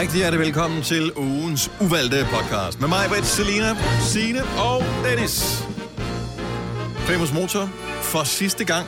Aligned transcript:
Rigtig 0.00 0.18
hjertelig 0.18 0.46
velkommen 0.46 0.82
til 0.82 1.12
ugens 1.16 1.70
uvalgte 1.80 2.16
podcast. 2.32 2.80
Med 2.80 2.88
mig, 2.88 3.04
Britt, 3.08 3.26
Selina, 3.26 3.70
Signe 4.12 4.40
og 4.42 4.82
Dennis. 5.04 5.62
Famous 7.08 7.32
Motor 7.34 7.64
for 8.02 8.24
sidste 8.24 8.64
gang. 8.64 8.86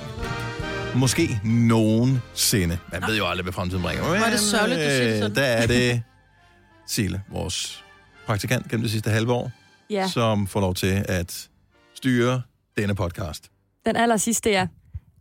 Måske 0.96 1.40
nogensinde. 1.44 2.78
Man 2.92 3.02
ved 3.06 3.16
jo 3.18 3.26
aldrig, 3.26 3.42
hvad 3.42 3.52
fremtiden 3.52 3.82
bringer. 3.82 4.12
Men, 4.12 4.22
er 4.22 4.30
det 4.30 4.40
sørgeligt, 4.40 4.78
du 4.80 4.84
siger 4.84 5.04
det 5.04 5.18
sådan. 5.18 5.30
øh, 5.30 5.36
Der 5.36 5.42
er 5.42 5.66
det 5.66 6.02
Sile, 6.86 7.22
vores 7.32 7.84
praktikant 8.26 8.68
gennem 8.68 8.82
det 8.82 8.90
sidste 8.90 9.10
halve 9.10 9.32
år, 9.32 9.50
Ja, 9.90 10.08
som 10.08 10.46
får 10.46 10.60
lov 10.60 10.74
til 10.74 11.04
at 11.08 11.48
styre 11.94 12.42
denne 12.76 12.94
podcast. 12.94 13.50
den 13.86 13.96
aller 13.96 14.16
sidste, 14.16 14.50
ja. 14.50 14.66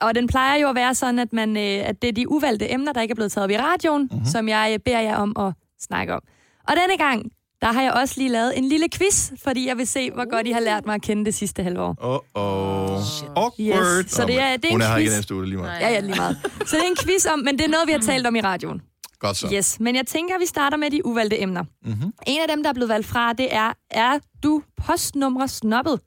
Og 0.01 0.15
den 0.15 0.27
plejer 0.27 0.57
jo 0.59 0.69
at 0.69 0.75
være 0.75 0.95
sådan, 0.95 1.19
at, 1.19 1.33
man, 1.33 1.57
øh, 1.57 1.89
at 1.89 2.01
det 2.01 2.07
er 2.07 2.13
de 2.13 2.31
uvalgte 2.31 2.71
emner, 2.73 2.93
der 2.93 3.01
ikke 3.01 3.11
er 3.11 3.15
blevet 3.15 3.31
taget 3.31 3.43
op 3.43 3.49
i 3.51 3.57
radioen, 3.57 4.01
Mhm. 4.03 4.13
mm-hmm. 4.13 4.25
som 4.31 4.49
jeg 4.49 4.69
øh, 4.73 4.79
beder 4.85 4.99
jer 4.99 5.15
om 5.15 5.35
at 5.39 5.53
snakke 5.81 6.13
om. 6.13 6.21
Og 6.67 6.73
denne 6.75 6.97
gang, 6.97 7.31
der 7.61 7.71
har 7.71 7.81
jeg 7.81 7.93
også 7.93 8.13
lige 8.17 8.29
lavet 8.29 8.57
en 8.57 8.65
lille 8.69 8.87
quiz, 8.89 9.31
fordi 9.43 9.67
jeg 9.67 9.77
vil 9.77 9.87
se, 9.87 10.11
hvor 10.11 10.29
godt 10.29 10.47
I 10.47 10.51
har 10.51 10.59
lært 10.59 10.85
mig 10.85 10.95
at 10.95 11.01
kende 11.01 11.25
det 11.25 11.33
sidste 11.35 11.63
halve 11.63 11.81
år. 11.81 11.95
Åh, 12.01 12.19
oh, 12.33 13.01
awkward. 13.35 14.03
Yes, 14.05 14.11
så 14.11 14.25
det 14.25 14.39
er- 14.39 14.57
det 14.57 14.65
er 14.65 14.71
Hun 14.71 14.81
en 14.81 14.81
er 14.81 14.87
her 14.89 14.97
ikke 14.97 15.07
i 15.07 15.09
quiz. 15.09 15.17
næste 15.17 15.35
uge, 15.35 15.45
lige 15.45 15.57
meget. 15.57 15.81
Ja, 15.81 15.89
ja, 15.89 15.99
lige 15.99 16.15
meget. 16.15 16.37
Så 16.65 16.75
det 16.75 16.83
er 16.83 16.87
en 16.89 16.95
quiz 17.05 17.25
om, 17.25 17.39
men 17.39 17.57
det 17.57 17.65
er 17.65 17.69
noget, 17.69 17.87
vi 17.87 17.91
har 17.91 17.99
talt 17.99 18.27
om 18.27 18.35
i 18.35 18.41
radioen. 18.41 18.81
Godt 19.19 19.37
så. 19.37 19.49
Yes, 19.53 19.79
men 19.79 19.95
jeg 19.95 20.07
tænker, 20.07 20.35
at 20.35 20.41
vi 20.41 20.45
starter 20.45 20.77
med 20.77 20.91
de 20.91 21.05
uvalgte 21.05 21.41
emner. 21.41 21.63
Mm-hmm. 21.85 22.13
En 22.27 22.41
af 22.41 22.47
dem, 22.47 22.63
der 22.63 22.69
er 22.69 22.73
blevet 22.73 22.89
valgt 22.89 23.07
fra, 23.07 23.33
det 23.33 23.53
er, 23.55 23.73
er 23.89 24.19
du 24.43 24.61
postnumre 24.85 25.47
snobbet? 25.47 25.99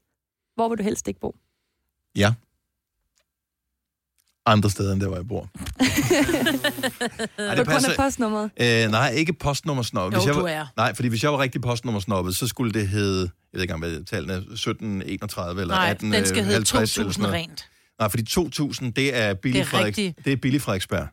Hvor 0.54 0.68
vil 0.68 0.78
du 0.78 0.82
helst 0.82 1.08
ikke 1.08 1.20
bo? 1.20 1.34
Ja. 2.16 2.34
Andre 4.46 4.70
steder, 4.70 4.92
end 4.92 5.00
der, 5.00 5.06
hvor 5.08 5.16
jeg 5.16 5.28
bor. 5.28 5.40
Ej, 7.38 7.56
På 7.56 7.70
grund 7.70 7.86
af 7.86 7.96
postnummeret? 7.96 8.50
Øh, 8.60 8.90
nej, 8.90 9.10
ikke 9.10 9.32
postnummersnobbet. 9.32 10.18
Jo, 10.18 10.26
jeg 10.26 10.34
du 10.34 10.40
var, 10.40 10.48
er. 10.48 10.66
Nej, 10.76 10.94
fordi 10.94 11.08
hvis 11.08 11.22
jeg 11.22 11.32
var 11.32 11.38
rigtig 11.38 11.60
postnummersnobbet, 11.60 12.36
så 12.36 12.46
skulle 12.46 12.72
det 12.72 12.88
hedde, 12.88 13.20
jeg 13.20 13.28
ved 13.52 13.62
ikke 13.62 13.74
engang, 13.74 13.92
hvad 13.92 14.04
tallene 14.04 14.32
er, 14.32 14.36
1731 14.38 15.60
eller 15.60 15.74
Nej, 15.74 15.90
18, 15.90 16.12
den 16.12 16.26
skal 16.26 16.44
hedde 16.44 16.54
50 16.54 16.72
eller 16.98 17.12
sådan 17.12 17.14
2000 17.14 17.22
noget. 17.22 17.34
rent. 17.34 17.68
Nej, 17.98 18.08
fordi 18.08 18.22
2000, 18.24 18.92
det 18.92 19.16
er 19.16 19.34
billig, 19.34 19.58
Det 19.58 19.66
er 19.66 19.70
Frederik, 19.70 19.86
rigtigt. 19.86 20.24
det 20.24 20.32
er 20.32 20.36
billig 20.36 20.62
Frederiksberg. 20.62 21.06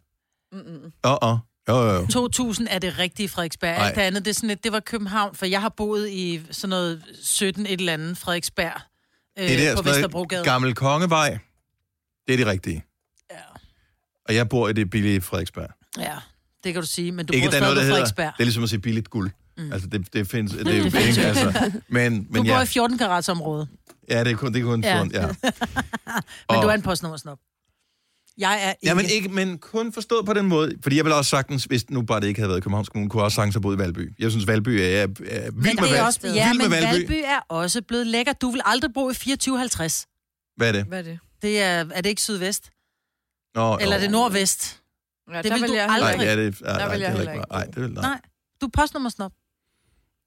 Åh, 1.04 1.18
åh. 1.32 1.38
Jo, 1.70 1.76
jo, 1.78 1.94
jo. 1.95 2.06
2000 2.08 2.68
er 2.72 2.80
det 2.80 3.00
rigtige 3.00 3.30
Frederiksberg. 3.30 3.78
Nej. 3.78 3.88
Alt 3.88 3.95
det 3.95 4.02
andet, 4.02 4.26
det, 4.26 4.32
er 4.32 4.36
sådan 4.36 4.48
lidt, 4.50 4.64
det 4.64 4.72
var 4.72 4.80
København, 4.80 5.36
for 5.36 5.45
jeg 5.45 5.62
har 5.62 5.70
boet 5.78 6.10
i 6.10 6.42
sådan 6.52 6.70
noget 6.70 7.04
17 7.23 7.66
et 7.66 7.72
eller 7.72 7.94
andet 7.94 8.18
Frederiksberg 8.18 8.82
øh, 9.40 9.48
Det 9.48 9.54
er 9.54 9.70
der, 9.70 9.76
på 9.76 9.90
Vesterbrogade. 9.90 10.44
Gammel 10.44 10.76
Kongevej. 10.76 11.38
Det 12.28 12.34
er 12.34 12.38
det 12.38 12.48
rigtige. 12.48 12.84
Ja. 14.32 14.34
Og 14.34 14.36
jeg 14.36 14.50
bor 14.50 14.70
i 14.70 14.74
det 14.74 14.90
billige 14.90 15.22
Frederiksberg. 15.22 15.70
ja, 15.98 16.16
det 16.64 16.74
kan 16.74 16.82
du 16.82 16.88
sige, 16.88 17.12
men 17.12 17.26
du 17.26 17.34
ikke, 17.34 17.46
bor 17.46 17.48
er 17.48 17.52
stadig 17.52 17.62
noget, 17.74 17.78
på 17.88 17.92
Frederiksberg. 17.94 18.26
det 18.38 18.40
er 18.40 18.44
ligesom 18.44 18.64
at 18.64 18.70
sige 18.70 18.80
billigt 18.80 19.10
guld. 19.10 19.32
Mm. 19.58 19.72
Altså, 19.73 19.88
det, 19.88 20.14
det 20.14 20.28
findes, 20.28 20.54
det, 20.54 20.68
ikke, 20.86 21.22
jo 21.22 21.28
altså. 21.28 21.72
Men, 21.90 22.23
Du 22.23 22.28
men 22.34 22.44
bor 22.48 22.54
ja, 22.54 22.62
i 22.62 22.66
14 22.66 22.98
karats 22.98 23.30
område, 23.30 23.68
ja, 24.10 24.23
det 24.23 24.32
er 24.32 24.36
kun, 24.36 24.54
det 24.54 24.60
er 24.62 24.66
kun 24.66 24.84
Ja. 24.84 24.98
ja. 24.98 25.04
ja. 25.22 25.28
men 25.28 25.34
Og- 26.48 26.64
du 26.64 26.68
er 26.68 26.73
en 26.73 26.82
postnummersnop. 26.82 27.38
Jeg 28.38 28.64
er 28.64 28.70
ikke... 28.70 28.80
Ja, 28.88 28.94
men, 28.94 29.06
ikke, 29.06 29.30
men 29.30 29.58
kun 29.58 29.94
forstået 29.94 30.26
på 30.26 30.34
den 30.34 30.45
måde. 30.45 30.72
Fordi 30.84 30.98
jeg 30.98 31.06
vil 31.06 31.14
også 31.14 31.30
sagtens, 31.30 31.64
hvis 31.64 31.90
nu 31.90 32.02
bare 32.02 32.20
det 32.20 32.28
ikke 32.28 32.40
havde 32.40 32.50
været 32.50 32.58
i 32.58 32.62
Københavns 32.62 32.90
Kommune, 32.90 33.10
kunne 33.10 33.22
jeg 33.22 33.26
også 33.26 33.36
sagtens 33.36 33.56
have 33.56 33.62
boet 33.62 33.76
i 33.76 33.80
Valby. 33.80 34.14
Jeg 34.20 34.32
synes, 34.32 34.48
Valby 34.48 34.70
er, 34.70 34.84
er, 34.86 35.02
er 35.02 35.06
vild 35.08 35.16
men 35.26 35.52
med, 35.64 35.72
det 35.72 35.80
er 35.80 35.86
Val- 35.94 36.02
også, 36.06 36.20
ja, 36.23 36.48
vild 36.50 36.58
med 36.58 36.70
men 36.70 36.72
Valby. 36.88 37.00
Valby 37.10 37.23
er 37.26 37.40
også 37.50 37.82
blevet 37.82 38.08
lækker. 38.08 38.34
Du 38.34 38.52
vil 38.52 38.62
aldrig 38.66 38.92
bo 38.94 39.10
i 39.10 39.14
2450. 39.14 40.08
Hvad 40.58 40.68
er 40.68 40.72
det? 40.72 40.84
Hvad 40.86 41.00
er 41.00 41.04
det? 41.04 41.20
Det 41.42 41.62
er, 41.62 41.86
er 41.94 42.02
det 42.02 42.10
ikke 42.10 42.22
sydvest? 42.22 42.70
Nå, 43.56 43.78
Eller 43.78 43.96
er 43.96 44.00
jo. 44.00 44.04
det 44.04 44.12
nordvest? 44.12 44.82
Ja, 45.32 45.38
Det 45.38 45.44
der 45.46 45.54
vil 45.54 45.62
vil 45.62 45.70
du 45.70 45.74
jeg 45.76 45.88
aldrig- 45.90 46.18
Nej, 46.18 46.26
ja, 46.26 46.36
det, 46.36 46.62
ja, 46.62 46.66
nej, 46.74 46.88
vil 46.90 46.94
det 47.00 47.02
jeg 47.02 47.12
er 47.12 47.18
heller 47.18 47.32
ikke. 47.32 47.42
ikke 47.42 47.52
Nej, 47.52 47.64
det 47.66 47.76
vil, 47.76 47.92
nej. 47.92 48.02
Nej. 48.04 48.22
Du 48.62 48.66
er 48.66 48.70
postnummersnop. 48.74 49.32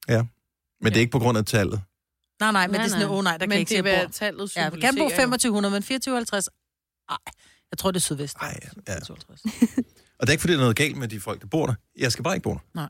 Men 0.09 0.93
det 0.93 0.97
er 0.97 1.01
ikke 1.01 1.11
på 1.13 1.19
grund 1.19 1.39
af 1.39 1.45
tallet. 1.45 1.83
Nej, 2.41 2.53
nej, 2.53 2.67
men 2.67 2.73
Nej, 2.75 2.83
det 2.83 2.87
er 2.87 2.91
sådan, 2.97 3.07
nej. 3.09 3.17
åh 3.19 3.25
nej, 3.25 3.33
der 3.33 3.39
kan 3.39 3.49
Men 3.49 3.53
jeg 3.53 3.61
ikke 3.61 3.69
se, 3.69 3.75
det 3.83 3.89
at 3.89 3.95
bo. 3.99 4.01
hvad 4.05 4.09
tallet 4.13 4.57
Ja, 4.57 4.69
vi 4.71 4.81
kan 4.81 4.95
bo 4.95 4.97
symboliserer 4.97 5.23
jo. 5.23 5.27
2500, 5.31 5.73
men 5.73 5.83
2450... 5.83 6.49
Nej, 7.11 7.19
jeg 7.71 7.79
tror, 7.79 7.91
det 7.91 7.97
er 7.97 8.01
sydvest. 8.01 8.37
Nej, 8.41 8.61
ja. 8.89 8.99
52. 9.01 9.43
Og 10.19 10.27
det 10.27 10.29
er 10.29 10.31
ikke, 10.33 10.41
fordi 10.41 10.53
der 10.53 10.59
er 10.59 10.63
noget 10.63 10.77
galt 10.77 10.97
med 10.97 11.09
de 11.09 11.21
folk, 11.21 11.41
der 11.41 11.47
bor 11.47 11.67
der. 11.67 11.75
Jeg 11.99 12.13
skal 12.13 12.23
bare 12.25 12.35
ikke 12.35 12.45
bo 12.45 12.51
der. 12.55 12.61
Nej. 12.75 12.89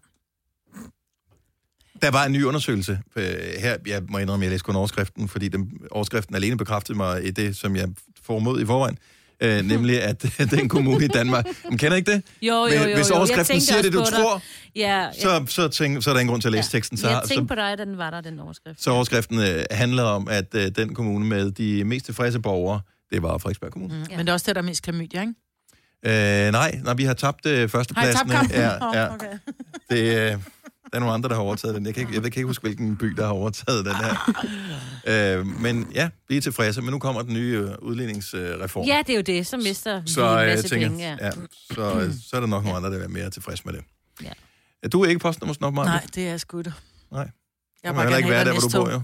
Der 2.02 2.10
var 2.10 2.24
en 2.24 2.32
ny 2.32 2.44
undersøgelse 2.44 3.00
øh, 3.16 3.24
her. 3.58 3.76
Jeg 3.86 4.02
må 4.08 4.18
indrømme, 4.18 4.44
at 4.44 4.46
jeg 4.46 4.50
læste 4.54 4.64
kun 4.64 4.76
overskriften, 4.76 5.28
fordi 5.28 5.48
den, 5.48 5.80
overskriften 5.90 6.34
alene 6.34 6.56
bekræftede 6.56 6.96
mig 6.96 7.24
i 7.26 7.30
det, 7.30 7.56
som 7.56 7.76
jeg 7.76 7.88
får 8.22 8.38
mod 8.38 8.60
i 8.60 8.66
forvejen. 8.66 8.98
Øh, 8.98 9.13
nemlig, 9.72 10.02
at 10.02 10.22
den 10.50 10.68
kommune 10.68 11.04
i 11.04 11.08
Danmark... 11.08 11.46
Man 11.68 11.78
kender 11.78 11.96
ikke 11.96 12.12
det? 12.12 12.22
Jo, 12.42 12.54
jo, 12.54 12.64
Men 12.64 12.88
jo. 12.88 12.94
Hvis. 12.96 13.08
Jeg 13.08 13.16
overskriften 13.16 13.60
siger 13.60 13.82
det, 13.82 13.92
du 13.92 13.98
dig. 13.98 14.06
tror, 14.06 14.42
Ja, 14.76 15.00
ja. 15.02 15.12
så, 15.12 15.44
så, 15.48 15.68
tænk, 15.68 16.02
så 16.04 16.10
er 16.10 16.14
der 16.14 16.20
ingen 16.20 16.30
grund 16.30 16.42
til 16.42 16.48
at 16.48 16.52
læse 16.52 16.70
teksten. 16.70 16.96
Så, 16.98 17.08
jeg 17.08 17.20
så, 17.24 17.28
tænkte 17.28 17.46
på 17.46 17.54
dig, 17.54 17.78
da 17.78 17.84
den 17.84 17.98
var 17.98 18.10
der, 18.10 18.20
den 18.20 18.40
overskrift. 18.40 18.82
så 18.82 18.90
overskriften 18.90 19.38
øh, 19.38 19.64
handler 19.70 20.02
om, 20.02 20.28
at 20.28 20.54
øh, 20.54 20.68
den 20.76 20.94
kommune 20.94 21.26
med 21.26 21.50
de 21.50 21.84
mest 21.84 22.04
tilfredse 22.04 22.40
borgere, 22.40 22.80
det 23.12 23.22
var 23.22 23.38
Frederiksberg 23.38 23.72
Kommune. 23.72 23.94
Mm, 23.94 24.04
Men 24.10 24.18
det 24.18 24.28
er 24.28 24.32
også 24.32 24.44
det, 24.46 24.56
der 24.56 24.62
er 24.62 24.66
mest 24.66 24.82
klamydia, 24.82 25.20
ikke? 25.20 25.34
Øh, 26.46 26.52
nej, 26.52 26.80
nej, 26.84 26.94
vi 26.94 27.04
har 27.04 27.14
tabt 27.14 27.46
øh, 27.46 27.58
Har 27.58 27.64
I 27.64 27.68
førstepladsen. 27.68 28.28
tabt 28.28 28.30
kampen? 28.30 28.56
Ja, 28.60 29.00
ja. 29.00 29.14
okay. 29.14 29.26
Det, 29.90 30.32
øh, 30.32 30.38
er 30.94 30.98
nogle 31.00 31.14
andre, 31.14 31.28
der 31.28 31.34
har 31.34 31.42
overtaget 31.42 31.74
den. 31.74 31.86
Jeg 31.86 31.94
kan 31.94 32.00
ikke, 32.00 32.14
jeg 32.14 32.22
kan 32.22 32.26
ikke 32.26 32.44
huske, 32.46 32.62
hvilken 32.62 32.96
by, 32.96 33.06
der 33.06 33.24
har 33.26 33.32
overtaget 33.32 33.84
den 33.84 33.94
her. 33.94 34.42
øh, 35.38 35.46
men 35.46 35.88
ja, 35.94 36.08
vi 36.28 36.36
er 36.36 36.40
tilfredse. 36.40 36.82
Men 36.82 36.90
nu 36.90 36.98
kommer 36.98 37.22
den 37.22 37.34
nye 37.34 37.56
øh, 37.68 37.74
udligningsreform. 37.82 38.86
Ja, 38.86 38.98
det 39.06 39.12
er 39.12 39.16
jo 39.16 39.22
det, 39.22 39.46
så 39.46 39.56
mister 39.56 40.00
vi 40.00 40.08
så 40.10 40.20
en 40.32 40.34
øh, 40.34 40.38
jeg 40.40 40.46
masse 40.56 40.68
tænker, 40.68 40.88
penge. 40.88 41.04
Ja. 41.04 41.16
ja, 41.26 41.30
så, 41.74 42.00
øh, 42.00 42.12
så 42.30 42.36
er 42.36 42.40
der 42.40 42.46
nok 42.46 42.62
nogle 42.64 42.76
andre, 42.76 42.86
der 42.88 42.94
vil 42.94 43.00
være 43.00 43.08
mere 43.08 43.30
tilfredse 43.30 43.62
med 43.66 43.72
det. 43.72 43.82
Ja. 44.22 44.30
Ja, 44.82 44.88
du 44.88 45.00
er 45.02 45.08
ikke 45.08 45.18
postnummersnop, 45.18 45.74
Maja? 45.74 45.86
Nej, 45.88 46.06
det 46.14 46.28
er 46.28 46.36
sgu. 46.36 46.62
Nej. 46.62 47.30
Jeg 47.84 47.94
bare 47.94 48.02
heller 48.02 48.16
ikke 48.16 48.30
være 48.30 48.44
der, 48.44 48.52
hvor 48.52 48.60
du 48.60 48.68
bor, 48.84 48.90
jo. 48.92 49.00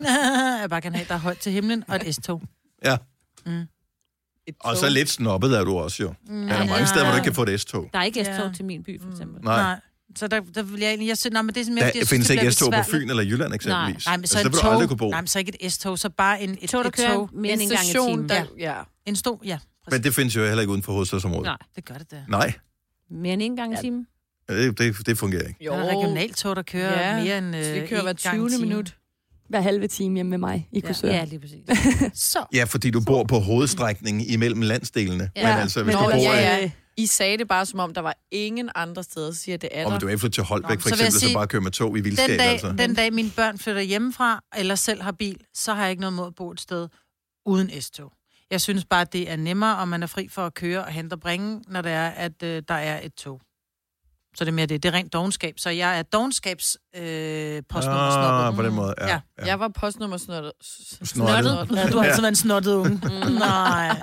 Jeg 0.60 0.70
bare 0.70 0.80
gerne 0.80 0.96
have, 0.96 1.06
der 1.08 1.14
er 1.14 1.18
højt 1.18 1.38
til 1.38 1.52
himlen, 1.52 1.84
og 1.88 1.96
et 1.96 2.14
S-tog. 2.14 2.42
Ja. 2.84 2.96
Mm. 3.46 3.62
Og 4.60 4.76
så 4.76 4.88
lidt 4.88 5.08
snobbet 5.08 5.58
er 5.58 5.64
du 5.64 5.78
også, 5.78 6.02
jo. 6.02 6.14
Mm, 6.28 6.46
Der 6.46 6.54
er 6.54 6.66
mange 6.66 6.86
steder, 6.86 7.04
hvor 7.04 7.10
du 7.12 7.16
ikke 7.16 7.24
kan 7.24 7.34
få 7.34 7.42
et 7.42 7.60
S-tog. 7.60 7.90
Der 7.92 7.98
er 7.98 8.02
ikke 8.04 8.24
S-tog 8.24 8.46
Ja. 8.46 8.52
til 8.52 8.64
min 8.64 8.82
by, 8.82 9.00
for 9.02 9.10
eksempel. 9.10 9.42
Nej. 9.44 9.62
Nej. 9.62 9.80
Så 10.16 10.28
der, 10.28 10.40
der 10.54 10.62
vil 10.62 10.80
jeg 10.80 10.88
egentlig... 10.88 11.08
Jeg 11.08 11.18
synes, 11.18 11.32
nej, 11.32 11.42
men 11.42 11.54
det 11.54 11.60
er 11.60 11.64
fordi 11.64 11.76
Der 11.80 11.84
jeg 11.84 11.92
findes 11.94 12.08
synes, 12.08 12.26
det 12.26 12.34
ikke 12.34 12.52
S-tog 12.52 12.72
på. 12.72 12.82
Fyn 12.90 13.10
eller 13.10 13.22
Jylland, 13.22 13.54
eksempelvis. 13.54 14.06
Nej, 14.06 14.16
men 14.16 14.26
så 14.26 14.38
altså, 14.38 14.48
et 14.48 14.54
tog... 14.54 14.62
du 14.62 14.68
aldrig 14.70 14.88
kunne 14.88 14.96
bo. 14.96 15.10
Nej, 15.10 15.20
men 15.20 15.28
så 15.28 15.38
ikke 15.38 15.52
et 15.64 15.72
S-tog, 15.72 15.98
så 15.98 16.08
bare 16.10 16.42
en, 16.42 16.58
et, 16.60 16.70
Tog, 16.70 16.84
der 16.84 16.88
et 16.88 16.96
kører 16.96 17.14
tog. 17.14 17.30
mere 17.34 17.52
end 17.52 17.62
en 17.62 17.68
gang 17.68 17.80
i 17.84 17.90
station, 17.90 18.10
timen. 18.10 18.28
der, 18.28 18.44
Ja. 18.58 18.72
ja. 18.76 18.82
En 19.06 19.16
stol, 19.16 19.38
ja. 19.44 19.58
Men 19.90 20.02
det 20.02 20.14
findes 20.14 20.36
jo 20.36 20.44
heller 20.44 20.60
ikke 20.60 20.70
uden 20.72 20.82
for 20.82 20.92
hovedstadsområdet. 20.92 21.44
Nej, 21.44 21.56
Det 21.76 21.84
gør 21.84 21.94
det 21.94 22.10
da. 22.10 22.16
Nej, 22.28 22.52
mere 23.10 23.32
end 23.32 23.42
en 23.42 23.56
gang 23.56 23.72
i 23.72 23.76
timen. 23.80 24.06
det, 24.48 24.78
det, 24.78 25.06
det 25.06 25.18
fungerer 25.18 25.48
ikke. 25.48 25.64
Jo. 25.64 25.72
Der 25.72 25.78
er 25.78 25.96
regionaltog, 25.96 26.56
der 26.56 26.62
kører 26.62 27.16
Ja, 27.16 27.24
mere 27.24 27.38
end 27.38 27.56
øh, 27.56 27.64
så 27.64 27.72
vi 27.72 27.86
kører 27.86 28.02
hver 28.02 28.10
en 28.10 28.16
gang 28.22 28.36
i 28.36 28.38
20. 28.38 28.48
timen. 28.50 28.68
minut. 28.68 28.96
Hver 29.48 29.60
halve 29.60 29.86
time 29.88 30.14
hjemme 30.14 30.30
med 30.30 30.38
mig 30.38 30.68
i 30.72 30.80
Korsør. 30.80 31.08
Ja, 31.08 31.24
lige 31.24 31.40
præcis. 31.40 31.60
Så. 32.32 32.38
Ja, 32.54 32.64
fordi 32.64 32.90
du 32.90 33.00
bor 33.00 33.24
på 33.24 33.38
hovedstrækningen 33.38 34.26
imellem 34.26 34.60
landsdelene. 34.62 35.30
Ja. 35.36 35.48
Men 35.52 35.58
altså, 35.62 35.82
hvis 35.82 35.94
Nå, 35.94 36.00
du 36.00 36.04
bor 36.10 36.14
ja, 36.16 36.58
i... 36.58 36.60
ja. 36.62 36.70
I 36.96 37.06
sagde 37.06 37.38
det 37.38 37.48
bare, 37.48 37.66
som 37.66 37.80
om 37.80 37.94
der 37.94 38.00
var 38.00 38.16
ingen 38.30 38.70
andre 38.74 39.02
steder, 39.02 39.32
så 39.32 39.38
siger 39.38 39.56
det 39.56 39.68
er 39.72 39.86
Om 39.86 39.92
der. 39.92 39.98
du 39.98 40.06
er 40.06 40.16
flyttet 40.16 40.34
til 40.34 40.42
Holbæk, 40.42 40.70
Nå, 40.70 40.80
for 40.80 40.88
så 40.88 40.94
eksempel, 40.94 41.12
så 41.12 41.18
sige, 41.20 41.34
bare 41.34 41.46
kører 41.46 41.62
med 41.62 41.70
tog 41.70 41.98
i 41.98 42.00
vildskab, 42.00 42.28
Den 42.28 42.38
dag, 42.38 42.48
altså. 42.48 42.72
den 42.78 42.94
dag 42.94 43.12
mine 43.12 43.30
børn 43.36 43.58
flytter 43.58 43.82
hjemmefra, 43.82 44.44
eller 44.56 44.74
selv 44.74 45.02
har 45.02 45.12
bil, 45.12 45.40
så 45.54 45.74
har 45.74 45.82
jeg 45.82 45.90
ikke 45.90 46.00
noget 46.00 46.12
mod 46.12 46.26
at 46.26 46.34
bo 46.34 46.50
et 46.50 46.60
sted 46.60 46.88
uden 47.46 47.80
S-tog. 47.80 48.12
Jeg 48.50 48.60
synes 48.60 48.84
bare, 48.84 49.04
det 49.12 49.30
er 49.30 49.36
nemmere, 49.36 49.78
og 49.78 49.88
man 49.88 50.02
er 50.02 50.06
fri 50.06 50.28
for 50.28 50.46
at 50.46 50.54
køre 50.54 50.84
og 50.84 50.92
hente 50.92 51.14
og 51.14 51.20
bringe, 51.20 51.62
når 51.68 51.82
det 51.82 51.92
er, 51.92 52.08
at 52.08 52.42
øh, 52.42 52.62
der 52.68 52.74
er 52.74 53.00
et 53.06 53.14
tog. 53.14 53.40
Så 54.36 54.44
det 54.44 54.48
er 54.50 54.54
mere 54.54 54.66
det. 54.66 54.82
Det 54.82 54.88
er 54.88 54.92
rent 54.92 55.12
dogenskab. 55.12 55.54
Så 55.58 55.70
jeg 55.70 55.98
er 55.98 56.02
dogenskabs 56.02 56.76
øh, 56.96 57.62
postnummersnobbet. 57.68 58.46
Ah, 58.48 58.54
på 58.54 58.62
den 58.62 58.74
måde, 58.74 58.94
ja. 59.00 59.06
Ja. 59.06 59.20
ja. 59.38 59.46
Jeg 59.46 59.60
var 59.60 59.68
postnummer 59.68 60.16
snottet. 60.16 60.52
Snottet. 61.04 61.68
Ja, 61.76 61.88
du 61.88 61.98
har 61.98 62.04
altid 62.04 62.20
været 62.20 62.28
en 62.28 62.36
snottet 62.36 62.72
unge. 62.74 63.00
Nej. 63.38 64.02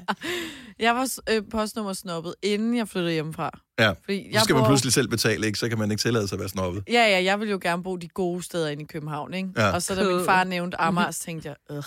Jeg 0.79 0.95
var 0.95 1.09
øh, 1.29 1.41
postnummer 1.51 1.93
snobbet, 1.93 2.35
inden 2.43 2.77
jeg 2.77 2.87
flyttede 2.87 3.13
hjemmefra. 3.13 3.49
ja. 3.79 3.89
Fordi 3.89 4.23
Så 4.23 4.29
jeg 4.31 4.41
skal 4.41 4.53
man 4.55 4.63
bor- 4.63 4.67
pludselig 4.67 4.93
selv 4.93 5.07
betale, 5.07 5.45
ikke? 5.47 5.59
Så 5.59 5.69
kan 5.69 5.77
man 5.79 5.91
ikke 5.91 6.01
tillade 6.01 6.27
sig 6.27 6.35
at 6.35 6.39
være 6.39 6.49
snobbet. 6.49 6.83
Ja, 6.87 6.93
ja, 6.93 7.23
jeg 7.23 7.39
vil 7.39 7.49
jo 7.49 7.59
gerne 7.61 7.83
bo 7.83 7.95
de 7.95 8.07
gode 8.07 8.43
steder 8.43 8.67
inde 8.69 8.83
i 8.83 8.85
København, 8.85 9.33
ikke? 9.33 9.49
Ja. 9.57 9.71
Og 9.71 9.81
så 9.81 9.95
da 9.95 10.03
min 10.03 10.25
far 10.25 10.43
nævnte 10.43 10.81
Amager, 10.81 11.11
så 11.11 11.19
tænkte 11.19 11.47
jeg, 11.49 11.55
øh. 11.71 11.77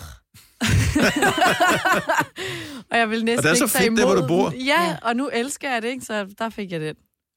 og 2.90 2.98
jeg 2.98 3.10
vil 3.10 3.24
næsten 3.24 3.38
Og 3.38 3.42
det 3.42 3.50
er 3.50 3.54
så 3.54 3.64
ikke 3.64 3.88
fedt, 3.88 3.98
der, 3.98 4.04
hvor 4.06 4.14
du 4.14 4.26
bor. 4.26 4.52
Ja, 4.66 4.96
og 5.02 5.16
nu 5.16 5.28
elsker 5.32 5.72
jeg 5.72 5.82
det, 5.82 5.88
ikke? 5.88 6.04
Så 6.04 6.26
der 6.38 6.50
fik 6.50 6.72
jeg 6.72 6.80
den. 6.80 6.94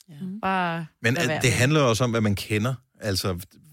Ja. 0.09 0.15
Bare 0.41 0.85
Men 1.01 1.17
at, 1.17 1.41
det 1.41 1.51
handler 1.53 1.79
jo 1.79 1.89
også 1.89 2.03
om, 2.03 2.11
hvad 2.11 2.21
man 2.21 2.35
kender. 2.35 2.73
Altså, 3.01 3.27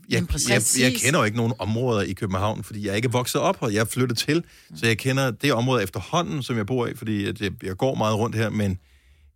jeg, 0.09 0.27
jeg, 0.49 0.63
jeg 0.81 0.93
kender 0.95 1.19
jo 1.21 1.25
ikke 1.25 1.37
nogen 1.37 1.53
områder 1.59 2.03
i 2.03 2.13
København, 2.13 2.65
fordi 2.65 2.85
jeg 2.85 2.91
er 2.93 2.97
ikke 2.97 3.13
vokset 3.13 3.41
op 3.41 3.61
her. 3.61 3.69
Jeg 3.69 3.81
er 3.81 3.85
flyttet 3.85 4.19
til, 4.19 4.45
så 4.77 4.87
jeg 4.87 4.99
kender 4.99 5.31
det 5.31 5.53
område 5.53 5.83
efterhånden, 5.83 6.43
som 6.43 6.57
jeg 6.57 6.67
bor 6.67 6.87
i, 6.87 6.95
fordi 6.95 7.27
jeg, 7.27 7.53
jeg 7.63 7.77
går 7.77 7.95
meget 7.95 8.17
rundt 8.19 8.37
her, 8.37 8.51
men 8.51 8.79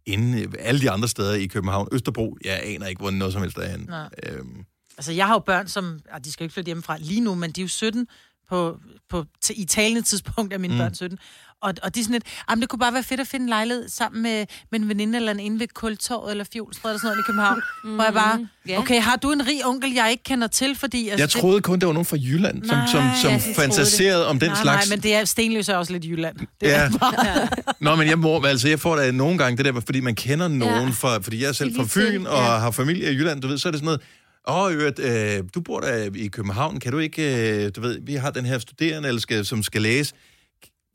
inden 0.07 0.55
alle 0.59 0.81
de 0.81 0.91
andre 0.91 1.09
steder 1.09 1.35
i 1.35 1.47
København, 1.47 1.89
Østerbro, 1.93 2.37
jeg 2.45 2.61
aner 2.65 2.87
ikke, 2.87 3.01
hvor 3.01 3.11
noget 3.11 3.33
som 3.33 3.43
helst 3.43 3.57
er 3.59 3.69
henne. 3.69 3.87
Øhm, 4.33 4.65
Altså, 4.99 5.13
jeg 5.13 5.27
har 5.27 5.35
jo 5.35 5.39
børn, 5.39 5.69
som... 5.69 6.01
Ah, 6.13 6.21
de 6.25 6.33
skal 6.33 6.45
jo 6.45 6.47
ikke 6.47 6.53
flytte 6.55 6.69
hjemmefra 6.69 6.97
lige 6.99 7.21
nu, 7.21 7.35
men 7.35 7.51
de 7.53 7.61
er 7.61 7.65
jo 7.65 7.69
17 7.69 8.07
på, 8.49 8.79
på, 9.11 9.25
t- 9.45 9.61
i 9.61 9.65
talende 9.65 10.03
tidspunkt 10.03 10.53
af 10.53 10.61
mine 10.61 10.75
Mm. 10.75 10.79
mm. 10.79 10.85
børn 10.85 10.95
17. 10.95 11.19
Og, 11.63 11.75
og 11.83 11.95
de 11.95 12.01
er 12.01 12.05
sådan 12.05 12.13
lidt, 12.13 12.25
jamen 12.51 12.61
det 12.61 12.69
kunne 12.69 12.79
bare 12.79 12.93
være 12.95 13.03
fedt 13.03 13.21
at 13.21 13.27
finde 13.27 13.45
en 13.45 13.49
lejlighed 13.49 13.89
sammen 13.89 14.23
med, 14.23 14.47
med 14.73 14.81
en 14.81 14.89
veninde 14.89 15.17
eller 15.19 15.33
en 15.33 15.41
inde 15.41 15.61
ved 15.61 15.69
Kultorvet 15.75 16.31
eller 16.31 16.45
Fjolstræde 16.53 16.93
eller 16.93 17.01
sådan 17.01 17.09
noget 17.09 17.19
i 17.19 17.27
København. 17.27 17.61
Mm, 17.85 17.95
hvor 17.95 18.05
jeg 18.05 18.13
bare, 18.15 18.47
ja. 18.69 18.79
okay, 18.79 19.01
har 19.01 19.17
du 19.17 19.33
en 19.33 19.47
rig 19.47 19.67
onkel, 19.67 19.93
jeg 19.93 20.11
ikke 20.11 20.23
kender 20.23 20.47
til? 20.47 20.77
Fordi, 20.77 21.09
altså, 21.09 21.23
Jeg 21.23 21.31
troede 21.31 21.61
kun, 21.61 21.79
det 21.79 21.87
var 21.87 21.93
nogen 21.93 22.07
fra 22.07 22.17
Jylland, 22.17 22.65
som, 22.65 22.77
Nej, 22.77 22.87
som, 22.87 23.03
som 23.23 23.31
ja, 23.31 23.37
de 23.37 23.43
troede 23.43 23.55
fantaserede 23.55 24.27
om 24.27 24.39
den 24.39 24.49
nej, 24.51 24.63
slags. 24.63 24.89
Nej, 24.89 24.97
men 24.97 25.03
det 25.03 25.15
er, 25.15 25.25
Stenløs 25.25 25.69
er 25.69 25.77
også 25.77 25.93
lidt 25.93 26.05
Jylland. 26.05 26.37
Det 26.39 26.47
Ja. 26.63 26.69
er 26.81 26.91
bare, 26.99 27.49
Nå, 27.81 27.97
men 27.97 28.09
jeg, 28.09 28.19
må, 28.19 28.43
altså, 28.45 28.69
jeg 28.69 28.81
får 28.81 28.97
da 28.97 29.11
nogle 29.11 29.39
gange 29.39 29.57
det 29.57 29.75
der, 29.75 29.81
fordi 29.81 30.01
man 30.01 30.15
kender 30.15 30.49
nogen 30.49 30.85
Ja. 30.85 30.91
fra, 30.91 31.19
fordi 31.19 31.43
jeg 31.43 31.49
er 31.49 31.53
selv 31.53 31.77
fra 31.77 31.85
Fyn 31.89 32.27
og 32.27 32.37
ja. 32.39 32.59
har 32.59 32.71
familie 32.71 33.13
i 33.13 33.15
Jylland, 33.15 33.41
du 33.43 33.49
ved, 33.49 33.59
så 33.59 33.69
er 33.69 33.73
det 33.73 33.79
sådan 33.81 33.85
noget, 33.85 34.01
åh, 34.49 34.63
oh, 34.65 34.73
øvrigt, 34.73 34.99
øh, 34.99 35.45
du 35.55 35.61
bor 35.61 35.81
der 35.81 36.09
i 36.15 36.27
København, 36.27 36.81
kan 36.81 36.93
du 36.93 36.99
ikke, 36.99 37.65
øh, 37.65 37.71
du 37.77 37.81
ved, 37.81 37.99
vi 38.07 38.15
har 38.15 38.31
den 38.31 38.45
her 38.47 38.59
studerende, 38.59 39.09
eller 39.09 39.21
skal, 39.21 39.45
som 39.47 39.63
skal 39.63 39.83
læse. 39.83 40.15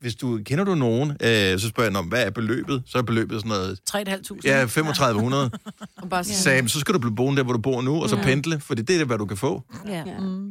Hvis 0.00 0.14
du, 0.14 0.40
kender 0.46 0.64
du 0.64 0.74
nogen, 0.74 1.10
øh, 1.10 1.58
så 1.58 1.68
spørger 1.68 1.90
jeg, 1.90 1.98
om 1.98 2.04
hvad 2.06 2.26
er 2.26 2.30
beløbet? 2.30 2.82
Så 2.86 2.98
er 2.98 3.02
beløbet 3.02 3.40
sådan 3.40 3.48
noget, 3.48 3.78
3.500. 3.90 4.40
ja, 4.44 4.66
3500. 4.66 5.50
Og 6.02 6.08
bare 6.08 6.24
Så 6.24 6.80
skal 6.80 6.94
du 6.94 6.98
blive 6.98 7.14
boende 7.16 7.36
der, 7.36 7.44
hvor 7.44 7.52
du 7.52 7.58
bor 7.58 7.82
nu, 7.82 8.02
og 8.02 8.08
så 8.08 8.16
pendle, 8.16 8.60
for 8.60 8.74
det 8.74 8.90
er 8.90 8.98
det, 8.98 9.06
hvad 9.06 9.18
du 9.18 9.26
kan 9.26 9.36
få. 9.36 9.62
Ja. 9.88 10.02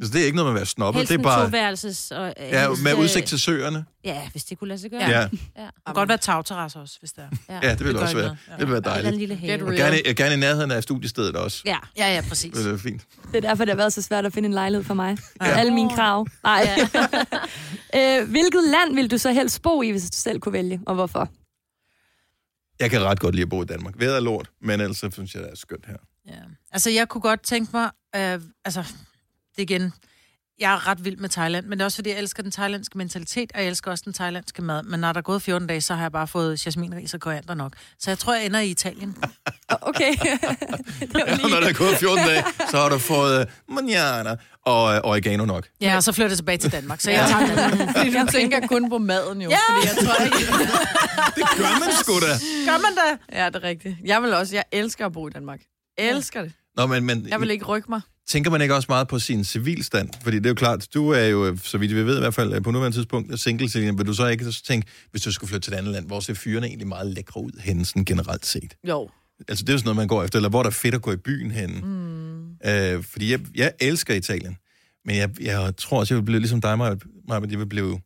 Så 0.02 0.10
det 0.14 0.22
er 0.22 0.26
ikke 0.26 0.36
noget 0.36 0.46
med 0.46 0.52
at 0.52 0.56
være 0.56 0.66
snobbet, 0.66 1.00
Helst 1.00 1.10
det 1.10 1.16
er 1.16 1.20
en 1.20 1.24
bare 1.24 1.46
toværelses. 1.46 2.12
Og, 2.12 2.28
øh, 2.28 2.34
ja, 2.52 2.68
helst, 2.68 2.84
med 2.84 2.92
øh, 2.92 3.00
udsigt 3.00 3.26
til 3.28 3.40
søerne. 3.40 3.86
Ja, 4.04 4.22
hvis 4.32 4.44
det 4.44 4.60
kunne 4.60 4.68
lade 4.68 4.80
sig 4.82 4.92
gøre. 4.92 5.02
Ja, 5.02 5.10
ja, 5.10 5.20
ja. 5.20 5.26
Det 5.26 5.72
kan 5.86 5.94
godt 5.96 6.10
være 6.10 6.18
tagterrasse 6.18 6.80
også, 6.80 6.96
hvis 7.00 7.12
det 7.12 7.24
er. 7.48 7.60
ja 7.64 7.72
det 7.72 7.80
vil 7.86 7.94
Det 7.94 8.02
også 8.02 8.16
være. 8.16 8.26
noget. 8.26 8.40
Det 8.60 8.68
vil 8.68 8.68
være 8.68 8.78
Eller 8.78 8.92
en 8.92 9.04
dejligt. 9.04 9.18
lille 9.20 9.36
have. 9.36 9.66
Og 9.68 9.74
gerne, 9.74 9.98
gerne 10.16 10.34
i 10.34 10.38
nærheden 10.38 10.72
af 10.72 10.84
studiestedet 10.84 11.36
også. 11.36 11.62
Ja. 11.66 11.78
Ja, 11.98 12.14
ja, 12.16 12.22
præcis. 12.30 12.54
Det 12.54 12.74
er 12.74 12.78
fint. 12.78 13.02
Det 13.32 13.38
er 13.38 13.42
derfor, 13.50 13.66
det 13.66 13.72
har 13.72 13.78
været 13.78 13.94
så 13.94 14.02
svært 14.02 14.26
at 14.26 14.34
finde 14.34 14.48
en 14.48 14.54
lejlighed 14.54 14.84
for 14.86 14.94
mig. 14.94 15.18
Ja. 15.42 15.46
Alle 15.60 15.74
mine 15.74 15.90
krav. 15.90 16.28
Nej. 16.44 16.70
øh, 17.96 18.30
hvilket 18.30 18.62
land 18.64 18.96
vil 18.96 19.12
du 19.12 19.18
så 19.18 19.32
helst 19.36 19.62
bo 19.62 19.82
i, 19.82 19.92
hvis 19.92 20.10
du 20.10 20.18
selv 20.18 20.40
kunne 20.40 20.54
vælge, 20.54 20.82
og 20.86 20.96
hvorfor? 20.96 21.30
Jeg 22.80 22.90
kan 22.90 23.02
ret 23.04 23.20
godt 23.20 23.36
lide 23.36 23.44
at 23.44 23.50
bo 23.50 23.62
i 23.62 23.66
Danmark. 23.66 23.94
Vejret 24.00 24.16
er 24.16 24.20
lort, 24.20 24.52
men 24.62 24.82
ellers 24.82 24.98
så 24.98 25.12
synes 25.12 25.36
jeg, 25.36 25.44
det 25.44 25.52
er 25.52 25.56
skønt 25.56 25.86
her. 25.86 25.98
Ja. 26.28 26.42
Altså, 26.72 26.90
jeg 26.90 27.10
kunne 27.10 27.22
godt 27.22 27.44
tænke 27.44 27.70
mig, 27.74 27.92
øh, 28.16 28.42
altså, 28.66 28.84
det 29.56 29.62
igen, 29.62 29.94
jeg 30.60 30.74
er 30.74 30.88
ret 30.88 31.06
vild 31.06 31.18
med 31.18 31.30
Thailand, 31.30 31.66
men 31.66 31.72
det 31.78 31.82
er 31.82 31.86
også 31.86 31.98
fordi, 31.98 32.10
jeg 32.10 32.20
elsker 32.20 32.44
den 32.44 32.52
thailandske 32.52 32.98
mentalitet, 32.98 33.52
og 33.56 33.60
jeg 33.62 33.68
elsker 33.68 33.92
også 33.92 34.02
den 34.06 34.14
thailandske 34.14 34.62
mad. 34.62 34.84
Men 34.84 35.00
når 35.00 35.14
der 35.14 35.18
er 35.18 35.22
gået 35.22 35.42
14 35.42 35.68
dage, 35.68 35.82
så 35.82 35.94
har 35.96 36.02
jeg 36.02 36.12
bare 36.12 36.28
fået 36.28 36.66
jasminris 36.66 37.14
og 37.14 37.20
koriander 37.20 37.54
nok. 37.54 37.74
Så 38.00 38.12
jeg 38.12 38.18
tror, 38.18 38.34
jeg 38.34 38.46
ender 38.46 38.60
i 38.60 38.70
Italien. 38.70 39.18
Okay. 39.82 40.12
det 41.00 41.14
var 41.14 41.20
Ja, 41.28 41.36
når 41.38 41.60
der 41.60 41.68
er 41.68 41.74
gået 41.74 41.98
14 41.98 42.26
dage, 42.26 42.44
så 42.72 42.78
har 42.78 42.90
du 42.90 42.98
fået 42.98 43.48
uh, 43.68 43.76
manjana 43.76 44.36
og 44.66 44.84
uh, 44.84 45.10
oregano 45.10 45.46
nok. 45.46 45.68
Ja, 45.82 45.96
og 45.96 46.04
så 46.04 46.12
flytter 46.12 46.30
jeg 46.30 46.38
tilbage 46.38 46.58
til 46.58 46.72
Danmark, 46.72 47.02
så 47.02 47.12
jeg 47.12 47.28
tager 47.30 47.56
Danmark. 47.56 47.90
fordi 47.98 48.18
du 48.20 48.26
tænker 48.32 48.68
kun 48.68 48.90
på 48.90 48.98
maden 48.98 49.42
jo. 49.42 49.50
Ja. 49.50 49.58
Fordi 49.70 49.88
jeg 49.88 50.06
tror 50.06 50.26
ikke... 50.26 50.38
Det 51.36 51.44
gør 51.58 51.80
man 51.80 51.92
sgu 52.04 52.14
da. 52.14 52.34
Gør 52.72 52.78
man 52.78 52.92
det? 52.92 53.38
Ja, 53.40 53.46
det 53.46 53.56
er 53.56 53.64
rigtigt. 53.64 53.96
Jeg 54.06 54.22
vil 54.24 54.34
også. 54.34 54.56
Jeg 54.56 54.64
elsker 54.72 55.06
at 55.06 55.14
bo 55.14 55.28
i 55.28 55.32
Danmark. 55.32 55.60
Elsker 55.98 56.42
det. 56.42 56.54
Nå, 56.78 56.86
men, 56.86 57.04
men 57.06 57.28
Jeg 57.30 57.42
vil 57.42 57.52
ikke 57.52 57.66
rykke 57.66 57.86
mig. 57.90 58.02
Tænker 58.28 58.52
man 58.52 58.62
ikke 58.62 58.76
også 58.76 58.86
meget 58.90 59.08
på 59.08 59.20
sin 59.20 59.44
civilstand? 59.44 60.10
Fordi 60.22 60.38
det 60.38 60.46
er 60.46 60.50
jo 60.50 60.56
klart, 60.56 60.88
du 60.94 61.10
er 61.10 61.26
jo, 61.26 61.58
så 61.64 61.78
vidt 61.78 61.96
vi 61.96 62.06
ved 62.06 62.18
i 62.18 62.20
hvert 62.20 62.34
fald, 62.34 62.62
på 62.62 62.72
nuværende 62.72 62.98
tidspunkt 62.98 63.40
single, 63.40 63.70
Selina. 63.70 63.92
Vil 63.92 64.08
du 64.08 64.14
så 64.14 64.28
ikke 64.28 64.46
så 64.46 64.64
tænke, 64.64 64.88
hvis 65.12 65.22
du 65.22 65.32
skulle 65.32 65.50
flytte 65.50 65.66
til 65.66 65.74
et 65.74 65.78
andet 65.78 65.94
land, 65.94 66.08
hvor 66.08 66.20
ser 66.20 66.34
fyrene 66.34 66.68
egentlig 66.68 66.88
meget 66.88 67.08
lækre 67.08 67.42
ud 67.42 67.62
henne, 67.62 67.86
sådan 67.86 68.06
generelt 68.06 68.46
set? 68.46 68.76
Jo. 68.88 69.10
Altså, 69.48 69.64
det 69.64 69.70
er 69.70 69.74
jo 69.74 69.78
sådan 69.78 69.88
noget, 69.88 69.96
man 69.96 70.08
går 70.08 70.24
efter, 70.24 70.40
eller 70.40 70.50
hvor 70.50 70.64
der 70.64 70.70
er 70.70 70.74
fedt 70.74 70.96
at 70.96 71.02
gå 71.02 71.12
i 71.12 71.18
byen 71.18 71.52
henne. 71.52 71.82
Mm. 71.82 72.50
Øh, 72.66 73.04
fordi 73.04 73.32
jeg, 73.32 73.40
jeg 73.56 73.72
elsker 73.80 74.14
Italien, 74.14 74.58
men 75.06 75.16
jeg, 75.16 75.30
jeg 75.42 75.74
tror 75.78 76.00
også, 76.00 76.14
jeg 76.14 76.18
vil 76.18 76.26
blive 76.26 76.40
ligesom 76.40 76.62
dig, 76.62 76.78
Maja, 76.78 76.96
jeg 77.30 77.60
vil 77.60 77.66
blive... 77.66 78.00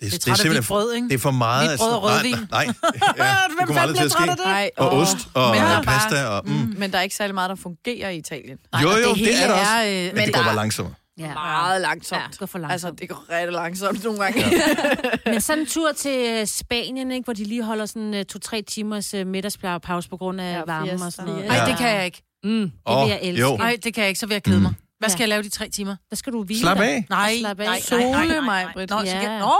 Det, 0.00 0.12
Det 0.12 0.14
er 0.28 0.34
træt 0.34 0.44
af 0.44 0.50
hvidt 0.50 0.66
brød, 0.68 0.94
ikke? 0.94 1.08
Det 1.08 1.14
er 1.14 1.18
for 1.18 1.30
meget... 1.30 1.68
Hvidt 1.68 1.80
brød 1.80 1.90
og 1.92 2.12
altså- 2.12 2.28
rødvin. 2.28 2.46
Nej, 2.50 2.64
nej. 2.66 2.74
Ja, 3.26 3.32
det 3.48 3.56
Hvem 3.58 3.66
kommer 3.66 3.82
aldrig 3.82 3.96
til 3.96 4.04
at 4.04 4.10
ske. 4.12 4.22
det? 4.22 4.38
Nej, 4.44 4.70
Og 4.76 4.92
åh. 4.94 4.98
ost 5.02 5.16
og 5.34 5.50
Men 5.54 5.62
er 5.64 5.82
pasta 5.82 6.14
bare- 6.14 6.28
og... 6.30 6.48
Mm. 6.48 6.74
Men 6.78 6.92
der 6.92 6.98
er 6.98 7.02
ikke 7.02 7.16
særlig 7.16 7.34
meget, 7.34 7.50
der 7.50 7.56
fungerer 7.56 8.10
i 8.10 8.16
Italien. 8.16 8.58
Jo, 8.82 8.88
og 8.88 9.02
jo, 9.02 9.08
det 9.08 9.16
hele 9.16 9.32
er 9.42 9.46
der 9.46 9.54
også. 9.54 9.72
øh, 9.86 9.92
Men 9.94 10.14
Men 10.14 10.24
det 10.26 10.34
går 10.34 10.40
der- 10.40 10.46
bare 10.48 10.56
langsommere. 10.56 10.94
Ja. 11.18 11.34
Meget 11.34 11.80
langsomt. 11.80 12.20
Ja, 12.22 12.26
det 12.30 12.38
går 12.38 12.46
for 12.46 12.58
langsomt. 12.58 12.72
Altså, 12.72 12.90
det 13.00 13.08
går 13.08 13.24
rigtig 13.30 13.52
langsomt 13.52 14.04
nogle 14.04 14.18
gange. 14.20 14.44
Men 15.26 15.40
sådan 15.40 15.60
en 15.62 15.66
tur 15.66 15.92
til 15.92 16.16
øh, 16.40 16.46
Spanien, 16.46 17.10
ikke, 17.10 17.24
hvor 17.24 17.32
de 17.32 17.44
lige 17.44 17.62
holder 17.62 17.86
sådan 17.86 18.14
uh, 18.14 18.22
to-tre 18.22 18.62
timers 18.62 19.14
uh, 19.14 19.26
middagspause 19.26 20.08
på 20.08 20.16
grund 20.16 20.40
af 20.40 20.44
Ja, 20.52 20.56
ja, 20.58 20.62
varmen 20.66 21.02
og 21.02 21.12
sådan 21.12 21.32
noget. 21.32 21.46
Ej, 21.50 21.56
Ja. 21.56 21.66
det 21.66 21.78
kan 21.78 21.88
jeg 21.96 22.04
ikke. 22.04 22.22
Mm. 22.44 22.50
Det 22.60 22.70
Åh, 22.86 23.02
vil 23.02 23.08
jeg 23.10 23.18
elske. 23.22 23.40
jo. 23.48 23.56
Nej, 23.56 23.76
det 23.84 23.94
kan 23.94 24.00
jeg 24.02 24.08
ikke, 24.08 24.20
så 24.20 24.26
vil 24.26 24.34
jeg 24.34 24.42
kede 24.42 24.60
mig. 24.60 24.74
Hvad 24.98 25.08
Ja. 25.08 25.12
skal 25.12 25.20
jeg 25.22 25.28
lave 25.28 25.42
de 25.42 25.48
tre 25.48 25.68
timer? 25.68 25.96
Der 26.10 26.16
skal 26.16 26.32
du 26.32 26.44
hvile 26.44 26.60
Slap 26.60 26.76
dig. 26.76 26.86
af. 26.90 27.06
Nej, 27.10 27.36
Slap 27.40 27.60
af. 27.60 27.64
nej, 27.66 27.80
Sole 27.80 28.10
nej, 28.10 28.26
nej, 28.26 28.26
nej, 28.26 28.40
mig. 28.40 28.66
Britt. 28.74 28.90
Nå, 28.90 28.98
så 29.00 29.06
Ja. 29.06 29.20
kan... 29.20 29.30
Nå, 29.38 29.52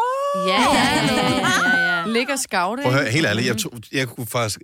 Ja, 0.49 0.63
ja, 0.63 1.15
ja, 1.15 1.77
ja, 1.77 1.99
ja. 2.01 2.07
Ligger 2.07 2.37
skavte, 2.37 2.83
Prøv 2.83 2.93
at 2.95 2.99
høre, 3.01 3.11
helt 3.11 3.27
ærligt, 3.27 3.47
jeg, 3.47 3.59
tror, 3.59 3.71
jeg 3.93 4.09
kunne 4.09 4.27
faktisk... 4.27 4.61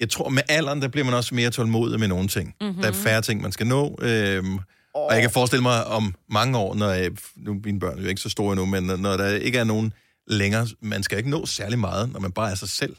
Jeg 0.00 0.10
tror, 0.10 0.28
med 0.28 0.42
alderen, 0.48 0.82
der 0.82 0.88
bliver 0.88 1.04
man 1.04 1.14
også 1.14 1.34
mere 1.34 1.50
tålmodig 1.50 2.00
med 2.00 2.08
nogle 2.08 2.28
ting. 2.28 2.54
Mm-hmm. 2.60 2.82
Der 2.82 2.88
er 2.88 2.92
færre 2.92 3.22
ting, 3.22 3.42
man 3.42 3.52
skal 3.52 3.66
nå. 3.66 3.96
Øhm, 4.02 4.58
og 4.94 5.12
jeg 5.12 5.20
kan 5.20 5.30
forestille 5.30 5.62
mig 5.62 5.84
om 5.86 6.14
mange 6.30 6.58
år, 6.58 6.74
når 6.74 6.90
jeg, 6.90 7.10
nu 7.36 7.56
mine 7.64 7.80
børn 7.80 7.98
er 7.98 8.02
jo 8.02 8.08
ikke 8.08 8.20
så 8.20 8.28
store 8.28 8.52
endnu, 8.52 8.66
men 8.66 8.82
når- 8.84 8.96
når 8.96 9.16
der 9.16 9.28
ikke 9.28 9.58
er 9.58 9.64
nogen 9.64 9.92
længere, 10.26 10.66
man 10.80 11.02
skal 11.02 11.18
ikke 11.18 11.30
nå 11.30 11.46
særlig 11.46 11.78
meget, 11.78 12.12
når 12.12 12.20
man 12.20 12.32
bare 12.32 12.50
er 12.50 12.54
sig 12.54 12.68
selv. 12.68 12.96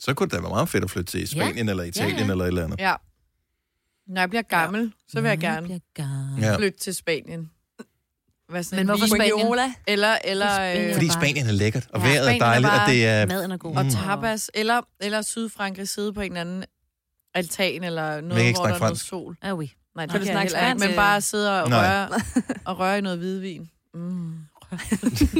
Så 0.00 0.14
kunne 0.14 0.26
det 0.26 0.32
da 0.36 0.40
være 0.40 0.50
meget 0.50 0.68
fedt 0.68 0.84
at 0.84 0.90
flytte 0.90 1.10
til 1.12 1.28
Spanien 1.28 1.66
ja. 1.66 1.70
eller 1.70 1.84
Italien 1.84 2.16
Ja, 2.18 2.24
ja. 2.24 2.30
eller 2.30 2.44
et 2.44 2.48
eller 2.48 2.64
andet. 2.64 2.80
Ja. 2.80 2.94
Når 4.06 4.20
jeg 4.20 4.28
bliver 4.30 4.42
gammel, 4.42 4.92
så 5.08 5.20
vil 5.20 5.28
jeg 5.28 5.38
gerne. 5.38 5.80
Ja. 6.40 6.56
flytte 6.56 6.78
til 6.78 6.94
Spanien. 6.94 7.50
Hvad 8.48 8.62
sådan 8.62 8.76
Men 8.76 8.80
en 8.80 8.86
hvorfor 8.86 9.06
Spanien? 9.06 9.46
Viola. 9.46 9.72
Eller, 9.86 10.16
eller, 10.24 10.54
Spanien. 10.54 10.88
øh, 10.88 10.94
Fordi 10.94 11.06
bare- 11.06 11.14
Spanien 11.20 11.46
er 11.46 11.52
lækkert, 11.52 11.86
og 11.92 12.00
Ja, 12.00 12.06
vejret 12.06 12.18
er 12.18 12.22
Spanien 12.24 12.42
er 12.42 12.46
dejligt, 12.46 12.70
og 12.70 12.76
bare- 12.78 12.90
det 12.90 13.06
er... 13.06 13.26
Maden 13.26 13.50
er 13.50 13.56
god. 13.56 13.76
og 13.76 13.84
Mm. 13.84 13.90
tapas. 13.90 14.50
Eller, 14.54 14.80
eller 15.00 15.22
Sydfrankrig 15.22 15.88
sidde 15.88 16.12
på 16.12 16.20
en 16.20 16.26
eller 16.32 16.40
anden 16.40 16.64
altan, 17.34 17.84
eller 17.84 18.20
noget, 18.20 18.54
hvor 18.56 18.66
der 18.66 18.74
er 18.74 18.78
noget 18.78 19.00
sol. 19.00 19.36
Ah, 19.42 19.58
oui. 19.58 19.66
Nej, 19.96 20.06
det 20.06 20.12
Kan 20.12 20.20
kan 20.20 20.32
snakke 20.32 20.50
spansk? 20.50 20.86
Men 20.86 20.96
bare 20.96 21.20
sidde 21.20 21.62
og 21.62 21.68
Nej. 21.68 21.78
røre, 21.88 22.08
og 22.64 22.78
røre 22.78 22.98
i 22.98 23.00
noget 23.00 23.18
hvidvin. 23.18 23.70
Mm. 23.94 24.32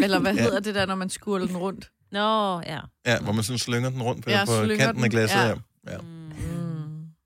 Eller 0.02 0.18
hvad 0.18 0.34
Ja. 0.34 0.42
hedder 0.42 0.60
det 0.60 0.74
der, 0.74 0.86
når 0.86 0.94
man 0.94 1.10
skurler 1.10 1.46
den 1.46 1.56
rundt? 1.56 1.90
Nå, 2.12 2.60
ja. 2.60 2.78
Ja, 3.06 3.18
hvor 3.20 3.32
man 3.32 3.44
sådan 3.44 3.58
slynger 3.58 3.90
den 3.90 4.02
rundt 4.02 4.24
på, 4.24 4.30
Ja, 4.30 4.44
på 4.44 4.52
kanten 4.52 4.80
af 4.80 4.94
den, 4.94 5.10
glasset. 5.10 5.36
ja. 5.38 5.46
Ja. 5.46 5.54
Ja. 5.92 5.98
Mm. 5.98 6.63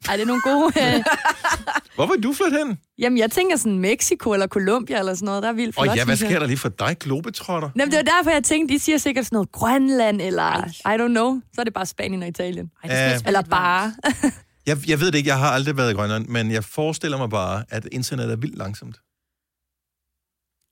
Ej, 0.08 0.16
det 0.16 0.22
er 0.22 0.26
nogle 0.26 0.42
gode... 0.42 0.72
Øh... 0.96 1.04
Hvor 1.96 2.06
vil 2.06 2.22
du 2.22 2.32
flytte 2.32 2.58
hen? 2.58 2.78
Jamen, 2.98 3.18
jeg 3.18 3.30
tænker 3.30 3.56
sådan 3.56 3.78
Mexico 3.78 4.32
eller 4.32 4.46
Colombia 4.46 4.98
eller 4.98 5.14
sådan 5.14 5.26
noget. 5.26 5.42
Der 5.42 5.48
er 5.48 5.52
vildt 5.52 5.78
Og 5.78 5.84
flot, 5.84 5.96
ja, 5.96 6.04
hvad 6.04 6.16
sker 6.16 6.38
der 6.38 6.46
lige 6.46 6.56
for 6.56 6.68
dig, 6.68 6.96
globetrotter? 7.00 7.70
Jamen, 7.76 7.90
det 7.90 7.96
var 7.96 8.16
derfor, 8.16 8.30
jeg 8.30 8.44
tænkte, 8.44 8.74
de 8.74 8.78
siger 8.78 8.98
sikkert 8.98 9.24
sådan 9.24 9.36
noget 9.36 9.52
Grønland, 9.52 10.22
eller 10.22 10.66
I 10.66 11.02
don't 11.02 11.08
know. 11.08 11.40
Så 11.54 11.60
er 11.60 11.64
det 11.64 11.74
bare 11.74 11.86
Spanien 11.86 12.22
og 12.22 12.28
Italien. 12.28 12.70
Ej, 12.84 12.88
det 12.88 12.96
være 12.96 13.26
Eller 13.26 13.42
bare. 13.42 13.94
Jeg, 14.66 14.88
jeg 14.88 15.00
ved 15.00 15.06
det 15.06 15.18
ikke, 15.18 15.28
jeg 15.28 15.38
har 15.38 15.50
aldrig 15.50 15.76
været 15.76 15.90
i 15.92 15.94
Grønland, 15.94 16.26
men 16.26 16.50
jeg 16.50 16.64
forestiller 16.64 17.18
mig 17.18 17.30
bare, 17.30 17.64
at 17.68 17.88
internet 17.92 18.30
er 18.32 18.36
vildt 18.36 18.58
langsomt. 18.58 18.96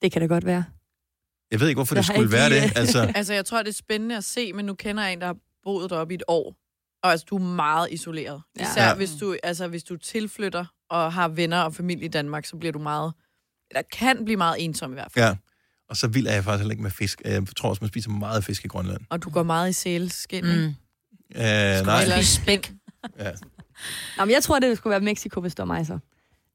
Det 0.03 0.13
kan 0.13 0.23
det 0.23 0.29
godt 0.29 0.47
være. 0.47 0.65
Jeg 1.51 1.61
ved 1.61 1.69
ikke, 1.69 1.79
hvorfor 1.79 1.95
det 1.95 2.05
skulle 2.05 2.21
ikke 2.21 2.33
være 2.33 2.51
det. 2.51 2.77
Altså, 2.77 3.13
Altså, 3.19 3.35
jeg 3.35 3.45
tror, 3.45 3.63
det 3.63 3.69
er 3.69 3.75
spændende 3.75 4.17
at 4.17 4.25
se, 4.25 4.53
men 4.53 4.65
nu 4.65 4.75
kender 4.75 5.03
jeg 5.03 5.13
en, 5.13 5.21
der 5.21 5.27
har 5.27 5.37
boet 5.65 5.91
deroppe 5.91 6.15
i 6.15 6.17
et 6.17 6.23
år. 6.29 6.55
Og 7.03 7.11
altså, 7.11 7.27
du 7.31 7.37
er 7.37 7.41
meget 7.41 7.89
isoleret. 7.93 8.43
Ja. 8.59 8.63
Især 8.71 8.89
Ja. 8.89 8.95
hvis, 8.95 9.11
du, 9.21 9.37
altså, 9.43 9.69
hvis 9.69 9.85
du 9.85 9.97
tilflytter 9.97 10.65
og 10.91 11.13
har 11.13 11.29
venner 11.29 11.61
og 11.61 11.75
familie 11.75 12.05
i 12.05 12.09
Danmark, 12.09 12.45
så 12.47 12.57
bliver 12.57 12.73
du 12.73 12.79
meget... 12.79 13.13
Eller 13.71 13.83
kan 13.93 14.25
blive 14.25 14.37
meget 14.37 14.65
ensom 14.65 14.91
i 14.91 14.95
hvert 14.95 15.13
fald. 15.13 15.25
ja. 15.25 15.37
Og 15.89 15.97
så 15.97 16.09
vild 16.09 16.27
er 16.27 16.33
jeg 16.33 16.45
faktisk 16.45 16.61
heller 16.61 16.73
ikke 16.73 16.83
med 16.83 16.91
fisk. 16.91 17.23
Jeg 17.25 17.43
tror 17.57 17.69
også, 17.69 17.81
man 17.81 17.89
spiser 17.89 18.11
meget 18.11 18.45
fisk 18.45 18.65
i 18.65 18.69
Grønland. 18.69 19.01
Og 19.11 19.23
du 19.23 19.31
går 19.31 19.43
meget 19.43 19.71
i 19.71 19.73
sælskin, 19.73 20.45
mm. 20.45 20.75
Uh, 21.35 21.41
nej. 21.41 22.03
Eller 22.03 22.23
spæk. 22.23 22.73
Ja. 23.19 23.33
Nå, 24.19 24.25
men 24.25 24.31
jeg 24.35 24.43
tror, 24.43 24.59
det 24.59 24.77
skulle 24.79 24.91
være 24.91 25.01
Mexico, 25.01 25.41
hvis 25.41 25.55
det 25.55 25.59
var 25.59 25.65
mig 25.75 25.87
så. 25.87 25.99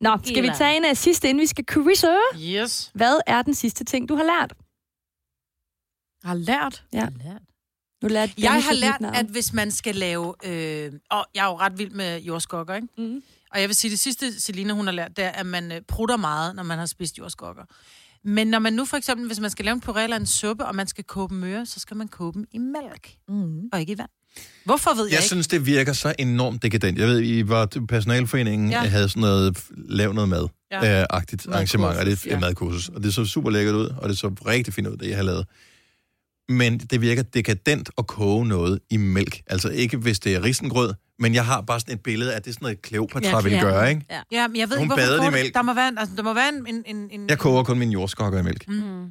Nå, 0.02 0.18
skal 0.24 0.34
vi 0.36 0.40
Eller- 0.40 0.54
tage 0.58 0.78
en 0.78 0.86
af 0.86 0.98
sidste, 0.98 1.30
inden 1.30 1.42
vi 1.42 1.46
skal 1.48 1.66
quizze? 1.66 2.08
Yes. 2.40 2.92
Hvad 2.94 3.20
er 3.28 3.42
den 3.42 3.54
sidste 3.54 3.84
ting, 3.84 4.10
du 4.10 4.16
har 4.16 4.24
lært? 4.24 4.54
Har 6.24 6.34
lært. 6.34 6.84
Ja. 6.94 7.08
Nu 8.02 8.08
lærte 8.08 8.34
Jeg 8.38 8.52
har 8.64 8.74
lært, 8.74 9.16
at 9.16 9.26
hvis 9.26 9.54
man 9.54 9.72
skal 9.72 9.96
lave... 9.96 10.34
Øh, 10.46 10.92
og 11.12 11.26
jeg 11.36 11.42
er 11.46 11.50
jo 11.50 11.58
ret 11.58 11.78
vild 11.78 11.92
med 11.92 12.22
jordskokker, 12.22 12.76
ikke? 12.76 12.88
Mhm. 12.98 13.24
Og 13.54 13.62
jeg 13.62 13.70
vil 13.70 13.76
sige, 13.76 13.92
det 13.92 14.00
sidste, 14.00 14.42
Selina, 14.42 14.74
hun 14.74 14.86
har 14.86 14.92
lært, 14.94 15.12
det 15.18 15.26
er, 15.26 15.30
at 15.30 15.46
man 15.46 15.72
øh, 15.72 15.82
prutter 15.88 16.18
meget, 16.18 16.56
når 16.56 16.64
man 16.64 16.78
har 16.80 16.86
spist 16.86 17.18
jordskokker. 17.18 17.64
Men 18.24 18.48
når 18.48 18.60
man 18.60 18.74
nu 18.74 18.86
for 18.86 18.98
eksempel, 18.98 19.28
hvis 19.28 19.40
man 19.40 19.50
skal 19.50 19.66
lave 19.66 19.76
en 19.76 19.82
puré 19.90 20.00
eller 20.00 20.18
en 20.18 20.26
suppe, 20.26 20.66
og 20.66 20.76
man 20.76 20.88
skal 20.88 21.04
koge 21.04 21.30
dem 21.30 21.38
møre, 21.38 21.66
så 21.66 21.80
skal 21.80 21.98
man 21.98 22.08
koge 22.08 22.34
dem 22.34 22.46
i 22.52 22.58
mælk, 22.58 23.10
Mm. 23.28 23.60
og 23.74 23.80
ikke 23.80 23.94
i 23.94 23.98
vand. 23.98 24.10
Hvorfor 24.66 24.94
ved 24.94 25.04
jeg, 25.06 25.12
Jeg 25.12 25.20
ikke? 25.20 25.28
synes, 25.28 25.48
det 25.48 25.66
virker 25.66 25.94
så 25.94 26.14
enormt 26.20 26.64
dekadent. 26.64 27.00
Jeg 27.00 27.08
ved, 27.08 27.22
I 27.24 27.48
var 27.50 27.66
til 27.66 27.88
personalforeningen, 27.88 28.70
ja. 28.72 28.80
Havde 28.80 29.10
sådan 29.10 29.22
noget, 29.22 29.58
lav 29.78 30.14
noget 30.14 30.30
mad. 30.30 30.48
Ja. 30.72 31.00
Øh, 31.02 31.06
agtigt 31.10 31.48
arrangement, 31.48 31.98
og 31.98 32.06
det 32.06 32.26
er 32.26 32.30
ja. 32.32 32.40
madkursus. 32.40 32.90
Og 32.90 33.04
det 33.04 33.14
så 33.14 33.26
super 33.26 33.50
lækkert 33.50 33.76
ud, 33.76 33.88
og 33.98 34.10
det 34.10 34.18
så 34.18 34.28
rigtig 34.48 34.74
fint 34.74 34.88
ud, 34.88 34.98
det 34.98 35.08
jeg 35.10 35.16
har 35.18 35.24
lavet. 35.24 35.46
Men 36.50 36.78
det 36.78 37.02
virker 37.02 37.24
dekadent 37.24 37.90
at 37.98 38.08
koge 38.08 38.46
noget 38.48 38.80
i 38.90 38.98
mælk. 38.98 39.42
Altså 39.48 39.70
ikke, 39.70 39.98
hvis 39.98 40.20
det 40.20 40.36
er 40.36 40.44
risengrød, 40.44 40.94
men 41.20 41.34
jeg 41.36 41.46
har 41.46 41.62
bare 41.62 41.80
sådan 41.80 41.94
et 41.96 42.02
billede 42.04 42.34
af, 42.36 42.42
det 42.42 42.50
er 42.50 42.54
sådan 42.54 42.66
noget 42.66 42.78
Cleopatra 42.88 43.28
Ja, 43.38 43.42
vil 43.42 43.52
ja. 43.52 43.60
gøre, 43.62 43.90
ikke? 43.90 44.06
Ja. 44.12 44.22
Ja, 44.32 44.48
men 44.48 44.58
jeg 44.58 44.70
ved 44.70 44.78
Hun 44.78 44.84
ikke, 44.86 44.96
hvorfor 44.96 45.28
i 45.28 45.32
mælk. 45.32 45.54
Der 45.54 45.62
må 45.62 45.74
være, 45.74 45.88
en- 45.88 45.98
altså, 45.98 46.16
der 46.16 46.24
må 46.24 46.34
være 46.34 46.50
en... 46.68 46.84
en, 46.86 47.10
en, 47.12 47.30
Jeg 47.30 47.40
koger 47.40 47.64
kun 47.64 47.80
mine 47.80 47.92
jordskokker 47.92 48.40
i 48.40 48.44
mælk. 48.44 48.68
Mm. 48.68 49.06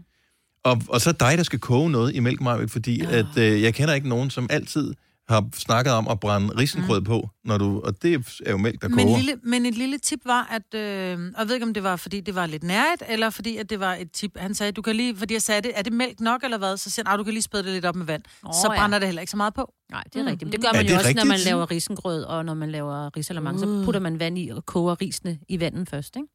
Og, 0.64 0.82
og 0.88 1.00
så 1.00 1.12
dig, 1.12 1.38
der 1.38 1.42
skal 1.44 1.58
koge 1.58 1.90
noget 1.90 2.14
i 2.14 2.20
mælk, 2.20 2.40
Maja, 2.40 2.64
fordi 2.64 3.02
ja. 3.02 3.18
at, 3.18 3.26
øh, 3.38 3.62
jeg 3.62 3.74
kender 3.74 3.94
ikke 3.94 4.08
nogen, 4.08 4.30
som 4.30 4.46
altid 4.50 4.94
har 5.30 5.48
snakket 5.54 5.92
om 5.92 6.08
at 6.08 6.20
brænde 6.20 6.56
risengrød 6.58 7.00
mm. 7.00 7.04
på, 7.06 7.28
når 7.44 7.58
du, 7.58 7.80
og 7.84 8.02
det 8.02 8.14
er 8.46 8.50
jo 8.50 8.56
mælk, 8.56 8.82
der 8.82 8.88
Men, 8.88 8.98
koger. 9.06 9.16
lille, 9.18 9.36
men 9.42 9.66
et 9.66 9.74
lille 9.74 9.98
tip 9.98 10.20
var, 10.24 10.48
at... 10.50 10.74
Øh, 10.80 11.18
og 11.34 11.40
jeg 11.40 11.48
ved 11.48 11.54
ikke, 11.54 11.66
om 11.66 11.74
det 11.74 11.82
var, 11.82 11.96
fordi 11.96 12.20
det 12.20 12.34
var 12.34 12.46
lidt 12.46 12.62
nærigt, 12.64 13.02
eller 13.08 13.30
fordi 13.30 13.56
at 13.56 13.70
det 13.70 13.80
var 13.80 13.94
et 13.94 14.12
tip. 14.12 14.38
Han 14.38 14.54
sagde, 14.54 14.72
du 14.72 14.82
kan 14.82 14.96
lige... 14.96 15.16
Fordi 15.16 15.34
jeg 15.34 15.42
sagde, 15.42 15.60
det, 15.62 15.72
er 15.74 15.82
det 15.82 15.92
mælk 15.92 16.20
nok, 16.20 16.44
eller 16.44 16.58
hvad? 16.58 16.76
Så 16.76 16.90
siger 16.90 17.04
han, 17.08 17.12
"Ah, 17.14 17.18
du 17.18 17.24
kan 17.24 17.32
lige 17.32 17.42
spæde 17.42 17.62
det 17.62 17.72
lidt 17.72 17.84
op 17.84 17.96
med 17.96 18.06
vand. 18.06 18.22
Åh, 18.46 18.52
så 18.52 18.68
ja. 18.72 18.78
brænder 18.78 18.98
det 18.98 19.08
heller 19.08 19.20
ikke 19.20 19.30
så 19.30 19.36
meget 19.36 19.54
på. 19.54 19.72
Nej, 19.90 20.04
det 20.12 20.16
er 20.16 20.22
Mm. 20.22 20.26
rigtigt. 20.28 20.46
Men 20.46 20.52
det 20.52 20.60
gør 20.62 20.68
Er 20.68 20.72
man 20.72 20.84
det 20.84 20.90
jo 20.90 20.96
også, 20.96 21.12
når 21.14 21.24
man 21.24 21.32
rigtigt? 21.32 21.46
laver 21.50 21.70
risengrød, 21.70 22.22
og 22.22 22.44
når 22.44 22.54
man 22.54 22.70
laver 22.70 23.16
risalamang, 23.16 23.58
så 23.60 23.82
putter 23.84 24.00
man 24.00 24.18
vand 24.20 24.38
i 24.38 24.48
og 24.48 24.66
koger 24.66 25.00
risene 25.00 25.38
i 25.48 25.60
vandet 25.60 25.88
først, 25.88 26.16
ikke? 26.16 26.28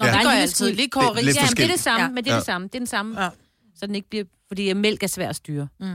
Nå, 0.00 0.06
ja. 0.06 0.12
Der 0.12 0.18
det 0.18 0.26
gør 0.26 0.30
jeg 0.32 0.42
altid. 0.42 0.72
Lige 0.72 0.88
koger 0.88 1.06
er 1.08 1.16
ris. 1.16 1.24
lidt 1.24 1.36
Ja, 1.36 1.42
men 1.42 1.56
det 1.56 1.64
er 1.64 1.68
det 1.68 1.80
samme, 1.80 2.02
Ja. 2.02 2.08
men 2.08 2.24
det 2.24 2.30
er 2.30 2.34
Ja. 2.34 2.38
det 2.38 2.46
samme. 2.46 2.66
Det 2.66 2.74
er 2.74 2.78
den 2.78 2.86
samme. 2.86 3.22
Ja. 3.22 3.28
Så 3.76 3.86
den 3.86 3.94
ikke 3.94 4.08
bliver... 4.08 4.24
Fordi 4.48 4.72
mælk 4.72 5.02
er 5.02 5.06
svært 5.06 5.30
at 5.30 5.36
styre. 5.36 5.68
Mm. 5.80 5.86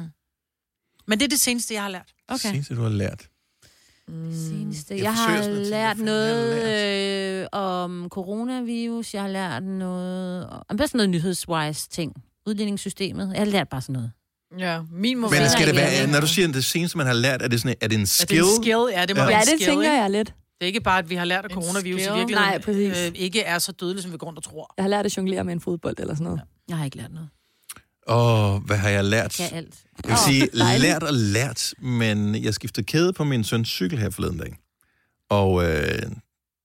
Men 1.07 1.19
det 1.19 1.25
er 1.25 1.29
det 1.29 1.39
seneste, 1.39 1.73
jeg 1.73 1.81
har 1.81 1.89
lært. 1.89 2.09
Okay. 2.27 2.51
Seneste, 2.51 2.75
du 2.75 2.81
har 2.81 2.89
lært. 2.89 3.27
Seneste. 4.31 4.95
Jeg 4.95 5.03
Jeg, 5.03 5.13
har 5.13 5.37
sådan 5.41 5.55
tænke, 5.55 5.69
lært 5.69 5.97
noget 5.97 7.41
øh, 7.41 7.47
om 7.51 8.07
coronavirus. 8.09 9.13
Jeg 9.13 9.21
har 9.21 9.29
lært 9.29 9.63
noget... 9.63 10.47
Om 10.69 10.77
bare 10.77 10.87
sådan 10.87 10.97
noget 10.97 11.09
nyhedswise 11.09 11.89
ting. 11.89 12.13
Udligningssystemet. 12.47 13.29
Jeg 13.33 13.39
har 13.41 13.45
lært 13.45 13.69
bare 13.69 13.81
sådan 13.81 13.93
noget. 13.93 14.11
Ja, 14.59 14.81
min 14.91 15.17
må 15.17 15.29
Men 15.29 15.39
være... 15.39 15.49
skal 15.49 15.67
det 15.67 15.75
være, 15.75 16.07
når 16.07 16.19
du 16.19 16.27
siger, 16.27 16.47
at 16.47 16.53
det 16.53 16.65
seneste, 16.65 16.97
man 16.97 17.07
har 17.07 17.13
lært, 17.13 17.41
er 17.41 17.47
det, 17.47 17.61
sådan, 17.61 17.75
er 17.81 17.87
det 17.87 17.95
en 17.95 18.01
Er 18.01 18.05
skill? 18.05 18.43
det 18.43 18.49
en 18.57 18.63
skill? 18.63 18.77
Ja, 18.91 19.05
det 19.05 19.15
må 19.15 19.21
Ja. 19.21 19.23
ja. 19.23 19.27
være 19.27 19.29
Ja, 19.29 19.41
en 19.41 19.47
det 19.47 19.47
skill, 19.47 19.65
tænker 19.71 19.83
ikke? 19.91 20.01
jeg 20.01 20.09
lidt. 20.11 20.27
Det 20.27 20.35
er 20.61 20.65
ikke 20.67 20.81
bare, 20.81 20.99
at 20.99 21.09
vi 21.09 21.15
har 21.15 21.25
lært, 21.25 21.45
at 21.45 21.51
coronavirus 21.51 22.01
i 22.01 22.03
virkeligheden 22.03 22.33
Nej, 22.33 22.59
præcis. 22.61 22.97
øh, 23.07 23.11
ikke 23.15 23.41
er 23.41 23.59
så 23.59 23.71
dødelig, 23.71 24.03
som 24.03 24.11
vi 24.11 24.17
går 24.17 24.27
rundt 24.27 24.37
og 24.37 24.43
tror. 24.43 24.73
Jeg 24.77 24.83
har 24.83 24.89
lært 24.89 25.05
at 25.05 25.17
jonglere 25.17 25.43
med 25.43 25.53
en 25.53 25.61
fodbold 25.61 25.95
eller 25.99 26.13
sådan 26.13 26.23
noget. 26.25 26.41
Jeg 26.69 26.77
har 26.77 26.85
ikke 26.85 26.97
lært 26.97 27.11
noget. 27.13 27.29
Åh, 28.09 28.63
hvad 28.65 28.77
har 28.77 28.89
jeg 28.89 29.03
lært? 29.03 29.39
Jeg 29.39 29.49
alt. 29.53 29.75
Jeg 30.03 30.09
vil 30.11 30.17
sige, 30.27 30.49
dejligt. 30.59 30.81
lært 30.81 31.03
og 31.03 31.13
lært, 31.13 31.73
men 31.81 32.43
jeg 32.43 32.53
skiftede 32.53 32.85
kæde 32.85 33.13
på 33.13 33.23
min 33.23 33.43
søns 33.43 33.69
cykel 33.69 33.99
her 33.99 34.09
forleden 34.09 34.37
dag. 34.37 34.57
Og 35.29 35.63
øh, 35.63 36.01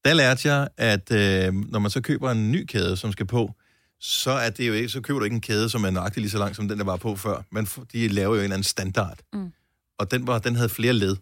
der 0.04 0.14
lærte 0.14 0.52
jeg, 0.52 0.68
at 0.76 1.10
øh, 1.12 1.54
når 1.54 1.78
man 1.78 1.90
så 1.90 2.00
køber 2.00 2.30
en 2.30 2.52
ny 2.52 2.64
kæde, 2.64 2.96
som 2.96 3.12
skal 3.12 3.26
på, 3.26 3.54
så, 4.00 4.30
er 4.30 4.50
det 4.50 4.68
jo 4.68 4.72
ikke, 4.72 4.88
så 4.88 5.00
køber 5.00 5.18
du 5.20 5.24
ikke 5.24 5.34
en 5.34 5.40
kæde, 5.40 5.70
som 5.70 5.84
er 5.84 5.90
nøjagtig 5.90 6.20
lige 6.20 6.30
så 6.30 6.38
lang, 6.38 6.56
som 6.56 6.68
den, 6.68 6.78
der 6.78 6.84
var 6.84 6.96
på 6.96 7.16
før. 7.16 7.42
Men 7.52 7.68
de 7.92 8.08
laver 8.08 8.34
jo 8.34 8.40
en 8.40 8.42
eller 8.42 8.54
anden 8.54 8.64
standard. 8.64 9.18
Mm. 9.32 9.52
Og 9.98 10.10
den, 10.10 10.26
var, 10.26 10.38
den 10.38 10.56
havde 10.56 10.68
flere 10.68 10.92
led. 10.92 11.16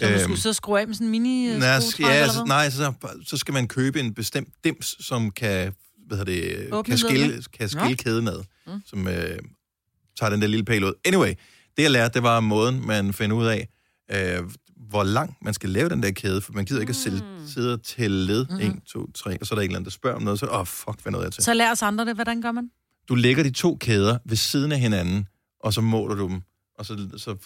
Så 0.00 0.08
Øhm, 0.08 0.18
skulle 0.20 0.40
sidde 0.40 0.52
og 0.52 0.56
skrue 0.56 0.80
af 0.80 0.86
med 0.86 0.94
sådan 0.94 1.06
en 1.06 1.10
mini 1.10 1.48
øh, 1.48 1.58
Nej, 1.58 1.80
ja, 2.00 2.28
så, 2.28 2.44
nej 2.46 2.70
så, 2.70 2.92
så 3.26 3.36
skal 3.36 3.54
man 3.54 3.68
købe 3.68 4.00
en 4.00 4.14
bestemt 4.14 4.48
dims, 4.64 4.96
som 5.00 5.30
kan, 5.30 5.72
hvad 6.06 6.18
hedder 6.18 6.32
det, 6.32 6.72
Åbne 6.72 6.90
kan 6.90 6.98
skille, 6.98 7.42
kan 7.58 7.68
skille 7.68 7.88
Nå. 7.88 7.94
kæden 7.94 8.28
ad, 8.28 8.44
mm. 8.74 8.82
som 8.86 9.08
øh, 9.08 9.38
tager 10.18 10.30
den 10.30 10.42
der 10.42 10.46
lille 10.46 10.64
pæl 10.64 10.84
ud. 10.84 10.92
Anyway, 11.04 11.34
det 11.76 11.82
jeg 11.82 11.90
lærte, 11.90 12.14
det 12.14 12.22
var 12.22 12.40
måden, 12.40 12.86
man 12.86 13.12
finder 13.12 13.36
ud 13.36 13.46
af, 13.46 13.68
øh, 14.12 14.42
hvor 14.88 15.02
lang 15.02 15.36
man 15.42 15.54
skal 15.54 15.70
lave 15.70 15.88
den 15.88 16.02
der 16.02 16.10
kæde, 16.10 16.40
for 16.40 16.52
man 16.52 16.64
gider 16.64 16.80
ikke 16.80 16.90
at 16.90 16.96
sælge, 16.96 17.22
sidde 17.46 17.72
og 17.72 17.82
tælle 17.82 18.26
led. 18.26 18.46
Mhm. 18.50 18.60
1, 18.60 18.82
2, 18.86 19.12
3, 19.12 19.36
og 19.40 19.46
så 19.46 19.54
er 19.54 19.56
der 19.56 19.62
en 19.62 19.68
eller 19.70 19.76
anden, 19.76 19.84
der 19.84 19.90
spørger 19.90 20.16
om 20.16 20.22
noget, 20.22 20.38
så 20.38 20.46
åh, 20.46 20.60
oh, 20.60 20.66
fuck, 20.66 21.02
hvad 21.02 21.12
noget 21.12 21.24
jeg 21.24 21.32
til. 21.32 21.44
Så 21.44 21.54
lær 21.54 21.70
os 21.70 21.82
andre 21.82 22.04
det. 22.04 22.14
Hvordan 22.14 22.42
gør 22.42 22.52
man? 22.52 22.70
Du 23.08 23.14
lægger 23.14 23.42
de 23.42 23.50
to 23.50 23.76
kæder 23.80 24.18
ved 24.24 24.36
siden 24.36 24.72
af 24.72 24.78
hinanden, 24.78 25.28
og 25.60 25.72
så 25.72 25.80
måler 25.80 26.14
du 26.14 26.28
dem, 26.28 26.42
og 26.78 26.86
så, 26.86 27.08
så 27.16 27.36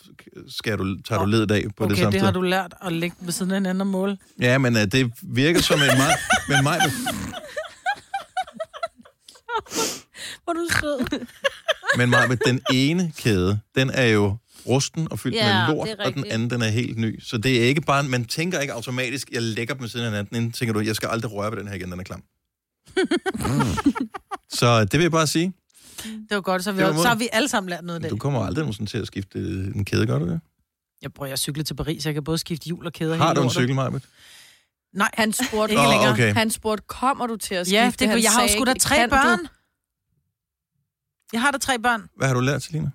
skal 0.48 0.78
du, 0.78 1.02
tager 1.02 1.20
du 1.20 1.26
ledet 1.26 1.50
af 1.50 1.64
på 1.76 1.84
okay, 1.84 1.90
det 1.90 1.98
samme 1.98 2.12
det 2.12 2.20
sted. 2.20 2.24
har 2.24 2.32
du 2.32 2.42
lært 2.42 2.74
at 2.82 2.92
lægge 2.92 3.16
ved 3.20 3.32
siden 3.32 3.52
af 3.52 3.56
hinanden 3.56 3.80
og 3.80 3.86
måle. 3.86 4.18
Ja, 4.40 4.58
men 4.58 4.76
uh, 4.76 4.82
det 4.82 5.12
virker 5.22 5.60
som 5.60 5.78
en 5.80 5.98
meget... 5.98 6.16
Men 6.48 6.62
mig, 6.62 6.78
Hvor 10.44 10.52
du 10.52 10.68
sød. 10.80 11.26
men 11.98 12.10
med 12.10 12.36
den 12.46 12.60
ene 12.72 13.12
kæde, 13.18 13.60
den 13.74 13.90
er 13.90 14.06
jo 14.06 14.36
rusten 14.66 15.08
og 15.10 15.18
fyldt 15.18 15.36
Ja, 15.36 15.66
med 15.66 15.74
lort, 15.76 15.88
det 15.88 15.96
og 15.98 16.14
den 16.14 16.24
anden, 16.24 16.50
den 16.50 16.62
er 16.62 16.68
helt 16.68 16.98
ny. 16.98 17.20
Så 17.22 17.38
det 17.38 17.62
er 17.62 17.66
ikke 17.66 17.80
bare... 17.80 18.02
Man 18.02 18.24
tænker 18.24 18.60
ikke 18.60 18.72
automatisk, 18.72 19.30
jeg 19.32 19.42
lægger 19.42 19.74
dem 19.74 19.88
siden 19.88 20.06
af 20.06 20.12
hinanden, 20.12 20.36
inden 20.36 20.52
tænker 20.52 20.72
du, 20.72 20.80
jeg 20.80 20.96
skal 20.96 21.08
aldrig 21.08 21.32
røre 21.32 21.50
ved 21.50 21.58
den 21.58 21.68
her 21.68 21.74
igen, 21.74 21.92
den 21.92 22.00
er 22.00 22.04
klam. 22.04 22.22
så 24.58 24.80
det 24.84 24.92
vil 24.92 25.02
jeg 25.02 25.10
bare 25.10 25.26
sige. 25.26 25.52
Det 26.04 26.26
var 26.30 26.40
godt, 26.40 26.64
så, 26.64 26.72
vi, 26.72 26.78
Det 26.78 26.86
var 26.86 27.02
så 27.02 27.08
har 27.08 27.14
vi 27.14 27.28
alle 27.32 27.48
sammen 27.48 27.70
lært 27.70 27.84
noget 27.84 28.00
i 28.00 28.02
dag. 28.02 28.10
Du 28.10 28.16
kommer 28.16 28.44
aldrig 28.46 28.62
nogensinde 28.62 28.90
til 28.90 28.98
at 28.98 29.06
skifte 29.06 29.38
en 29.74 29.84
kæde, 29.84 30.06
gør 30.06 30.18
du 30.18 30.28
det? 30.28 30.40
Jeg 31.02 31.12
prøver 31.12 31.32
at 31.32 31.38
cykle 31.38 31.62
til 31.62 31.74
Paris, 31.74 32.02
så 32.02 32.08
jeg 32.08 32.14
kan 32.14 32.24
både 32.24 32.38
skifte 32.38 32.66
hjul 32.66 32.86
og 32.86 32.92
kæder. 32.92 33.16
Har 33.16 33.34
du 33.34 33.42
en 33.42 33.50
cykel, 33.50 33.74
Majbet? 33.74 34.02
Nej, 34.94 35.10
Han 35.14 35.32
spurgte, 35.32 35.72
Ikke 35.72 35.82
Åh, 35.82 35.90
længere. 35.90 36.10
okay. 36.12 36.34
han 36.34 36.50
spurgte, 36.50 36.84
kommer 36.88 37.26
du 37.26 37.36
til 37.36 37.54
at 37.54 37.66
skifte? 37.66 37.76
ja, 37.80 37.90
det, 37.98 38.08
Han 38.08 38.22
jeg 38.22 38.30
har 38.30 38.42
jo 38.42 38.48
sgu 38.48 38.64
da 38.64 38.74
tre 38.74 38.96
"Kan 38.96 39.08
du?" 39.10 39.14
børn. 39.16 39.38
Jeg 41.32 41.40
har 41.40 41.50
da 41.50 41.58
tre 41.58 41.78
børn. 41.78 42.02
Hvad 42.16 42.28
har 42.28 42.34
du 42.34 42.40
lært, 42.40 42.62
Selina? 42.62 42.90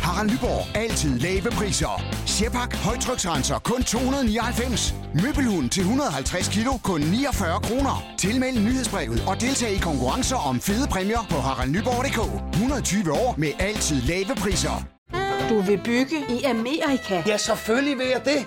Harald 0.00 0.30
Nyborg. 0.30 0.76
Altid 0.76 1.18
lave 1.18 1.50
priser. 1.50 2.02
Sjehpak. 2.26 2.74
Højtryksrenser. 2.76 3.58
Kun 3.58 3.82
299. 3.82 4.94
Møbelhund 5.22 5.70
til 5.70 5.80
150 5.80 6.48
kilo. 6.48 6.72
Kun 6.82 7.00
49 7.00 7.60
kroner. 7.60 8.04
Tilmeld 8.18 8.58
nyhedsbrevet 8.60 9.24
og 9.28 9.40
deltag 9.40 9.72
i 9.72 9.78
konkurrencer 9.78 10.36
om 10.36 10.60
fede 10.60 10.86
præmier 10.88 11.26
på 11.30 11.36
haraldnyborg.dk. 11.36 12.52
120 12.54 13.12
år 13.12 13.34
med 13.38 13.52
altid 13.58 14.00
lave 14.02 14.34
priser. 14.36 14.84
Du 15.48 15.60
vil 15.60 15.80
bygge 15.84 16.18
i 16.40 16.42
Amerika? 16.42 17.22
Ja, 17.26 17.36
selvfølgelig 17.36 17.98
vil 17.98 18.06
jeg 18.06 18.22
det. 18.24 18.46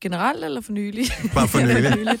generelt 0.00 0.44
eller 0.44 0.60
for 0.60 0.72
nylig? 0.72 1.04
Bare 1.34 1.48
for 1.48 1.58
nylig. 1.60 2.18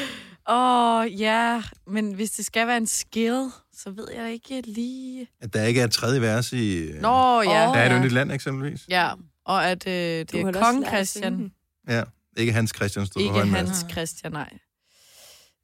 Åh, 0.50 0.98
oh, 1.00 1.20
ja. 1.20 1.62
Men 1.86 2.12
hvis 2.12 2.30
det 2.30 2.44
skal 2.44 2.66
være 2.66 2.76
en 2.76 2.86
skill, 2.86 3.50
så 3.72 3.90
ved 3.90 4.08
jeg 4.14 4.32
ikke 4.32 4.60
lige... 4.60 5.28
At 5.40 5.52
der 5.54 5.64
ikke 5.64 5.80
er 5.80 5.84
et 5.84 5.92
tredje 5.92 6.20
vers 6.20 6.52
i... 6.52 6.76
øh, 6.76 7.00
Nå, 7.02 7.42
ja. 7.42 7.50
Der 7.50 7.72
er 7.74 7.90
et 7.90 7.96
yndigt 7.98 8.12
land, 8.14 8.32
eksempelvis. 8.32 8.86
Ja, 8.88 9.12
og 9.44 9.66
at 9.70 9.86
øh, 9.86 9.92
det 9.92 10.32
Du 10.32 10.36
er 10.38 10.52
kong 10.52 10.86
Christian. 10.86 11.52
Ja, 11.88 12.02
ikke 12.36 12.52
Hans 12.52 12.72
Christian 12.76 13.06
stod 13.06 13.22
Ikke 13.22 13.40
Hans 13.46 13.86
Christian, 13.90 14.32
nej. 14.32 14.58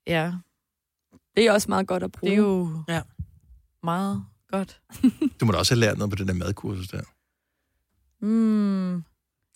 Ja, 0.06 0.32
Det 1.36 1.46
er 1.46 1.52
også 1.52 1.68
meget 1.68 1.86
godt 1.86 2.02
at 2.02 2.12
bruge. 2.12 2.30
det 2.30 2.38
er 2.38 2.42
jo 2.42 2.82
Ja. 2.88 3.00
meget 3.82 4.24
godt. 4.50 4.80
Du 5.40 5.44
må 5.46 5.52
da 5.52 5.58
også 5.58 5.74
have 5.74 5.80
lært 5.80 5.98
noget 5.98 6.10
på 6.10 6.16
det 6.16 6.28
der 6.28 6.34
madkursus 6.34 6.88
der. 6.88 7.02
Mm, 8.26 9.04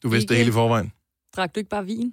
Du 0.03 0.09
vidste 0.09 0.29
det 0.29 0.35
Ikke. 0.35 0.39
hele 0.45 0.49
i 0.49 0.53
forvejen. 0.53 0.93
Drak 1.39 1.55
du 1.55 1.61
ikke 1.61 1.71
bare 1.71 1.87
vin? 1.87 2.13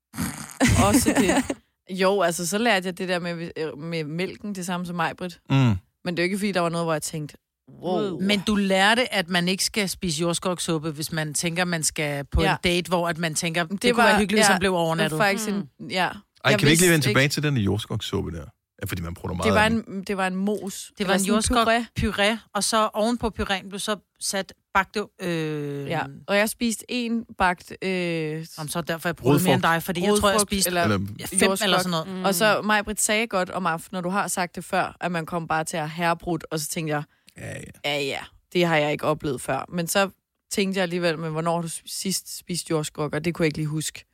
også 0.88 1.14
det. 1.18 1.56
Jo, 1.96 2.22
altså 2.22 2.46
så 2.46 2.58
lærte 2.58 2.86
jeg 2.86 2.98
det 2.98 3.08
der 3.08 3.18
med, 3.18 3.50
øh, 3.56 3.78
med 3.78 4.04
mælken, 4.04 4.54
det 4.54 4.66
samme 4.66 4.86
som 4.86 4.96
mig, 4.96 5.12
Britt. 5.16 5.40
Mm. 5.50 5.56
Men 5.56 5.76
det 6.06 6.18
er 6.18 6.22
jo 6.22 6.24
ikke, 6.24 6.38
fordi 6.38 6.52
der 6.52 6.60
var 6.60 6.68
noget, 6.68 6.86
hvor 6.86 6.92
jeg 6.92 7.02
tænkte, 7.02 7.36
wow. 7.82 8.20
Men 8.20 8.40
du 8.46 8.54
lærte, 8.54 9.14
at 9.14 9.28
man 9.28 9.48
ikke 9.48 9.64
skal 9.64 9.88
spise 9.88 10.20
jordskogssuppe, 10.20 10.90
hvis 10.90 11.12
man 11.12 11.34
tænker, 11.34 11.64
man 11.64 11.82
skal 11.82 12.24
på 12.24 12.42
Ja. 12.42 12.52
en 12.52 12.58
date, 12.64 12.88
hvor 12.88 13.08
at 13.08 13.18
man 13.18 13.34
tænker, 13.34 13.64
det, 13.64 13.82
det 13.82 13.94
kunne 13.94 14.04
være 14.04 14.18
hyggeligt, 14.18 14.40
ja, 14.42 14.46
som 14.46 14.58
blev 14.58 14.74
overnattet. 14.74 15.10
Det 15.10 15.18
var 15.18 15.24
faktisk 15.24 15.48
en, 15.48 15.68
ja. 15.90 16.06
Ej, 16.44 16.50
Jeg 16.50 16.58
kan 16.58 16.66
vi 16.66 16.70
ikke 16.70 16.82
lige 16.82 16.90
vende 16.90 16.96
vidste 16.96 17.10
tilbage 17.10 17.28
til 17.28 17.42
den 17.42 17.56
jordskogssuppe 17.56 18.30
der? 18.30 18.44
Ja, 18.82 18.86
fordi 18.86 19.02
man 19.02 19.14
bruger 19.14 19.34
meget 19.34 19.44
Det 19.44 19.54
var 19.54 19.66
en, 19.66 20.04
det 20.04 20.16
var 20.16 20.26
en 20.26 20.36
mos. 20.36 20.92
Det 20.98 21.06
var 21.08 21.14
en 21.14 21.20
sådan 21.20 21.28
jordskok 21.28 21.68
puré. 21.68 21.84
puré, 22.00 22.36
og 22.54 22.64
så 22.64 22.90
oven 22.94 23.18
på 23.18 23.30
puréen 23.40 23.68
blev 23.68 23.78
så 23.80 23.96
sat 24.20 24.52
bagte... 24.74 25.06
Øh, 25.20 25.86
Ja, 25.88 26.02
og 26.26 26.36
jeg 26.36 26.48
spiste 26.48 26.84
en 26.88 27.24
bagt... 27.38 27.72
Øh, 27.82 28.46
Om 28.58 28.68
så 28.68 28.78
er 28.78 28.82
derfor, 28.82 29.08
jeg 29.08 29.16
brugte 29.16 29.44
mere 29.44 29.54
end 29.54 29.62
dig, 29.62 29.82
fordi 29.82 30.00
jeg 30.00 30.08
tror, 30.08 30.28
jeg 30.28 30.34
rodfrugt 30.34 30.50
spiste 30.50 30.68
eller, 30.68 30.82
Eller- 30.84 30.98
fem 30.98 31.38
jordskok. 31.48 31.64
eller 31.64 31.78
sådan 31.78 31.90
noget. 31.90 32.08
Mm. 32.08 32.24
Og 32.24 32.34
så 32.34 32.62
Majbrit 32.62 33.00
sagde 33.00 33.26
godt 33.26 33.50
om 33.50 33.66
aftenen, 33.66 33.96
når 33.96 34.00
du 34.00 34.08
har 34.08 34.28
sagt 34.28 34.56
det 34.56 34.64
før, 34.64 34.96
at 35.00 35.12
man 35.12 35.26
kom 35.26 35.48
bare 35.48 35.64
til 35.64 35.76
at 35.76 35.90
herrebrudt, 35.90 36.44
og 36.50 36.60
så 36.60 36.68
tænkte 36.68 36.94
jeg, 36.94 37.02
Ja, 37.38 37.48
ja. 37.58 37.62
ja 37.84 38.00
ja, 38.00 38.18
det 38.52 38.64
har 38.66 38.76
jeg 38.76 38.92
ikke 38.92 39.04
oplevet 39.04 39.40
før. 39.40 39.64
Men 39.68 39.86
så 39.86 40.10
tænkte 40.50 40.78
jeg 40.78 40.82
alligevel, 40.82 41.18
men 41.18 41.32
hvornår 41.32 41.62
du 41.62 41.68
sidst 41.86 42.38
spist 42.38 42.70
jordskok, 42.70 43.14
og 43.14 43.24
det 43.24 43.34
kunne 43.34 43.44
jeg 43.44 43.46
ikke 43.48 43.58
lige 43.58 43.66
huske. 43.66 44.04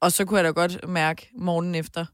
Og 0.00 0.12
så 0.12 0.24
kunne 0.24 0.36
jeg 0.38 0.44
da 0.44 0.50
godt 0.50 0.88
mærke 0.88 1.30
morgenen 1.38 1.74
efter 1.74 2.06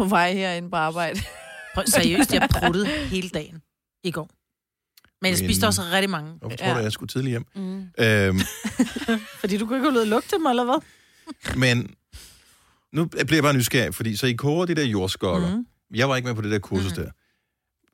på 0.00 0.08
vej 0.08 0.32
herinde 0.32 0.70
på 0.70 0.76
arbejde. 0.76 1.20
Prøv, 1.74 1.84
seriøst, 1.86 2.32
jeg 2.34 2.48
pruttede 2.60 2.86
hele 3.14 3.28
dagen 3.28 3.62
i 4.04 4.10
går. 4.10 4.30
Men 5.22 5.30
jeg 5.30 5.38
spiste 5.38 5.66
også 5.66 5.82
rigtig 5.92 6.10
mange. 6.10 6.32
Hvorfor 6.40 6.56
tror 6.56 6.72
du, 6.72 6.78
at 6.78 6.84
jeg 6.84 6.92
skulle 6.92 7.08
tidligt 7.08 7.30
hjem? 7.30 7.44
Mm. 7.54 7.88
Øhm, 7.98 8.40
Fordi 9.40 9.58
du 9.58 9.66
kunne 9.66 9.78
ikke 9.78 9.90
holde 9.90 10.04
lugte 10.10 10.36
dem, 10.36 10.46
eller 10.46 10.64
hvad? 10.64 10.80
men 11.56 11.94
nu 12.92 13.04
bliver 13.06 13.34
jeg 13.34 13.42
bare 13.42 13.54
nysgerrig, 13.54 13.94
fordi 13.94 14.16
så 14.16 14.26
I 14.26 14.32
koger 14.32 14.64
de 14.66 14.74
der 14.74 14.84
jordskokker. 14.84 15.56
Mm. 15.56 15.66
Jeg 15.94 16.08
var 16.08 16.16
ikke 16.16 16.26
med 16.26 16.34
på 16.34 16.42
det 16.42 16.50
der 16.50 16.58
kursus 16.58 16.96
mm. 16.96 17.02
der. 17.04 17.10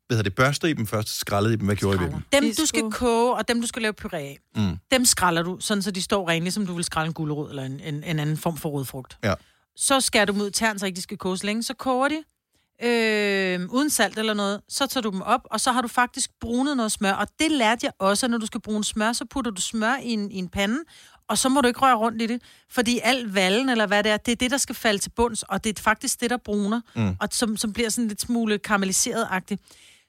Hvad 0.06 0.16
hedder 0.16 0.22
det? 0.22 0.34
Børster 0.34 0.68
I 0.68 0.72
dem 0.72 0.86
først? 0.86 1.18
Skrællede 1.18 1.54
I 1.54 1.56
dem? 1.56 1.66
Hvad 1.66 1.76
gjorde 1.76 1.96
I 1.96 2.00
ved 2.00 2.10
dem? 2.10 2.22
Dem, 2.32 2.44
du 2.58 2.66
skal 2.66 2.90
koge, 2.92 3.34
og 3.34 3.48
dem, 3.48 3.60
du 3.60 3.66
skal 3.66 3.82
lave 3.82 3.94
puré 4.04 4.16
af, 4.16 4.38
Mm. 4.56 4.76
dem 4.92 5.04
skræller 5.04 5.42
du, 5.42 5.56
sådan 5.60 5.82
så 5.82 5.90
de 5.90 6.02
står 6.02 6.28
rene, 6.28 6.44
ligesom 6.44 6.66
du 6.66 6.74
vil 6.74 6.84
skrælle 6.84 7.06
en 7.06 7.14
gulerod 7.14 7.50
eller 7.50 7.62
en, 7.62 7.80
en, 7.80 8.04
en 8.04 8.18
anden 8.18 8.36
form 8.36 8.56
for 8.56 8.68
rodfrugt. 8.68 9.18
Ja. 9.24 9.34
Så 9.76 10.00
skærer 10.00 10.24
du 10.24 10.32
dem 10.32 10.40
ud 10.40 10.48
i 10.48 10.52
tern, 10.52 10.78
så 10.78 10.86
ikke 10.86 10.96
de 10.96 11.02
skal 11.02 11.18
koges 11.18 11.44
længe. 11.44 11.62
Så 11.62 11.74
koger 11.74 12.08
de, 12.08 12.22
øh, 12.82 13.60
uden 13.70 13.90
salt 13.90 14.18
eller 14.18 14.34
noget. 14.34 14.60
Så 14.68 14.86
tager 14.86 15.02
du 15.02 15.10
dem 15.10 15.22
op, 15.22 15.40
og 15.44 15.60
så 15.60 15.72
har 15.72 15.82
du 15.82 15.88
faktisk 15.88 16.30
brunet 16.40 16.76
noget 16.76 16.92
smør. 16.92 17.12
Og 17.12 17.26
det 17.38 17.50
lærte 17.50 17.86
jeg 17.86 17.92
også, 17.98 18.26
at 18.26 18.30
når 18.30 18.38
du 18.38 18.46
skal 18.46 18.60
brune 18.60 18.84
smør, 18.84 19.12
så 19.12 19.24
putter 19.24 19.50
du 19.50 19.60
smør 19.60 19.96
i 20.02 20.10
en, 20.10 20.30
i 20.32 20.36
en 20.36 20.48
pande, 20.48 20.78
og 21.28 21.38
så 21.38 21.48
må 21.48 21.60
du 21.60 21.68
ikke 21.68 21.80
røre 21.80 21.94
rundt 21.96 22.22
i 22.22 22.26
det. 22.26 22.42
Fordi 22.70 23.00
al 23.02 23.24
vallen, 23.32 23.68
eller 23.68 23.86
hvad 23.86 24.02
det 24.04 24.12
er, 24.12 24.16
det 24.16 24.32
er 24.32 24.36
det, 24.36 24.50
der 24.50 24.56
skal 24.56 24.74
falde 24.74 24.98
til 24.98 25.10
bunds, 25.10 25.42
og 25.42 25.64
det 25.64 25.78
er 25.78 25.82
faktisk 25.82 26.20
det, 26.20 26.30
der 26.30 26.36
bruner, 26.36 26.80
Mm. 26.94 27.16
og 27.20 27.28
som, 27.32 27.56
som 27.56 27.72
bliver 27.72 27.88
sådan 27.88 28.08
lidt 28.08 28.20
smule 28.20 28.58
karamelliseret-agtigt. 28.68 29.62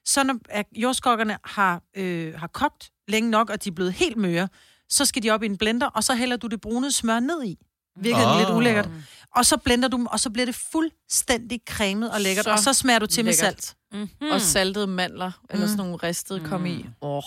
Så 0.04 0.22
når 0.24 0.38
jordskokkerne 0.80 1.38
har, 1.44 1.82
øh, 1.96 2.34
har 2.34 2.46
kogt 2.46 2.90
længe 3.08 3.30
nok, 3.30 3.50
og 3.50 3.64
de 3.64 3.68
er 3.68 3.74
blevet 3.74 3.92
helt 3.92 4.16
møre, 4.16 4.48
så 4.90 5.04
skal 5.04 5.22
de 5.22 5.30
op 5.30 5.42
i 5.42 5.46
en 5.46 5.56
blender, 5.56 5.86
og 5.86 6.04
så 6.04 6.14
hælder 6.14 6.36
du 6.36 6.46
det 6.46 6.60
brune 6.60 6.92
smør 6.92 7.20
ned 7.20 7.44
i. 7.44 7.58
Virkelig 8.00 8.26
Ah. 8.26 8.32
oh. 8.34 8.38
lidt 8.38 8.50
ulækkert. 8.50 8.88
Og 9.36 9.46
så 9.46 9.56
blender 9.56 9.88
du 9.88 9.96
dem, 9.96 10.06
og 10.06 10.20
så 10.20 10.30
bliver 10.30 10.46
det 10.46 10.54
fuldstændig 10.72 11.60
cremet 11.70 12.10
og 12.10 12.20
lækkert. 12.20 12.44
Så 12.44 12.50
og 12.50 12.58
så 12.58 12.72
smager 12.72 12.98
du 12.98 13.06
til 13.06 13.24
med 13.24 13.32
lækkert. 13.32 13.62
salt. 13.64 13.74
Mm-hmm. 13.92 14.30
Og 14.30 14.40
saltede 14.40 14.86
mandler, 14.86 15.32
eller 15.50 15.66
Mm. 15.66 15.70
sådan 15.70 15.76
nogle 15.84 15.96
ristede, 15.96 16.40
kom 16.40 16.66
i. 16.66 16.76
Åh, 17.02 17.16
oh, 17.16 17.22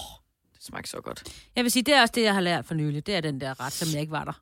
det 0.55 0.65
smagte 0.65 0.89
så 0.89 0.97
godt. 1.03 1.23
Jeg 1.55 1.63
vil 1.63 1.71
sige, 1.71 1.83
det 1.83 1.93
er 1.93 2.01
også 2.01 2.11
det, 2.15 2.23
jeg 2.23 2.33
har 2.33 2.41
lært 2.41 2.65
for 2.65 2.73
nylig. 2.73 3.05
Det 3.05 3.15
er 3.15 3.21
den 3.21 3.41
der 3.41 3.59
ret, 3.65 3.73
som 3.73 3.87
jeg 3.93 3.99
ikke 4.01 4.11
var 4.11 4.23
der. 4.23 4.33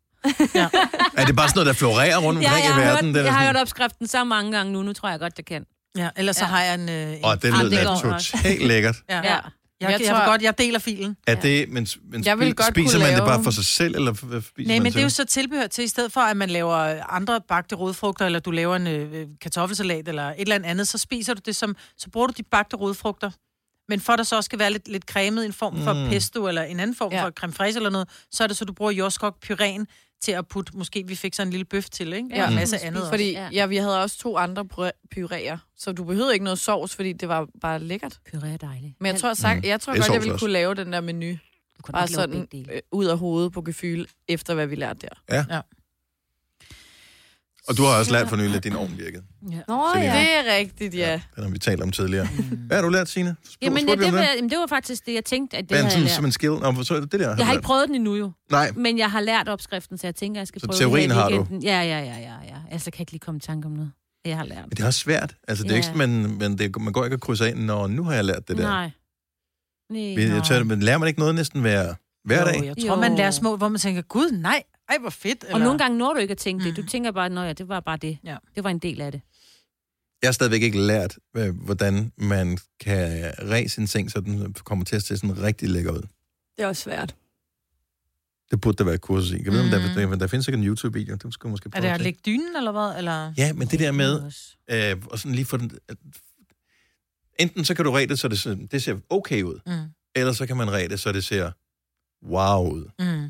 Er 1.17 1.25
det 1.25 1.35
bare 1.35 1.47
sådan 1.49 1.55
noget, 1.55 1.65
der 1.65 1.73
florerer 1.73 2.17
rundt 2.17 2.41
Ja, 2.41 2.47
omkring 2.47 2.65
jeg 2.65 2.71
i 2.71 2.73
har, 2.73 2.81
verden? 2.91 3.05
hørt, 3.05 3.15
Den 3.15 3.21
er 3.21 3.23
jeg 3.23 3.33
har 3.35 3.45
hørt 3.45 3.55
opskriften 3.57 4.07
så 4.07 4.23
mange 4.23 4.51
gange 4.51 4.73
nu. 4.73 4.83
Nu 4.83 4.93
tror 4.93 5.09
jeg 5.09 5.19
godt, 5.19 5.33
jeg 5.37 5.45
kan. 5.45 5.65
Ja, 5.97 6.09
ellers 6.15 6.35
så 6.35 6.45
har 6.45 6.61
jeg 6.63 6.73
en... 6.73 6.89
Øh, 6.89 7.13
en 7.17 7.23
Og 7.25 7.41
det 7.41 7.87
også. 7.87 8.31
totalt 8.31 8.67
lækkert. 8.67 8.95
Ja. 9.09 9.21
Ja. 9.33 9.39
Ja. 9.81 9.85
Jeg, 9.85 9.91
Jeg 9.93 9.99
jeg, 10.01 10.09
tror- 10.09 10.17
jeg, 10.17 10.27
godt, 10.27 10.41
jeg 10.41 10.57
deler 10.57 10.79
filen. 10.79 11.17
Er 11.27 11.35
det, 11.35 11.69
men, 11.69 11.87
men 12.11 12.25
Jeg 12.25 12.39
vil 12.39 12.55
godt 12.55 12.67
spiser 12.67 12.99
man 12.99 13.07
det 13.07 13.17
lave- 13.17 13.27
bare 13.27 13.43
for 13.43 13.51
sig 13.51 13.65
selv, 13.65 13.95
eller 13.95 14.11
hvad 14.11 14.41
spiser 14.41 14.67
Nej, 14.67 14.75
man 14.77 14.83
men 14.83 14.93
det 14.93 14.99
er 14.99 15.03
jo 15.03 15.09
så 15.09 15.25
tilbehør 15.25 15.67
til, 15.67 15.83
i 15.83 15.87
stedet 15.87 16.11
for, 16.11 16.21
at 16.21 16.37
man 16.37 16.49
laver 16.49 17.03
andre 17.11 17.41
bagte 17.47 17.75
rodfrugter, 17.75 18.25
eller 18.25 18.39
du 18.39 18.51
laver 18.51 18.75
en 18.75 18.87
øh, 18.87 19.27
kartoffelsalat, 19.41 20.07
eller 20.07 20.23
et 20.29 20.35
eller 20.39 20.59
andet, 20.63 20.87
så 20.87 20.97
spiser 20.97 21.33
du 21.33 21.41
det 21.45 21.55
som, 21.55 21.75
så 21.97 22.09
bruger 22.09 22.27
du 22.27 22.33
de 22.37 22.43
bagte 22.43 22.75
rodfrugter. 22.75 23.31
Men 23.89 23.99
for 23.99 24.13
at 24.13 24.17
der 24.17 24.23
så 24.23 24.35
også 24.35 24.45
skal 24.45 24.59
være 24.59 24.71
lidt, 24.71 24.87
lidt 24.87 25.03
cremet 25.03 25.43
i 25.43 25.45
en 25.45 25.53
form 25.53 25.83
for 25.83 25.93
Mm. 25.93 26.09
pesto, 26.09 26.47
eller 26.47 26.61
en 26.63 26.79
anden 26.79 26.95
form 26.95 27.11
Ja. 27.11 27.17
ja. 27.17 27.25
for 27.25 27.31
creme 27.31 27.53
fraise 27.53 27.77
eller 27.79 27.89
noget, 27.89 28.09
så 28.31 28.43
er 28.43 28.47
det 28.47 28.57
så, 28.57 28.65
du 28.65 28.73
bruger 28.73 28.91
jordskok 28.91 29.39
pyren 29.41 29.87
til 30.21 30.31
at 30.31 30.47
putte, 30.47 30.77
måske 30.77 31.07
vi 31.07 31.15
fik 31.15 31.33
så 31.33 31.41
en 31.41 31.49
lille 31.49 31.65
bøf 31.65 31.89
til, 31.89 32.13
ikke? 32.13 32.29
Ja. 32.35 32.43
Og 32.43 32.49
en 32.49 32.55
masse 32.55 32.79
andet 32.79 33.01
også. 33.01 33.11
Fordi 33.11 33.31
ja. 33.51 33.65
vi 33.65 33.77
havde 33.77 34.03
også 34.03 34.17
to 34.17 34.37
andre 34.37 34.65
puréer, 35.15 35.57
så 35.77 35.91
du 35.91 36.03
behøvede 36.03 36.33
ikke 36.33 36.43
noget 36.43 36.59
sovs, 36.59 36.95
fordi 36.95 37.13
det 37.13 37.27
var 37.29 37.47
bare 37.61 37.79
lækkert. 37.79 38.19
Puré 38.29 38.47
er 38.47 38.57
dejligt. 38.57 38.93
Men 38.99 39.11
jeg 39.11 39.19
tror, 39.21 39.33
sagt, 39.33 39.57
Mm. 39.59 39.63
jeg 39.69 39.81
tror 39.81 39.93
Det 39.93 40.01
godt, 40.01 40.13
jeg 40.13 40.21
ville 40.21 40.33
også. 40.33 40.43
kunne 40.45 40.53
lave 40.53 40.75
den 40.75 40.93
der 40.93 41.01
menu. 41.01 41.35
kunne 41.81 41.93
Bare 41.93 42.07
sådan 42.07 42.47
øh, 42.53 42.81
ud 42.91 43.05
af 43.05 43.17
hovedet 43.17 43.51
på 43.53 43.61
gefyl, 43.61 44.05
efter 44.27 44.53
hvad 44.53 44.67
vi 44.67 44.75
lærte 44.75 44.99
der. 45.29 45.35
Ja. 45.35 45.55
ja. 45.55 45.61
Og 47.69 47.77
du 47.77 47.83
har 47.83 47.99
også 47.99 48.11
lært 48.11 48.29
for 48.29 48.35
nylig, 48.35 48.55
at 48.55 48.63
din 48.63 48.75
ovn 48.75 48.93
virkede. 48.97 49.23
Ja. 49.51 49.59
Nå 49.67 49.85
Selina. 49.93 50.13
Det 50.19 50.27
er 50.37 50.55
rigtigt, 50.55 50.95
ja. 50.95 51.21
Den 51.35 51.43
har 51.43 51.51
vi 51.51 51.59
talt 51.59 51.81
om 51.81 51.91
tidligere. 51.91 52.27
Hvad 52.67 52.77
har 52.77 52.83
du 52.83 52.89
lært, 52.89 53.09
Signe? 53.09 53.35
Jamen, 53.61 53.87
ja, 53.87 53.93
om 53.93 53.99
det, 53.99 54.13
var, 54.13 54.19
jamen, 54.37 54.49
det 54.49 54.57
var 54.57 54.67
faktisk 54.67 55.05
det, 55.05 55.13
jeg 55.13 55.25
tænkte, 55.25 55.57
at 55.57 55.61
det 55.63 55.69
Hvad 55.71 55.77
er 55.79 55.81
havde 55.83 55.91
sådan, 55.91 56.03
jeg 56.03 56.11
som 56.11 56.23
lært. 56.23 56.27
en 56.27 56.31
skill? 56.31 56.51
Nå, 56.51 56.83
så 56.83 56.99
det 56.99 57.11
der. 57.11 57.35
Jeg 57.37 57.45
har 57.45 57.53
ikke 57.53 57.63
prøvet 57.65 57.87
den 57.87 57.95
endnu 57.95 58.15
jo. 58.15 58.31
Nej. 58.51 58.71
Men 58.75 58.97
jeg 58.97 59.11
har 59.11 59.21
lært 59.21 59.47
opskriften, 59.49 59.97
så 59.97 60.07
jeg 60.07 60.15
tænker, 60.15 60.39
jeg 60.41 60.47
skal 60.47 60.61
Så 60.61 60.67
prøve 60.67 60.77
teorien 60.79 61.09
det 61.09 61.15
her 61.17 61.23
har 61.23 61.29
du? 61.29 61.47
Ja, 61.51 61.81
ja, 61.81 61.99
ja, 61.99 62.03
ja, 62.05 62.33
ja. 62.47 62.55
Altså, 62.71 62.91
kan 62.91 62.95
jeg 62.97 63.01
ikke 63.01 63.11
lige 63.11 63.19
komme 63.19 63.37
i 63.37 63.41
tanke 63.41 63.65
om 63.65 63.71
noget. 63.71 63.91
Jeg 64.25 64.37
har 64.37 64.45
lært. 64.45 64.57
Men 64.63 64.69
det 64.69 64.79
er 64.79 64.85
også 64.87 64.99
svært. 64.99 65.35
Altså, 65.47 65.63
det 65.63 65.69
er 65.69 65.73
Ja. 65.73 65.77
ikke 65.77 65.85
sådan, 65.87 65.97
man, 66.09 66.37
men 66.49 66.57
det, 66.57 66.81
man 66.81 66.93
går 66.93 67.03
ikke 67.03 67.15
og 67.15 67.21
krydser 67.21 67.45
ind, 67.45 67.59
når 67.59 67.87
nu 67.87 68.03
har 68.03 68.13
jeg 68.13 68.25
lært 68.25 68.47
det 68.47 68.57
der. 68.57 68.63
Nej. 68.63 68.91
Nej, 69.91 70.35
Jeg 70.35 70.43
tør, 70.43 70.63
men 70.63 70.79
lærer 70.79 70.97
man 70.97 71.07
ikke 71.07 71.19
noget 71.19 71.35
næsten 71.35 71.61
hver, 71.61 71.93
hver 72.25 72.43
dag? 72.45 72.59
Jo, 72.59 72.63
jeg 72.63 72.75
tror, 72.87 72.95
man 72.95 73.15
lærer 73.15 73.31
små, 73.31 73.55
hvor 73.55 73.67
man 73.69 73.79
tænker, 73.79 74.01
gud, 74.01 74.31
nej, 74.31 74.63
ej, 74.89 74.97
hvor 74.97 75.09
fedt. 75.09 75.43
Og 75.43 75.59
nogle 75.59 75.77
gange 75.79 75.97
når 75.97 76.13
du 76.13 76.19
ikke 76.19 76.31
at 76.31 76.37
tænke 76.37 76.65
det. 76.65 76.77
Du 76.77 76.83
tænker 76.85 77.11
bare, 77.11 77.25
at 77.25 77.47
ja, 77.47 77.53
det 77.53 77.67
var 77.67 77.79
bare 77.79 77.97
det. 77.97 78.17
Ja. 78.23 78.37
Det 78.55 78.63
var 78.63 78.69
en 78.69 78.79
del 78.79 79.01
af 79.01 79.11
det. 79.11 79.21
Jeg 80.21 80.27
har 80.27 80.31
stadigvæk 80.33 80.61
ikke 80.61 80.79
lært, 80.79 81.17
øh, 81.37 81.55
hvordan 81.63 82.11
man 82.17 82.57
kan 82.79 83.33
ræse 83.41 83.75
sin 83.75 83.87
seng, 83.87 84.11
så 84.11 84.19
den 84.21 84.53
kommer 84.53 84.85
til 84.85 84.95
at 84.95 85.03
se 85.03 85.17
sådan 85.17 85.41
rigtig 85.41 85.69
lækker 85.69 85.91
ud. 85.91 86.01
Det 86.57 86.63
er 86.63 86.67
også 86.67 86.81
svært. 86.83 87.15
Det 88.51 88.61
burde 88.61 88.77
der 88.77 88.83
være 88.83 88.95
et 88.95 89.01
kursus 89.01 89.31
i. 89.31 89.43
Jeg 89.43 89.51
ved, 89.53 89.63
mm. 89.63 89.69
der, 89.69 89.93
der, 90.09 90.15
der 90.15 90.27
findes 90.27 90.47
ikke 90.47 90.57
en 90.57 90.63
YouTube-video. 90.67 91.15
Det 91.15 91.33
skulle 91.33 91.51
måske 91.51 91.67
Er 91.67 91.69
prøve 91.69 91.87
det 91.87 91.93
at 91.93 92.01
lægge 92.01 92.19
dynen, 92.25 92.55
eller 92.55 92.71
hvad? 92.71 92.97
Eller? 92.97 93.33
Ja, 93.37 93.53
men 93.53 93.67
det 93.67 93.79
der 93.79 93.91
med, 93.91 94.31
øh, 94.69 95.03
og 95.11 95.19
sådan 95.19 95.35
lige 95.35 95.45
for 95.45 95.57
den, 95.57 95.71
øh, 95.89 95.95
enten 97.39 97.65
så 97.65 97.73
kan 97.73 97.85
du 97.85 97.91
ræde 97.91 98.07
det, 98.07 98.19
så 98.19 98.27
det, 98.27 98.39
ser- 98.39 98.67
det 98.71 98.83
ser 98.83 98.97
okay 99.09 99.43
ud, 99.43 99.59
Mm. 99.65 99.89
eller 100.15 100.33
så 100.33 100.45
kan 100.47 100.57
man 100.57 100.71
ræde 100.71 100.89
det, 100.89 100.99
så 100.99 101.11
det 101.11 101.23
ser 101.23 101.51
wow 102.27 102.71
ud. 102.71 102.85
Mm. 102.99 103.29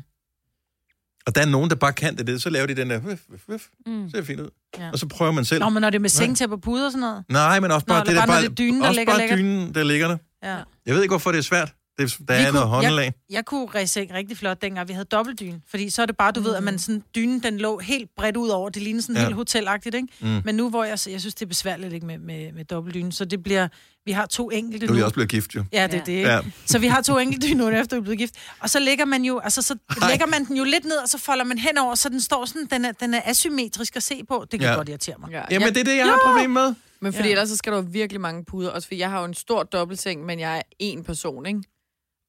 Og 1.26 1.34
der 1.34 1.40
er 1.40 1.46
nogen, 1.46 1.70
der 1.70 1.76
bare 1.76 1.92
kan 1.92 2.16
det, 2.16 2.26
det 2.26 2.42
så 2.42 2.50
laver 2.50 2.66
de 2.66 2.74
den 2.74 2.90
der, 2.90 2.98
vif, 2.98 3.18
vif, 3.30 3.40
vif, 3.48 3.66
Mm. 3.86 4.10
ser 4.10 4.22
fint 4.22 4.40
ud. 4.40 4.48
Ja. 4.78 4.90
Og 4.92 4.98
så 4.98 5.06
prøver 5.08 5.32
man 5.32 5.44
selv. 5.44 5.60
Nå, 5.60 5.68
men 5.68 5.80
når 5.80 5.90
det 5.90 5.96
er 5.96 6.00
med 6.00 6.08
sengtæppe 6.10 6.54
og 6.54 6.60
puder 6.60 6.84
og 6.86 6.92
sådan 6.92 7.00
noget? 7.00 7.24
Nej, 7.28 7.60
men 7.60 7.70
også 7.70 7.84
Nå, 7.88 7.92
bare, 7.94 8.00
eller 8.08 8.12
det 8.20 8.28
der 8.28 8.34
bare, 8.34 8.42
det 8.42 8.58
dynen, 8.58 8.82
der 8.82 8.92
ligger 8.92 9.12
bare 9.18 9.36
dynen, 9.36 9.74
der 9.74 9.82
ligger 9.82 10.08
der. 10.08 10.16
Ja. 10.42 10.56
Jeg 10.86 10.94
ved 10.94 11.02
ikke, 11.02 11.12
hvorfor 11.12 11.32
det 11.32 11.38
er 11.38 11.42
svært. 11.42 11.72
Det, 12.08 12.28
der 12.28 12.38
Vi 12.38 12.42
er 12.44 12.52
noget 12.52 12.68
håndlag. 12.68 13.04
jeg, 13.04 13.12
jeg 13.30 13.44
kunne 13.44 13.66
ræse 13.66 13.92
seng 13.92 14.12
rigtig 14.14 14.36
flot, 14.36 14.62
dengang 14.62 14.88
vi 14.88 14.92
havde 14.92 15.04
dobbeltdyne. 15.04 15.60
Fordi 15.70 15.90
så 15.90 16.02
er 16.02 16.06
det 16.06 16.16
bare, 16.16 16.32
du 16.32 16.40
mm. 16.40 16.46
ved, 16.46 16.54
at 16.54 16.62
man 16.62 16.78
sådan, 16.78 17.02
dynen 17.14 17.42
den 17.42 17.58
lå 17.58 17.78
helt 17.78 18.10
bredt 18.16 18.36
ud 18.36 18.48
over. 18.48 18.68
Det 18.68 18.82
ligner 18.82 19.02
sådan 19.02 19.16
Ja. 19.16 19.22
helt 19.22 19.34
hotelagtigt, 19.34 19.94
ikke? 19.94 20.08
Mm. 20.20 20.28
Mm. 20.28 20.42
Men 20.44 20.54
nu, 20.54 20.70
hvor 20.70 20.84
jeg, 20.84 20.90
jeg 20.90 21.20
synes, 21.20 21.34
det 21.34 21.42
er 21.42 21.46
besværligt 21.46 21.92
ikke 21.92 22.06
med, 22.06 22.18
med, 22.18 22.52
med 22.52 22.64
dobbeltdyne, 22.64 23.12
så 23.12 23.24
det 23.24 23.42
bliver, 23.42 23.68
vi 24.06 24.12
har 24.12 24.26
to 24.26 24.50
enkelte 24.50 24.86
Nu 24.86 24.90
er 24.90 24.92
nu. 24.92 24.96
jeg 24.98 25.04
også 25.04 25.14
blevet 25.14 25.30
gift, 25.30 25.54
jo. 25.54 25.64
Ja, 25.72 25.86
det 25.86 26.00
er 26.00 26.04
det, 26.04 26.12
ikke? 26.12 26.28
Ja. 26.28 26.40
Så 26.66 26.78
vi 26.78 26.86
har 26.86 27.02
to 27.02 27.18
enkelte 27.18 27.54
nu, 27.54 27.68
efter 27.68 27.96
vi 27.96 27.98
er 28.00 28.02
blevet 28.02 28.18
gift. 28.18 28.34
Og 28.60 28.70
så 28.70 28.78
lægger 28.80 29.04
man 29.04 29.24
jo, 29.24 29.38
altså 29.38 29.62
så 29.62 29.76
lægger 30.08 30.26
man 30.26 30.44
den 30.44 30.56
jo 30.56 30.64
lidt 30.64 30.84
ned, 30.84 30.96
og 30.96 31.08
så 31.08 31.18
folder 31.18 31.44
man 31.44 31.58
henover, 31.58 31.94
så 31.94 32.08
den 32.08 32.20
står 32.20 32.44
sådan, 32.44 32.66
den 32.70 32.84
er, 32.84 32.92
den 32.92 33.14
er 33.14 33.20
asymmetrisk 33.24 33.96
at 33.96 34.02
se 34.02 34.20
på. 34.28 34.46
Det 34.52 34.60
kan 34.60 34.68
Ja. 34.68 34.74
godt 34.74 34.88
irritere 34.88 35.14
mig. 35.18 35.30
Ja. 35.30 35.42
Jamen, 35.50 35.68
det 35.68 35.76
er 35.80 35.84
det, 35.84 35.96
jeg 35.96 36.04
har 36.06 36.14
et 36.14 36.20
problem 36.26 36.50
med. 36.50 36.74
Men 37.02 37.12
fordi 37.12 37.28
Ja. 37.28 37.32
ellers 37.32 37.48
så 37.48 37.56
skal 37.56 37.72
du 37.72 37.76
have 37.76 37.90
virkelig 37.92 38.20
mange 38.20 38.44
puder. 38.44 38.70
Også 38.70 38.88
fordi 38.88 39.00
jeg 39.00 39.10
har 39.10 39.18
jo 39.18 39.24
en 39.24 39.34
stor 39.34 39.62
dobbeltseng, 39.62 40.24
men 40.26 40.40
jeg 40.40 40.56
er 40.58 40.62
én 40.96 41.02
person, 41.02 41.46
ikke? 41.46 41.60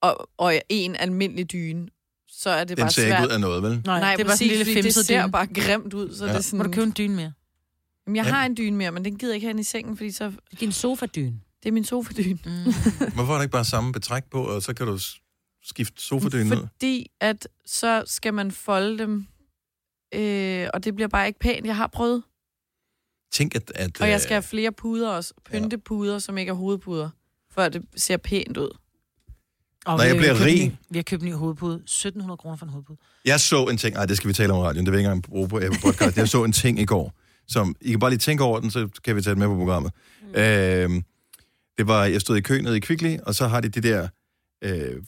Og, 0.01 0.29
og 0.37 0.61
en 0.69 0.95
almindelig 0.95 1.51
dyne. 1.51 1.87
Så 2.29 2.49
er 2.49 2.63
det 2.63 2.77
Den 2.77 2.83
bare 2.83 2.91
ser 2.91 3.01
svært. 3.01 3.19
ikke 3.21 3.27
ud 3.29 3.33
af 3.33 3.39
noget, 3.41 3.63
vel? 3.63 3.81
Nej, 3.85 3.99
Nej, 3.99 4.15
det 4.15 4.21
er 4.23 4.27
bare 4.27 4.37
sådan 4.37 4.51
en 4.51 4.57
lille 4.57 4.65
fordi 4.73 4.81
det 4.81 4.93
ser 4.93 5.21
dyne. 5.23 5.31
bare 5.31 5.47
grimt 5.47 5.93
ud. 5.93 6.13
Så 6.15 6.23
Ja. 6.25 6.27
ja. 6.31 6.33
det 6.33 6.39
er 6.39 6.43
sådan, 6.43 6.57
Må 6.57 6.63
du 6.63 6.71
købe 6.71 6.83
en 6.85 6.93
dyne 6.97 7.15
mere? 7.15 7.33
Jamen, 8.07 8.15
jeg 8.15 8.25
Ja. 8.25 8.31
har 8.31 8.45
en 8.45 8.57
dyne 8.57 8.77
mere, 8.77 8.91
men 8.91 9.05
den 9.05 9.17
gider 9.17 9.31
jeg 9.33 9.35
ikke 9.35 9.47
have 9.47 9.59
i 9.59 9.63
sengen, 9.63 9.97
fordi 9.97 10.11
så... 10.11 10.31
Din 10.59 10.71
sofadyne. 10.71 11.39
Det 11.63 11.69
er 11.69 11.73
min 11.73 11.83
sofadyne. 11.85 12.39
Mm. 12.45 12.51
Hvorfor 13.15 13.31
er 13.33 13.35
der 13.37 13.41
ikke 13.41 13.51
bare 13.51 13.65
samme 13.65 13.91
betræk 13.93 14.23
på, 14.31 14.43
og 14.43 14.61
så 14.61 14.73
kan 14.73 14.87
du 14.87 14.99
skifte 15.63 16.01
sofadynen 16.03 16.53
ud? 16.53 16.57
Fordi 16.57 17.07
at 17.19 17.47
så 17.65 18.03
skal 18.05 18.33
man 18.33 18.51
folde 18.51 18.97
dem, 18.97 19.27
øh, 20.13 20.67
og 20.73 20.83
det 20.83 20.95
bliver 20.95 21.07
bare 21.07 21.27
ikke 21.27 21.39
pænt. 21.39 21.65
Jeg 21.65 21.75
har 21.75 21.87
prøvet. 21.87 22.23
Tænk, 23.31 23.55
at... 23.55 23.71
at 23.75 24.01
Og 24.01 24.07
jeg 24.07 24.15
øh, 24.15 24.21
skal 24.21 24.33
have 24.33 24.43
flere 24.43 24.71
puder 24.71 25.09
også. 25.09 25.33
Pyntepuder, 25.45 26.19
som 26.19 26.37
ikke 26.37 26.49
er 26.49 26.53
hovedpuder. 26.53 27.09
For 27.51 27.61
at 27.61 27.73
det 27.73 27.85
ser 27.95 28.17
pænt 28.17 28.57
ud. 28.57 28.77
Og 29.85 29.97
Når 29.97 30.03
vi 30.03 30.07
jeg 30.07 30.09
har 30.15 30.17
bliver 30.17 30.33
købt 30.33 30.45
rig- 30.45 30.61
en 30.63 30.69
ny- 30.69 30.75
Vi 30.89 30.97
har 30.97 31.03
købt 31.03 31.21
en 31.23 31.29
ny 31.29 31.33
hovedpude. 31.33 31.75
1700 31.75 32.37
kroner 32.37 32.57
for 32.57 32.65
en 32.65 32.71
hovedpude. 32.71 32.97
Jeg 33.25 33.39
så 33.39 33.65
en 33.65 33.77
ting, 33.77 33.95
ej, 33.95 34.05
det 34.05 34.17
skal 34.17 34.27
vi 34.27 34.33
tale 34.33 34.53
om 34.53 34.59
i 34.59 34.61
radioen, 34.63 34.85
det 34.85 34.91
vil 34.91 34.97
jeg 34.97 35.01
ikke 35.01 35.07
engang 35.07 35.23
bruge 35.23 35.49
på, 35.49 35.59
på 35.59 35.75
podcast. 35.91 36.17
Jeg 36.17 36.29
så 36.29 36.43
en 36.43 36.51
ting 36.51 36.79
i 36.79 36.85
går, 36.85 37.13
som, 37.47 37.75
I 37.81 37.89
kan 37.91 37.99
bare 37.99 38.09
lige 38.09 38.19
tænke 38.19 38.43
over 38.43 38.59
den, 38.59 38.71
så 38.71 38.89
kan 39.03 39.15
vi 39.15 39.21
tage 39.21 39.31
det 39.31 39.37
med 39.37 39.47
på 39.47 39.55
programmet. 39.55 39.91
Mm. 40.21 40.35
Øhm, 40.41 41.03
det 41.77 41.87
var, 41.87 42.05
jeg 42.05 42.21
stod 42.21 42.37
i 42.37 42.41
kø 42.41 42.61
nede 42.61 42.77
i 42.77 42.79
Kvickly, 42.79 43.17
og 43.23 43.35
så 43.35 43.47
har 43.47 43.61
de 43.61 43.69
de 43.69 43.81
der, 43.81 44.07
øh, 44.63 45.01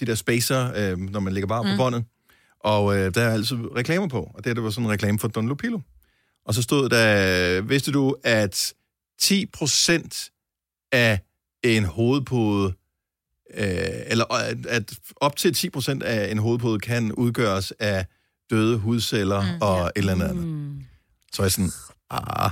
de 0.00 0.06
der 0.06 0.14
spacer, 0.14 0.72
øh, 0.76 0.98
når 0.98 1.20
man 1.20 1.32
lægger 1.32 1.48
bare 1.48 1.62
mm. 1.62 1.70
på 1.70 1.76
båndet, 1.76 2.04
og 2.60 2.96
øh, 2.98 3.14
der 3.14 3.22
er 3.22 3.30
altid 3.32 3.56
reklamer 3.76 4.08
på, 4.08 4.20
og 4.34 4.36
det, 4.36 4.46
her, 4.46 4.54
det 4.54 4.62
var 4.62 4.70
sådan 4.70 4.84
en 4.84 4.90
reklame 4.90 5.18
for 5.18 5.28
Don 5.28 5.48
Lupilo. 5.48 5.80
Og 6.44 6.54
så 6.54 6.62
stod 6.62 6.88
der, 6.88 7.60
vidste 7.60 7.92
du, 7.92 8.16
at 8.24 8.72
10% 9.22 10.88
af 10.92 11.20
en 11.64 11.84
hovedpude, 11.84 12.72
øh, 13.54 14.02
eller 14.06 14.24
at, 14.68 14.92
op 15.16 15.36
til 15.36 15.72
10% 15.76 16.02
af 16.04 16.30
en 16.30 16.38
hovedpude 16.38 16.80
kan 16.80 17.12
udgøres 17.12 17.72
af 17.78 18.06
døde 18.50 18.78
hudceller 18.78 19.42
mm, 19.42 19.62
og 19.62 19.86
et 19.86 19.92
eller 19.96 20.12
andet. 20.12 20.36
Mm. 20.36 20.84
Så 21.32 21.42
er 21.42 21.44
jeg 21.44 21.52
sådan, 21.52 21.70
ah, 22.10 22.50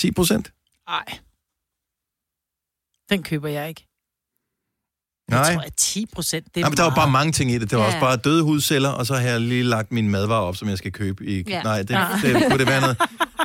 10%? 0.00 0.82
Nej. 0.88 1.18
Den 3.08 3.22
køber 3.22 3.48
jeg 3.48 3.68
ikke. 3.68 3.85
Nej. 5.30 5.52
tror 5.54 5.62
jeg 5.62 5.72
10 5.76 6.06
procent. 6.14 6.44
Det 6.44 6.56
er 6.56 6.60
Nej, 6.60 6.68
men 6.70 6.76
der 6.76 6.82
var 6.82 6.94
bare 6.94 7.10
mange 7.10 7.32
ting 7.32 7.50
i 7.50 7.58
det. 7.58 7.70
Det 7.70 7.78
var 7.78 7.84
Ja. 7.84 7.86
også 7.88 8.00
bare 8.00 8.16
døde 8.16 8.42
hudceller, 8.42 8.88
og 8.88 9.06
så 9.06 9.14
har 9.14 9.20
jeg 9.28 9.40
lige 9.40 9.62
lagt 9.62 9.92
min 9.92 10.08
madvarer 10.08 10.40
op, 10.42 10.56
som 10.56 10.68
jeg 10.68 10.78
skal 10.78 10.92
købe 10.92 11.24
i... 11.26 11.44
Ja. 11.48 11.62
Nej, 11.62 11.78
det, 11.82 11.90
Ja. 11.90 12.06
det, 12.22 12.42
kunne 12.50 12.58
det 12.58 12.66
være 12.66 12.80
noget... 12.80 12.96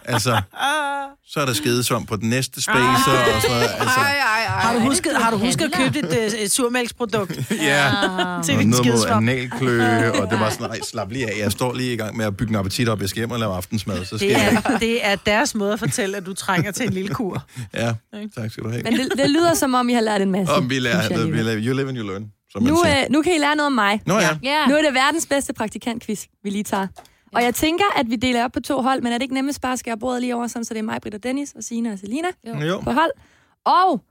Altså, 0.05 0.41
så 1.31 1.39
er 1.39 1.45
der 1.45 1.53
skedesvamp 1.53 2.07
på 2.07 2.15
den 2.15 2.29
næste 2.29 2.61
spacer 2.61 2.81
og 3.35 3.41
sådan 3.41 3.55
noget. 3.55 3.69
Altså, 3.79 3.99
Har 4.47 4.73
du 4.73 4.79
husket, 4.79 5.11
har 5.17 5.31
du 5.31 5.37
husket 5.37 5.65
at 5.65 5.71
købe 5.73 5.99
et, 5.99 6.33
øh, 6.33 6.39
et 6.39 6.51
surmælksprodukt? 6.51 7.31
ja, 7.51 7.91
Til 8.45 8.53
og 8.55 8.59
din 8.61 8.69
noget 8.69 8.85
mod 8.85 9.05
analkløe, 9.09 10.11
og 10.21 10.31
det 10.31 10.39
var 10.39 10.49
sådan, 10.49 10.67
nej, 10.67 10.79
slap 10.91 11.11
lige 11.11 11.27
af. 11.31 11.39
Jeg 11.39 11.51
står 11.51 11.73
lige 11.73 11.93
i 11.93 11.95
gang 11.95 12.17
med 12.17 12.25
at 12.25 12.37
bygge 12.37 12.49
en 12.49 12.55
appetit 12.55 12.89
op. 12.89 13.01
Jeg 13.01 13.09
skal 13.09 13.19
hjem 13.19 13.31
og 13.31 13.39
lave 13.39 13.55
aftensmad, 13.55 14.05
så 14.05 14.17
skal 14.17 14.29
Det 14.29 14.35
jeg... 14.35 14.61
er, 14.65 14.77
det 14.77 15.05
er 15.05 15.15
deres 15.15 15.55
måde 15.55 15.73
at 15.73 15.79
fortælle, 15.79 16.17
at 16.17 16.25
du 16.25 16.33
trænger 16.33 16.71
til 16.71 16.85
en 16.87 16.93
lille 16.93 17.09
kur. 17.09 17.43
Ja, 17.73 17.93
tak 18.37 18.51
skal 18.51 18.63
du 18.63 18.69
have. 18.69 18.83
Men 18.83 18.93
det, 18.93 19.09
det 19.17 19.29
lyder 19.29 19.53
som 19.53 19.73
om, 19.73 19.89
I 19.89 19.93
har 19.93 20.01
lært 20.01 20.21
en 20.21 20.31
masse. 20.31 20.53
Og 20.53 20.69
vi 20.69 20.79
lærer, 20.79 21.01
jeg 21.09 21.31
vi 21.33 21.41
lærer, 21.41 21.57
you 21.71 21.77
live 21.77 21.89
and 21.89 21.97
you 21.97 22.03
learn, 22.07 22.31
som 22.51 22.63
man 22.63 22.71
Nu, 22.73 22.79
siger. 22.83 22.99
øh, 23.01 23.05
nu 23.09 23.21
kan 23.21 23.35
I 23.35 23.37
lære 23.37 23.55
noget 23.55 23.67
om 23.67 23.73
mig. 23.73 24.01
Nå 24.05 24.13
ja. 24.13 24.37
Ja. 24.43 24.65
Nu 24.67 24.75
er 24.75 24.81
det 24.81 24.93
verdens 24.93 25.25
bedste 25.27 25.53
praktikantquiz, 25.53 26.25
vi 26.43 26.49
lige 26.49 26.63
tager. 26.63 26.87
Og 27.35 27.43
jeg 27.43 27.55
tænker, 27.55 27.85
at 27.95 28.09
vi 28.09 28.15
deler 28.15 28.43
op 28.43 28.51
på 28.51 28.59
to 28.59 28.81
hold, 28.81 29.01
men 29.01 29.13
er 29.13 29.17
det 29.17 29.21
ikke 29.21 29.33
nemmest 29.33 29.61
bare 29.61 29.73
at 29.73 29.79
skære 29.79 29.97
bordet 29.97 30.21
lige 30.21 30.35
over, 30.35 30.47
sådan, 30.47 30.65
så 30.65 30.73
det 30.73 30.79
er 30.79 30.83
mig, 30.83 31.01
Britt 31.01 31.15
og 31.15 31.23
Dennis, 31.23 31.53
og 31.57 31.63
Sina 31.63 31.91
og 31.91 31.99
Selina 31.99 32.27
Jo. 32.67 32.79
På 32.79 32.91
hold. 32.91 33.11
Og 33.65 34.01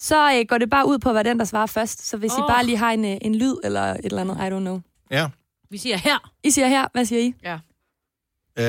så 0.00 0.38
øh, 0.38 0.44
går 0.48 0.58
det 0.58 0.70
bare 0.70 0.88
ud 0.88 0.98
på, 0.98 1.12
hvad 1.12 1.24
den, 1.24 1.38
der 1.38 1.44
svarer 1.44 1.66
først. 1.66 2.06
Så 2.08 2.16
hvis 2.16 2.32
oh. 2.32 2.38
I 2.38 2.42
bare 2.48 2.64
lige 2.66 2.76
har 2.78 2.90
en, 2.92 3.04
øh, 3.04 3.16
en 3.22 3.34
lyd 3.34 3.54
eller 3.64 3.82
et 3.82 4.00
eller 4.04 4.20
andet, 4.20 4.36
I 4.36 4.38
don't 4.40 4.58
know. 4.60 4.80
Ja, 5.10 5.28
Vi 5.70 5.78
siger 5.78 5.96
her. 5.96 6.30
I 6.44 6.50
siger 6.50 6.66
her, 6.68 6.86
hvad 6.92 7.04
siger 7.04 7.20
I? 7.22 7.34
Ja. 7.44 7.58
Øh, 8.58 8.64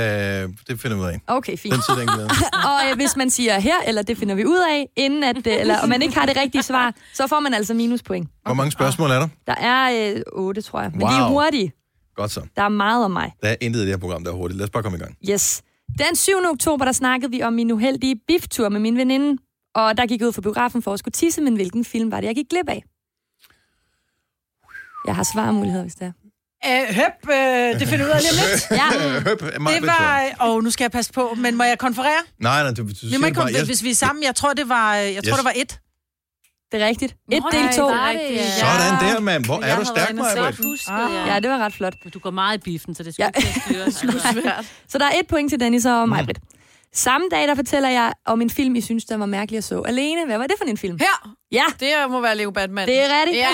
det 0.67 0.79
finder 0.79 0.97
vi 0.97 1.03
ud 1.03 1.07
af. 1.07 1.21
Okay, 1.27 1.57
fint. 1.57 1.73
Den 1.73 1.81
tid, 1.89 2.01
den 2.01 2.09
og 2.71 2.89
øh, 2.89 2.95
hvis 2.95 3.15
man 3.15 3.29
siger 3.29 3.59
her, 3.59 3.75
eller 3.87 4.01
det 4.01 4.17
finder 4.17 4.35
vi 4.35 4.45
ud 4.45 4.57
af, 4.71 4.89
inden 4.95 5.23
at, 5.23 5.37
øh, 5.37 5.53
eller 5.59 5.79
om 5.79 5.89
man 5.89 6.01
ikke 6.01 6.15
har 6.15 6.25
det 6.25 6.37
rigtige 6.37 6.63
svar, 6.63 6.93
så 7.13 7.27
får 7.27 7.39
man 7.39 7.53
altså 7.53 7.73
minuspoint. 7.73 8.29
Hvor 8.45 8.53
mange 8.53 8.71
spørgsmål 8.71 9.11
er 9.11 9.19
der? 9.19 9.27
Der 9.47 9.55
er 9.55 10.11
øh, 10.15 10.21
otte, 10.33 10.61
tror 10.61 10.81
jeg. 10.81 10.91
Men 10.91 11.01
de 11.01 11.05
er 11.05 11.21
Wow. 11.21 11.29
hurtige. 11.29 11.71
Godt 12.15 12.31
så. 12.31 12.41
Der 12.55 12.61
er 12.63 12.69
meget 12.69 13.05
om 13.05 13.11
mig. 13.11 13.31
Der 13.43 13.49
er 13.49 13.55
intet 13.61 13.79
i 13.79 13.81
det 13.83 13.89
her 13.89 13.97
program, 13.97 14.23
der 14.23 14.31
er 14.31 14.35
hurtigt. 14.35 14.57
Lad 14.57 14.63
os 14.63 14.69
bare 14.69 14.83
komme 14.83 14.97
i 14.97 15.01
gang. 15.01 15.17
Yes. 15.29 15.61
Den 15.99 16.15
7. 16.15 16.31
oktober, 16.51 16.85
der 16.85 16.91
snakkede 16.91 17.31
vi 17.31 17.41
om 17.41 17.53
min 17.53 17.71
uheldige 17.71 18.15
biftur 18.27 18.69
med 18.69 18.79
min 18.79 18.97
veninde. 18.97 19.41
Og 19.75 19.97
der 19.97 20.05
gik 20.05 20.19
jeg 20.19 20.27
ud 20.27 20.33
for 20.33 20.41
biografen 20.41 20.81
for 20.81 20.93
at 20.93 20.99
skulle 20.99 21.11
tisse, 21.11 21.41
men 21.41 21.55
hvilken 21.55 21.85
film 21.85 22.11
var 22.11 22.19
det, 22.21 22.27
jeg 22.27 22.35
gik 22.35 22.45
glip 22.49 22.69
af? 22.69 22.83
Jeg 25.07 25.15
har 25.15 25.23
svarmuligheder, 25.23 25.83
hvis 25.83 25.95
det 25.95 26.05
er. 26.07 26.11
Øh, 26.69 26.95
høp, 26.95 27.29
øh, 27.31 27.79
det 27.79 27.87
finder 27.87 28.05
ud 28.05 28.09
af 28.11 28.21
lige 28.21 28.31
om 28.31 28.37
lidt. 28.51 28.65
Ja. 28.79 29.19
Høp, 29.29 29.61
mig, 29.61 29.73
Det 29.73 29.87
var... 29.87 30.23
Åh, 30.47 30.63
nu 30.63 30.71
skal 30.71 30.83
jeg 30.83 30.91
passe 30.91 31.13
på, 31.13 31.33
men 31.37 31.55
må 31.55 31.63
jeg 31.63 31.77
konferere? 31.77 32.19
Nej, 32.39 32.63
nej, 32.63 32.73
du, 32.73 32.81
du 32.83 32.87
Vi 32.87 33.17
må 33.17 33.25
ikke 33.25 33.35
bare... 33.35 33.43
konferere, 33.43 33.57
Jeg, 33.57 33.65
hvis 33.65 33.83
vi 33.83 33.89
er 33.91 33.95
sammen. 33.95 34.23
Jeg 34.23 34.35
tror, 34.35 34.53
det 34.53 34.69
var, 34.69 34.93
jeg 34.95 35.23
tror, 35.23 35.29
Yes. 35.31 35.35
det 35.37 35.45
var 35.45 35.53
et. 35.55 35.79
Det 36.71 36.81
er 36.81 36.87
rigtigt. 36.87 37.11
Et 37.31 37.43
Nå, 37.43 37.49
del 37.51 37.61
to. 37.77 37.89
det, 37.89 37.95
ja. 38.31 38.49
sådan 38.59 39.13
der, 39.15 39.19
mand. 39.19 39.45
Hvor 39.45 39.55
er 39.55 39.59
Jeg 39.67 39.69
du 39.69 39.73
havde 39.73 39.85
stærk, 39.85 40.09
og 40.09 40.15
Maja? 40.15 40.51
set 40.51 40.65
husket, 40.65 40.93
ja. 41.27 41.39
Det 41.39 41.49
var 41.49 41.57
ret 41.57 41.73
flot. 41.73 41.93
Du 42.13 42.19
går 42.19 42.31
meget 42.31 42.57
i 42.57 42.61
biffen, 42.61 42.95
så 42.95 43.03
det 43.03 43.13
skal 43.13 43.31
Ja. 43.35 43.47
ikke 43.47 43.91
styre. 43.91 44.53
Så 44.91 44.97
der 44.97 45.05
er 45.05 45.19
et 45.19 45.27
point 45.27 45.49
til 45.51 45.59
Dennis 45.59 45.85
og 45.85 46.09
mig, 46.09 46.25
Britt. 46.25 46.39
Samme 46.95 47.27
dag, 47.31 47.47
der 47.47 47.55
fortæller 47.55 47.89
jeg 47.89 48.13
om 48.25 48.41
en 48.41 48.49
film, 48.49 48.75
I 48.75 48.81
synes, 48.81 49.05
der 49.05 49.17
var 49.17 49.25
mærkelig 49.25 49.57
at 49.57 49.63
så. 49.63 49.81
Alene, 49.81 50.25
hvad 50.25 50.37
var 50.37 50.47
det 50.47 50.55
for 50.57 50.65
en 50.65 50.77
film? 50.77 50.97
Her! 50.99 51.35
Ja, 51.51 51.63
Det 51.79 51.87
må 52.11 52.21
være 52.21 52.37
Leo 52.37 52.51
Batman. 52.51 52.87
det 52.87 52.99
er 53.03 53.07
rigtigt. 53.21 53.37
Ja! 53.37 53.47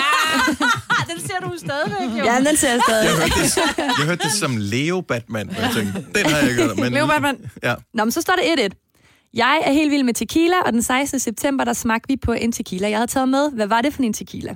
Den 1.14 1.20
ser 1.20 1.38
du 1.42 1.58
stadigvæk, 1.58 2.18
jo. 2.18 2.24
Ja, 2.24 2.40
den 2.48 2.56
ser 2.56 2.70
jeg 2.70 2.80
stadig. 2.88 3.04
Jeg 3.04 3.14
hørte, 3.16 3.34
det, 3.42 3.78
jeg 3.98 4.06
hørte 4.06 4.24
det 4.24 4.32
som 4.32 4.56
Leo 4.58 5.00
Batman, 5.00 5.48
og 5.50 5.56
jeg 5.56 5.70
tænkte, 5.76 6.04
den 6.14 6.26
har 6.30 6.38
jeg 6.38 6.50
ikke 6.50 6.62
hørt. 6.62 6.78
Men, 6.78 6.92
Leo 6.92 7.06
Batman. 7.06 7.50
Ja. 7.62 7.74
Nå, 7.94 8.04
men 8.04 8.12
så 8.12 8.20
står 8.20 8.34
det 8.56 8.70
1-1. 8.72 9.28
Jeg 9.34 9.62
er 9.64 9.72
helt 9.72 9.90
vild 9.90 10.02
med 10.02 10.14
tequila, 10.14 10.56
og 10.66 10.72
den 10.72 10.82
16. 10.82 11.20
september, 11.20 11.64
der 11.64 11.72
smagte 11.72 12.08
vi 12.08 12.16
på 12.16 12.32
en 12.32 12.52
tequila, 12.52 12.88
jeg 12.90 12.98
havde 12.98 13.10
taget 13.10 13.28
med. 13.28 13.50
Hvad 13.52 13.66
var 13.66 13.80
det 13.80 13.94
for 13.94 14.02
en 14.02 14.12
tequila? 14.12 14.54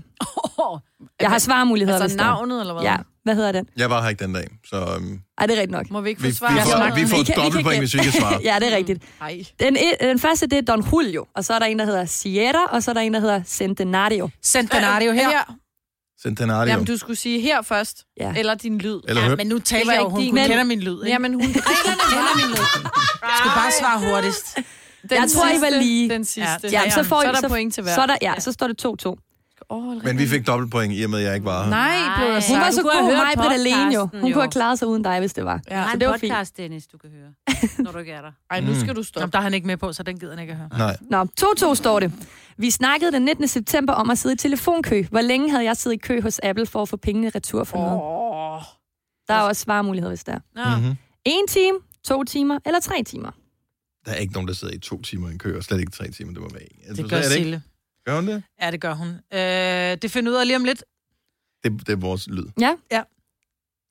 Jeg 1.20 1.28
har 1.30 1.38
svarmuligheder, 1.38 2.00
Altså 2.02 2.08
hvis 2.14 2.16
der 2.18 2.24
er. 2.24 2.28
navnet, 2.28 2.60
eller 2.60 2.74
hvad? 2.74 2.82
Ja, 2.82 2.96
hvad 3.26 3.34
hedder 3.34 3.52
den? 3.52 3.68
Jeg 3.76 3.90
var 3.90 4.02
her 4.02 4.08
ikke 4.08 4.24
den 4.24 4.34
dag, 4.34 4.46
så 4.70 4.76
um, 4.96 5.20
Ej, 5.38 5.46
det 5.46 5.56
er 5.56 5.60
rigtigt 5.60 5.70
nok. 5.70 5.90
Må 5.90 6.00
vi 6.00 6.08
ikke 6.08 6.22
vi, 6.22 6.26
få 6.26 6.30
vi, 6.30 6.36
svar? 6.36 6.48
får, 6.88 6.94
vi 6.94 7.00
Vi 7.02 7.06
får 7.08 7.16
kan- 7.16 7.26
vi 7.26 7.32
dobbelt 7.36 7.54
kan 7.54 7.64
point, 7.64 7.78
hvis 7.80 7.94
vi 7.94 7.98
ikke 7.98 8.12
svarer. 8.12 8.38
ja, 8.42 8.56
det 8.60 8.72
er 8.72 8.76
rigtigt. 8.76 9.02
Ej. 9.20 9.44
Den, 9.60 9.76
e- 9.76 10.06
den 10.06 10.18
første, 10.18 10.46
det 10.46 10.58
er 10.58 10.62
Don 10.62 10.84
Julio, 10.92 11.26
og 11.36 11.44
så 11.44 11.54
er 11.54 11.58
der 11.58 11.66
en, 11.66 11.78
der 11.78 11.84
hedder 11.84 12.04
Sierra, 12.04 12.64
og 12.70 12.82
så 12.82 12.90
er 12.90 12.92
der 12.92 13.00
en, 13.00 13.14
der 13.14 13.20
hedder 13.20 13.42
Centenario. 13.46 14.28
Centenario 14.44 15.12
her. 15.12 15.28
her. 15.30 15.54
Centenario. 16.22 16.70
Jamen, 16.70 16.86
du 16.86 16.96
skulle 16.98 17.16
sige 17.16 17.40
her 17.40 17.62
først. 17.62 18.04
Ja. 18.20 18.32
Eller 18.36 18.54
din 18.54 18.78
lyd. 18.78 19.00
Eller 19.08 19.22
Ja, 19.22 19.28
høb. 19.28 19.38
men 19.38 19.46
nu 19.46 19.56
Det 19.56 19.64
taler 19.64 19.92
jeg 19.92 20.02
jo, 20.02 20.08
hun, 20.08 20.24
hun 20.24 20.34
Men- 20.34 20.46
kender 20.46 20.64
min 20.64 20.80
lyd. 20.80 21.02
Ikke? 21.02 21.12
Jamen, 21.12 21.34
hun 21.34 21.42
kender 21.42 22.36
min 22.36 22.46
lyd. 22.50 22.56
Jeg 23.22 23.32
skal 23.38 23.50
bare 23.56 23.72
svare 23.80 24.10
hurtigst. 24.10 24.54
Den 24.56 24.64
Jeg 25.10 25.30
tror, 25.34 25.46
I 25.48 25.60
var 25.60 25.66
sidste, 25.68 25.78
lige- 25.78 26.08
Den 26.10 26.24
sidste. 26.24 26.68
Ja, 26.72 26.90
så 26.90 27.02
får 27.02 27.20
så 27.22 27.26
I, 27.26 27.28
er 27.36 27.40
der 27.40 27.48
point 27.48 27.74
til 27.74 27.82
hver. 27.82 27.94
Så, 27.94 28.00
er 28.02 28.06
der, 28.06 28.16
ja, 28.22 28.34
så 28.38 28.52
står 28.52 28.66
det 28.68 28.78
2-2. 28.86 29.25
Oh, 29.68 30.04
Men 30.04 30.18
vi 30.18 30.26
fik 30.26 30.46
dobbelt 30.46 30.70
point, 30.72 30.94
i 30.98 31.02
og 31.02 31.10
med, 31.10 31.18
at 31.18 31.24
jeg 31.24 31.34
ikke 31.34 31.44
var 31.44 31.62
her. 31.62 31.70
Nej, 31.70 31.96
blev 32.16 32.28
der 32.28 32.42
Hun 32.48 32.60
var 32.60 32.70
så 32.70 32.82
god, 32.82 33.02
mig 33.16 33.32
Britt 33.36 33.52
alene 33.52 33.94
jo. 33.94 34.00
Hun 34.12 34.20
jo. 34.28 34.34
kunne 34.34 34.42
have 34.42 34.50
klaret 34.50 34.78
sig 34.78 34.88
uden 34.88 35.02
dig, 35.02 35.18
hvis 35.20 35.32
det 35.34 35.44
var. 35.44 35.60
Ja. 35.70 35.86
Så 35.92 35.98
det 35.98 36.08
var 36.08 36.16
fint. 36.16 36.32
podcast, 36.32 36.56
Dennis, 36.56 36.86
du 36.86 36.98
kan 36.98 37.10
høre, 37.10 37.32
når 37.78 37.92
du 37.92 37.98
ikke 37.98 38.12
er 38.12 38.20
der. 38.22 38.32
Ej, 38.50 38.60
nu 38.60 38.74
skal 38.80 38.94
du 38.94 38.98
Nå, 39.00 39.02
stoppe. 39.02 39.32
der 39.32 39.38
er 39.38 39.42
han 39.42 39.54
ikke 39.54 39.66
med 39.66 39.76
på, 39.76 39.92
så 39.92 40.02
den 40.02 40.18
gider 40.18 40.32
han 40.32 40.40
ikke 40.42 40.52
at 40.52 40.58
høre. 40.58 40.68
Nej. 40.78 40.96
Nå, 41.10 41.26
2-2 41.70 41.74
står 41.74 42.00
det. 42.00 42.12
Vi 42.56 42.70
snakkede 42.70 43.12
den 43.12 43.22
19. 43.22 43.48
september 43.48 43.92
om 43.92 44.10
at 44.10 44.18
sidde 44.18 44.32
i 44.34 44.36
telefonkø. 44.38 45.02
Hvor 45.10 45.20
længe 45.20 45.50
havde 45.50 45.64
jeg 45.64 45.76
siddet 45.76 45.96
i 45.96 45.98
kø 45.98 46.20
hos 46.22 46.40
Apple 46.42 46.66
for 46.66 46.82
at 46.82 46.88
få 46.88 46.96
pengene 46.96 47.30
retur 47.34 47.64
for 47.64 47.76
noget? 47.76 48.00
Åh. 48.02 48.62
Der 49.28 49.34
er 49.34 49.40
også 49.48 49.62
svarmuligheder, 49.62 50.10
hvis 50.10 50.24
der 50.24 50.32
er. 50.32 50.38
Nå. 50.70 50.76
Mm-hmm. 50.76 50.96
En 51.24 51.46
time, 51.48 51.78
to 52.04 52.24
timer 52.24 52.58
eller 52.66 52.80
tre 52.80 53.02
timer. 53.02 53.30
Der 54.06 54.12
er 54.12 54.16
ikke 54.16 54.32
nogen, 54.32 54.48
der 54.48 54.54
sidder 54.54 54.74
i 54.74 54.78
to 54.78 55.02
timer 55.02 55.28
i 55.28 55.32
en 55.32 55.38
kø, 55.38 55.56
og 55.56 55.62
slet 55.62 55.80
ikke 55.80 55.92
tre 55.92 56.10
timer, 56.10 56.32
det 56.32 56.42
må 56.42 56.48
være 56.52 56.62
en. 56.62 56.78
Altså, 56.88 57.02
Det 57.02 57.10
så 57.10 57.16
gør 57.16 57.22
er 57.22 57.22
ikke- 57.22 57.34
Sille. 57.34 57.62
Gør 58.06 58.14
hun 58.14 58.26
det? 58.28 58.42
Ja, 58.62 58.70
det 58.70 58.80
gør 58.80 58.94
hun. 58.94 59.08
Øh, 59.08 59.96
det 60.02 60.10
finder 60.10 60.32
ud 60.32 60.36
af 60.36 60.46
lige 60.46 60.56
om 60.56 60.64
lidt. 60.64 60.84
det? 61.64 61.72
Det 61.86 61.92
er 61.92 61.96
vores 61.96 62.26
lyd. 62.28 62.44
Ja, 62.60 62.72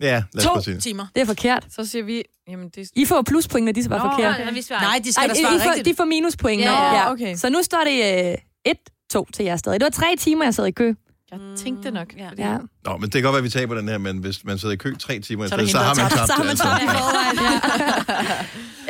Ja, 0.02 0.24
lad 0.34 0.38
os 0.38 0.44
To 0.44 0.62
sige 0.62 0.76
det. 0.76 0.84
timer. 0.84 1.08
det 1.16 1.22
er 1.22 1.26
forkert. 1.26 1.66
Så 1.70 1.86
siger 1.86 2.04
vi, 2.04 2.24
jamen 2.48 2.70
det... 2.70 2.90
I 2.96 3.06
får 3.06 3.22
pluspoint, 3.22 3.66
når 3.66 3.72
de 3.72 3.84
svarer 3.84 4.04
Nå, 4.04 4.12
forkert. 4.12 4.40
nej, 4.46 4.54
vi 4.54 4.62
svarer 4.62 4.82
Nej, 4.82 5.02
de 5.04 5.14
skal 5.14 5.22
Ej, 5.22 5.28
da 5.28 5.34
svare 5.42 5.56
I 5.56 5.60
får, 5.60 5.66
rigtigt. 5.70 5.86
de 5.86 5.96
får 5.96 6.06
minuspoint. 6.06 6.62
Ja, 6.62 6.94
ja, 6.96 7.12
okay. 7.12 7.36
Så 7.36 7.50
nu 7.50 7.64
står 7.64 7.84
det 7.86 8.32
øh, 8.68 8.74
1-2 9.18 9.24
til 9.34 9.46
jer 9.46 9.56
stadig. 9.58 9.80
Det 9.80 9.86
var 9.86 9.90
tre 9.90 10.16
timer, 10.20 10.44
jeg 10.44 10.54
sad 10.54 10.66
i 10.66 10.72
kø. 10.72 10.94
Jeg 11.32 11.40
tænkte 11.58 11.92
nok. 11.92 12.14
Ja. 12.18 12.30
fordi- 12.30 12.42
Ja. 12.42 12.58
Nå, 12.86 12.98
men 12.98 13.02
det 13.02 13.12
kan 13.14 13.22
godt 13.24 13.32
være, 13.34 13.38
at 13.38 13.44
vi 13.44 13.50
taber 13.50 13.76
den 13.76 13.88
her, 13.90 13.98
men 13.98 14.18
hvis 14.18 14.44
man 14.44 14.58
sidder 14.58 14.74
i 14.74 14.78
kø 14.78 14.96
tre 15.00 15.20
timer, 15.20 15.48
Så 15.48 15.58
det 15.58 15.70
så, 15.72 15.78
har 15.78 15.96
man 15.96 16.10
tabt. 16.12 16.28
Så 16.28 16.34
har 16.34 16.44
man 16.44 16.50
altså. 16.50 16.64
tabt 16.64 16.82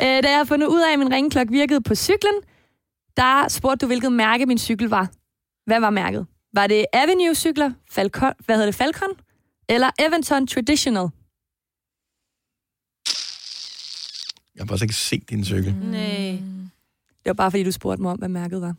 ja. 0.00 0.16
øh, 0.16 0.22
da 0.22 0.28
jeg 0.28 0.36
har 0.38 0.44
fundet 0.44 0.66
ud 0.66 0.80
af, 0.80 0.92
at 0.92 0.98
min 0.98 1.12
ringklokke 1.12 1.52
virkede 1.52 1.80
på 1.80 1.94
cyklen, 1.94 2.34
der 3.16 3.48
spurgte 3.48 3.84
du, 3.84 3.86
hvilket 3.86 4.12
mærke 4.12 4.46
min 4.46 4.58
cykel 4.58 4.88
var. 4.88 5.10
Hvad 5.66 5.80
var 5.80 5.90
mærket? 5.90 6.26
Var 6.54 6.66
det 6.66 6.86
Avenue-cykler, 6.92 7.72
Falcon, 7.90 8.32
hvad 8.44 8.56
hedder 8.56 8.66
det, 8.66 8.74
Falcon? 8.74 9.08
Eller 9.68 9.90
Eventon 9.98 10.46
Traditional? 10.46 11.08
Jeg 14.54 14.62
har 14.62 14.66
faktisk 14.66 14.82
ikke 14.82 14.94
set 14.94 15.30
din 15.30 15.44
cykel. 15.44 15.74
Nej. 15.74 16.30
Det 17.00 17.26
var 17.26 17.32
bare, 17.32 17.50
fordi 17.50 17.64
du 17.64 17.72
spurgte 17.72 18.02
mig 18.02 18.10
om, 18.12 18.18
hvad 18.18 18.28
mærket 18.28 18.60
var. 18.60 18.74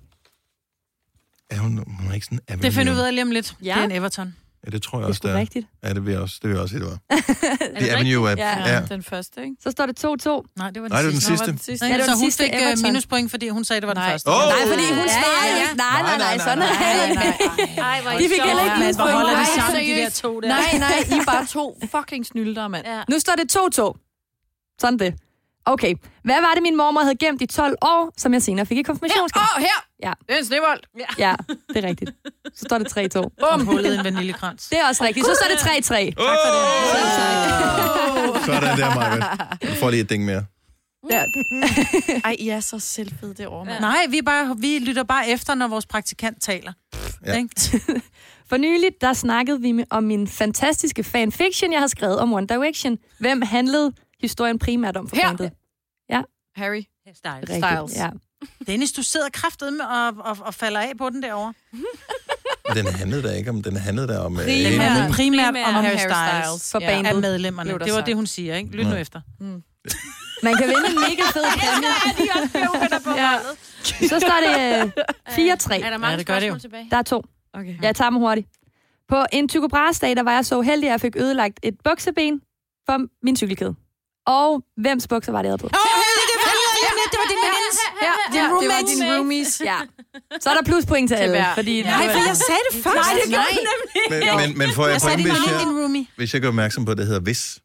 Er 1.50 1.60
hun, 1.60 1.78
hun 1.78 2.10
er 2.10 2.13
ikke 2.13 2.26
sådan 2.26 2.39
Avenue? 2.47 2.63
Det 2.63 2.73
finder 2.73 2.93
vi 2.93 3.00
ud 3.00 3.04
af 3.04 3.13
lige 3.15 3.23
om 3.23 3.32
lidt. 3.32 3.56
Ja. 3.62 3.73
Det 3.73 3.82
er 3.82 3.86
en 3.86 3.91
Everton. 3.91 4.36
Ja, 4.65 4.72
det 4.72 4.82
tror 4.84 4.98
jeg 4.98 5.02
Det 5.02 5.06
er 5.06 5.10
også, 5.10 5.22
det 5.24 5.32
er. 5.36 5.39
rigtigt. 5.39 5.67
Ja, 5.84 5.89
det 5.93 6.06
vil 6.06 6.12
jeg 6.12 6.22
også, 6.22 6.36
det 6.41 6.48
vil 6.50 6.56
jeg 6.56 6.62
også 6.62 6.74
sige, 6.74 6.82
det 6.84 6.89
var. 6.91 6.98
Er 7.10 7.15
Det 7.82 7.91
er 7.91 7.96
Avenue 7.98 8.32
App. 8.32 8.39
Ja. 8.39 8.74
Ja. 8.74 8.82
Den 8.89 9.04
første, 9.04 9.41
ikke? 9.43 9.56
Så 9.63 9.72
står 9.72 9.86
det 9.86 9.96
2-2. 10.06 10.06
Nej, 10.08 10.70
det 10.72 10.82
var 10.82 10.88
den 10.88 10.96
Nej, 10.96 11.02
det 11.02 11.06
var 11.06 11.12
den 11.12 11.22
sidste. 11.22 11.46
Var 11.46 11.52
den 11.52 11.58
sidste? 11.67 11.86
Nej, 11.88 11.98
det 11.98 12.00
var 12.00 12.06
så 12.06 12.12
den 12.12 12.20
hun 12.20 12.26
sidste 12.28 12.43
fik 12.43 12.54
øh, 12.54 12.62
Everton. 12.62 12.82
minuspoint, 12.88 13.32
fordi 13.32 13.48
hun 13.50 13.63
sagde, 13.65 13.82
det 13.82 13.88
var 13.88 13.93
den 13.93 14.02
Nej. 14.04 14.12
første. 14.12 14.28
Åh! 14.30 14.36
Nej, 14.56 14.63
fordi 14.74 14.86
hun 15.00 15.08
svarede 15.17 15.48
ja, 15.48 15.62
jo 15.62 15.67
ja. 15.67 15.74
Nej, 15.86 16.02
nej, 16.10 16.17
nej, 16.26 16.38
sådan 16.48 16.62
er 16.62 16.72
Nej, 17.86 17.98
det 18.04 18.20
De 18.20 18.26
I 18.26 18.28
fik 18.34 18.41
heller 18.50 18.63
ikke 18.67 18.80
minuspoint. 18.80 19.12
hvor 19.12 19.20
holder 19.20 19.30
de 19.30 19.36
Nej, 19.36 19.56
sammen, 19.60 19.82
de 19.89 20.02
der 20.02 20.10
to 20.24 20.32
der? 20.41 20.48
Nej, 20.48 20.70
nej, 20.86 20.98
I 21.15 21.20
er 21.22 21.26
bare 21.34 21.46
to 21.58 21.63
fucking 21.96 22.24
snylder, 22.26 22.67
mand. 22.67 22.86
Nu 23.12 23.20
står 23.20 23.34
det 23.41 23.46
2-2. 23.58 24.78
Sådan 24.82 25.00
det. 25.00 25.12
Okay. 25.67 25.93
Hvad 26.23 26.41
var 26.41 26.53
det, 26.53 26.63
min 26.63 26.77
mormor 26.77 27.01
havde 27.01 27.15
gemt 27.15 27.41
i 27.41 27.45
12 27.45 27.75
år, 27.82 28.13
som 28.17 28.34
jeg 28.34 28.41
senere 28.41 28.65
fik 28.65 28.77
i 28.77 28.82
konfirmationsgave? 28.82 29.45
åh, 29.58 29.62
her! 29.62 29.86
Ja. 30.03 30.13
Det 30.27 30.34
er 30.36 30.38
en 30.39 30.45
snebold. 30.45 30.80
Ja, 31.17 31.36
det 31.73 31.84
er 31.84 31.88
rigtigt. 31.88 32.12
Så 32.56 32.65
står 32.67 32.77
det 32.77 33.15
3-2. 33.17 33.21
Bum, 33.39 33.65
hullet 33.65 33.99
en 33.99 34.03
vaniljekrans. 34.03 34.67
Det 34.69 34.80
er 34.80 34.88
også 34.88 35.03
rigtigt. 35.03 35.25
Så 35.25 35.32
står 35.41 35.47
det 35.49 35.58
3-3. 35.58 36.13
Oh! 36.17 36.25
Sådan 38.45 38.77
der, 38.77 38.95
Maja. 38.95 39.19
Du 39.73 39.75
får 39.80 39.89
lige 39.89 40.01
et 40.01 40.10
ding 40.10 40.25
mere. 40.25 40.45
Ja. 41.12 41.23
Ej, 42.23 42.36
I 42.39 42.49
er 42.49 42.60
så 42.60 42.80
selvfede 42.80 43.34
derovre, 43.34 43.65
mand. 43.65 43.80
Nej, 43.80 44.06
vi, 44.10 44.21
bare, 44.21 44.56
vi 44.58 44.80
lytter 44.80 45.03
bare 45.03 45.30
efter, 45.30 45.56
når 45.56 45.67
vores 45.67 45.86
praktikant 45.86 46.41
taler. 46.41 46.73
Ja. 47.25 47.38
Ikke? 47.38 47.82
For 48.49 48.58
nyligt, 48.58 49.01
der 49.01 49.13
snakkede 49.13 49.62
vi 49.62 49.84
om 49.89 50.03
min 50.03 50.27
fantastiske 50.27 51.03
fanfiction, 51.03 51.71
jeg 51.71 51.80
har 51.80 51.88
skrevet 51.88 52.19
om 52.19 52.34
One 52.34 52.47
Direction. 52.47 52.97
Hvem 53.19 53.41
handlede 53.41 53.93
historien 54.21 54.60
primært 54.60 54.97
om 54.97 55.08
for 55.10 55.15
Her. 55.15 55.27
bandet? 55.27 55.51
Harry. 56.56 56.82
Styles. 57.15 57.49
Rigtigt, 57.49 57.65
Styles. 57.65 57.95
Ja. 57.95 58.10
Dennis, 58.67 58.91
du 58.91 59.03
sidder 59.03 59.30
kraftet 59.34 59.73
med 59.73 59.82
og, 59.86 60.08
og, 60.19 60.38
og 60.41 60.53
falder 60.53 60.80
af 60.80 60.91
på 60.97 61.10
den 61.10 61.23
derovre. 61.23 61.53
Den 62.75 62.86
handlede 62.88 63.23
der 63.23 63.34
ikke 63.34 63.49
om, 63.49 63.63
den 63.63 63.75
handlede 63.77 64.08
der 64.08 64.19
om... 64.19 64.39
øh, 64.39 64.45
Den 64.45 64.73
en- 64.73 64.80
handler 64.82 65.12
primært 65.13 65.56
om 65.56 65.75
om 65.75 65.84
Harry 65.84 65.97
Styles. 65.97 66.62
Styles. 66.62 66.71
For 66.71 66.80
Ja. 66.82 66.88
bandet. 66.88 67.10
Af 67.10 67.15
medlemmerne. 67.21 67.71
Det 67.73 67.80
var 67.80 67.88
sagt. 67.88 68.06
det, 68.06 68.15
hun 68.15 68.27
siger, 68.27 68.56
ikke? 68.56 68.69
Lyt 68.71 68.86
nu 68.86 68.91
Ja. 68.93 68.97
efter. 69.01 69.21
Man 70.43 70.56
kan 70.56 70.67
vinde 70.67 70.88
en 70.89 70.95
mega 70.95 71.23
fed 71.34 71.43
præmie. 71.60 73.17
Ja. 73.17 73.39
Så 74.08 74.19
står 74.19 74.39
det 74.47 74.86
øh, 74.86 75.53
4-3. 75.53 75.86
Er 75.86 75.89
der 75.89 75.97
mange 75.97 76.08
Ja, 76.12 76.17
det 76.17 76.25
gør 76.27 76.39
det 76.39 76.47
jo. 76.47 76.58
tilbage? 76.60 76.88
Der 76.91 76.97
er 76.97 77.01
to. 77.01 77.23
Okay. 77.53 77.75
Jeg 77.82 77.95
tager 77.95 78.10
dem 78.10 78.19
hurtigt. 78.19 78.47
På 79.10 79.25
en 79.34 79.47
Tycho 79.49 79.67
Brahes-dag, 79.67 80.15
der 80.15 80.23
var 80.23 80.32
jeg 80.34 80.45
så 80.45 80.62
heldig, 80.62 80.89
at 80.89 80.91
jeg 80.91 81.01
fik 81.01 81.15
ødelagt 81.17 81.60
et 81.63 81.75
bukseben 81.84 82.41
for 82.86 82.97
min 83.25 83.36
cykelkæde. 83.38 83.75
Og 84.28 84.63
hvems 84.84 85.08
bukser 85.08 85.32
var 85.32 85.42
det, 85.42 85.48
jeg 85.48 85.52
havde 85.52 85.62
på? 85.62 85.68
det 87.12 87.18
var 87.22 87.28
din 87.34 87.40
venindes. 87.46 87.78
Ja, 88.06 88.13
Ja, 88.38 88.44
det 88.62 88.68
var 88.70 88.82
din 88.92 89.13
roomies. 89.13 89.62
Ja. 89.66 89.78
Så 90.42 90.50
er 90.50 90.54
der 90.54 90.63
pluspoint 90.63 91.10
til 91.10 91.16
alle. 91.16 91.36
hver. 91.36 91.54
Fordi 91.56 91.84
Nej, 91.84 91.92
for 91.94 92.28
jeg 92.28 92.38
sagde 92.38 92.62
det 92.72 92.84
først. 92.84 92.96
Nej, 92.96 93.13
det 93.13 93.24
du 93.26 93.38
nemlig. 93.38 94.40
Men, 94.40 94.50
men, 94.50 94.58
men 94.58 94.70
får 94.76 94.88
jeg, 94.88 94.94
Jeg 94.94 95.02
point, 95.02 95.22
hvis 95.22 95.34
jeg, 95.48 96.06
hvis 96.18 96.34
jeg 96.34 96.42
gør 96.42 96.48
opmærksom 96.48 96.86
på, 96.86 96.92
at 96.92 96.98
det 96.98 97.06
hedder 97.06 97.20
hvis? 97.22 97.60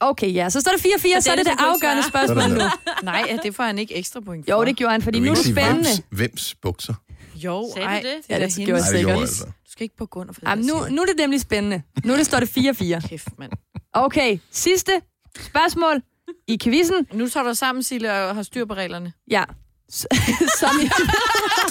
Okay, 0.00 0.34
ja. 0.34 0.50
Så 0.50 0.60
står 0.60 0.72
der 0.72 0.78
4-4, 0.78 1.20
så 1.20 1.32
er 1.32 1.36
det 1.36 1.46
det 1.46 1.54
afgørende 1.58 2.02
spørgsmål 2.02 2.50
nu. 2.50 2.64
Nej, 3.02 3.38
det 3.42 3.54
får 3.54 3.64
han 3.64 3.78
ikke 3.78 3.94
ekstra 3.94 4.20
point 4.20 4.46
for. 4.46 4.52
Jo, 4.56 4.64
det 4.64 4.76
gjorde 4.76 4.92
han, 4.92 5.02
fordi 5.02 5.18
nu 5.20 5.30
er 5.30 5.34
det 5.34 5.44
spændende. 5.44 5.88
Hvems, 6.10 6.54
bukser? 6.62 6.94
Jo, 7.34 7.70
Sagde 7.74 7.88
ej, 7.88 8.00
det? 8.02 8.14
Ja, 8.28 8.34
er 8.34 8.46
det 8.46 8.54
gjorde 8.56 8.70
jeg 8.72 8.76
det 8.78 8.84
sikkert. 8.86 9.04
gjorde 9.06 9.20
altså. 9.20 9.44
Du 9.44 9.72
skal 9.72 9.84
ikke 9.84 9.96
på 9.96 10.06
grund 10.06 10.30
af 10.30 10.34
Jamen, 10.48 10.66
nu, 10.66 10.74
nu 10.90 11.02
er 11.02 11.06
det 11.06 11.16
nemlig 11.18 11.40
spændende. 11.40 11.82
Nu 12.04 12.12
er 12.12 12.16
det 12.16 12.26
står 12.26 12.40
det 12.40 12.46
4-4. 12.46 13.08
Kæft, 13.08 13.28
mand. 13.38 13.52
Okay, 13.92 14.38
sidste 14.50 14.92
spørgsmål 15.40 16.02
i 16.48 16.58
quizzen. 16.62 17.06
Nu 17.12 17.28
tager 17.28 17.44
du 17.44 17.54
sammen, 17.54 17.82
Sille, 17.82 18.12
og 18.12 18.34
har 18.34 18.42
styr 18.42 18.64
på 18.64 18.74
reglerne. 18.74 19.12
Ja. 19.30 19.44
Som 20.60 20.70
I, 20.82 20.90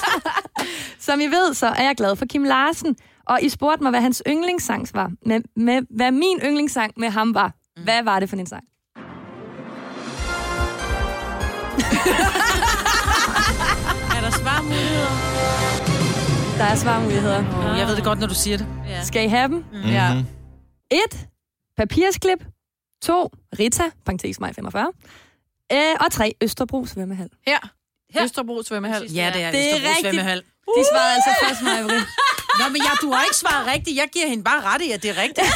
som 1.08 1.20
I 1.22 1.26
ved, 1.26 1.54
så 1.54 1.68
er 1.68 1.84
jeg 1.84 1.96
glad 1.98 2.16
for 2.16 2.26
Kim 2.26 2.44
Larsen. 2.44 2.96
Og 3.26 3.42
I 3.42 3.50
spurgte 3.50 3.84
mig, 3.84 3.90
hvad 3.90 4.02
hans 4.02 4.24
yndlingssang 4.28 4.88
var. 4.94 5.12
Med, 5.26 5.42
med, 5.56 5.82
hvad 5.96 6.12
min 6.12 6.40
yndlingssang 6.46 6.94
med 6.98 7.10
ham 7.10 7.34
var. 7.34 7.54
Hvad 7.84 8.04
var 8.04 8.20
det 8.20 8.30
for 8.30 8.36
en 8.36 8.46
sang? 8.46 8.64
Er 14.18 14.22
der 14.22 14.32
svarmuligheder? 14.32 15.08
Der 16.58 16.64
er 16.64 16.76
svarmuligheder. 16.76 17.40
Oh, 17.40 17.78
jeg 17.80 17.88
ved 17.88 17.96
det 17.96 18.04
godt, 18.04 18.20
når 18.20 18.28
du 18.28 18.34
siger 18.34 18.58
det. 18.58 18.68
Ja. 18.88 19.04
Skal 19.04 19.26
I 19.26 19.28
have 19.28 19.48
dem? 19.48 19.58
Mm-hmm. 19.72 19.90
Ja. 19.90 20.24
1. 20.92 21.28
Papirsklip. 21.78 22.46
2. 23.02 23.30
Rita, 23.60 23.84
parentes 24.06 24.40
mig 24.40 24.56
45. 24.56 24.88
Øh, 25.74 25.80
og 26.00 26.12
3. 26.12 26.34
Østerbro 26.42 26.86
svømmehal. 26.86 27.30
Her. 27.48 27.60
Østerbro 28.24 28.64
svømmehal. 28.64 29.04
Ja, 29.20 29.32
det 29.34 29.42
er, 29.44 29.52
Det 29.52 29.60
er 29.60 29.76
Østerbro 29.76 29.90
rigtigt. 29.90 30.06
Svømmehal. 30.14 30.40
De 30.78 30.82
svarede 30.92 31.14
altså 31.18 31.32
først 31.44 31.62
mig. 31.62 31.78
Nå, 32.60 32.66
men 32.74 32.80
jeg, 32.88 32.94
du 33.02 33.08
har 33.16 33.24
ikke 33.28 33.40
svaret 33.46 33.64
rigtigt. 33.74 33.96
Jeg 34.02 34.08
giver 34.16 34.28
hende 34.34 34.44
bare 34.50 34.62
ret 34.70 34.82
i, 34.88 34.90
at 34.96 35.00
det 35.04 35.10
er 35.14 35.18
rigtigt. 35.26 35.48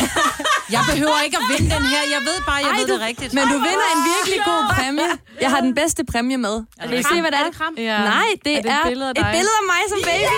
Jeg 0.76 0.82
behøver 0.92 1.18
ikke 1.26 1.38
at 1.42 1.46
vinde 1.52 1.68
den 1.76 1.84
her. 1.94 2.02
Jeg 2.16 2.22
ved 2.30 2.38
bare, 2.50 2.60
jeg 2.66 2.72
Ej, 2.74 2.78
ved 2.80 2.88
du- 2.88 2.94
det 2.94 3.02
rigtigt. 3.10 3.32
Men 3.38 3.44
du 3.54 3.58
vinder 3.68 3.88
en 3.96 4.02
virkelig 4.14 4.40
god 4.52 4.62
præmie. 4.76 5.12
Jeg 5.44 5.50
har 5.54 5.62
den 5.68 5.74
bedste 5.82 6.02
præmie 6.12 6.38
med. 6.48 6.56
det 6.82 6.90
Vil 6.92 7.00
I 7.00 7.04
se, 7.14 7.18
hvad 7.24 7.32
det 7.36 7.40
er? 7.48 7.52
kram? 7.60 7.74
Ja. 7.78 7.98
Nej, 8.16 8.28
det 8.46 8.52
Er 8.54 8.58
er, 8.58 8.62
det 8.62 8.72
et 8.72 8.88
billede 8.92 9.08
af 9.10 9.14
et 9.22 9.28
billede 9.38 9.56
af 9.62 9.66
mig 9.74 9.82
som 9.92 10.00
baby. 10.12 10.36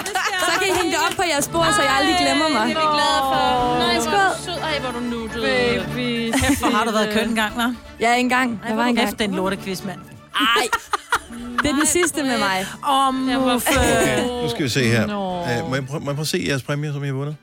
Kan 0.00 0.29
I 0.70 0.72
hænge 0.78 0.90
det 0.94 1.00
op 1.10 1.14
på 1.16 1.22
jeres 1.32 1.48
bord, 1.48 1.66
så 1.76 1.82
jeg 1.82 1.92
aldrig 1.98 2.16
glemmer 2.24 2.48
mig. 2.48 2.64
Det 2.68 2.76
er 2.76 2.80
vi 2.84 2.88
glade 2.98 3.20
for. 3.32 3.78
Nej, 3.78 3.98
hvor 3.98 3.98
er 3.98 4.00
Skål. 4.00 4.38
du 4.38 4.44
sød. 4.44 4.58
Ej, 4.68 4.78
hvor 4.80 4.88
er 4.88 4.92
du 4.92 5.00
nuttet. 5.00 5.42
Baby. 5.42 6.32
Kæft, 6.40 6.58
hvor 6.60 6.70
har 6.76 6.84
du 6.84 6.90
været 6.90 7.10
køn 7.16 7.28
engang, 7.28 7.52
hva'? 7.54 7.74
Ja, 8.00 8.14
engang. 8.16 8.60
Jeg 8.68 8.76
var 8.76 8.84
engang. 8.84 9.08
Kæft, 9.08 9.18
den 9.18 9.30
lortequiz, 9.34 9.84
mand. 9.84 9.98
Ej. 10.34 10.66
Det 11.62 11.70
er 11.70 11.74
den 11.74 11.86
sidste 11.86 12.22
med 12.22 12.38
mig. 12.38 12.66
Åh, 12.90 13.14
Muffe. 13.14 13.68
Okay, 13.78 14.24
nu 14.42 14.48
skal 14.50 14.64
vi 14.64 14.68
se 14.68 14.84
her. 14.84 15.06
Nå. 15.06 15.40
Uh, 15.62 15.68
må, 15.68 15.74
jeg 15.74 15.86
prøve, 15.86 16.00
må 16.00 16.10
jeg 16.10 16.14
prøve 16.16 16.20
at 16.20 16.26
se 16.28 16.44
jeres 16.48 16.62
præmie, 16.62 16.92
som 16.92 17.04
I 17.04 17.06
har 17.06 17.14
vundet? 17.14 17.36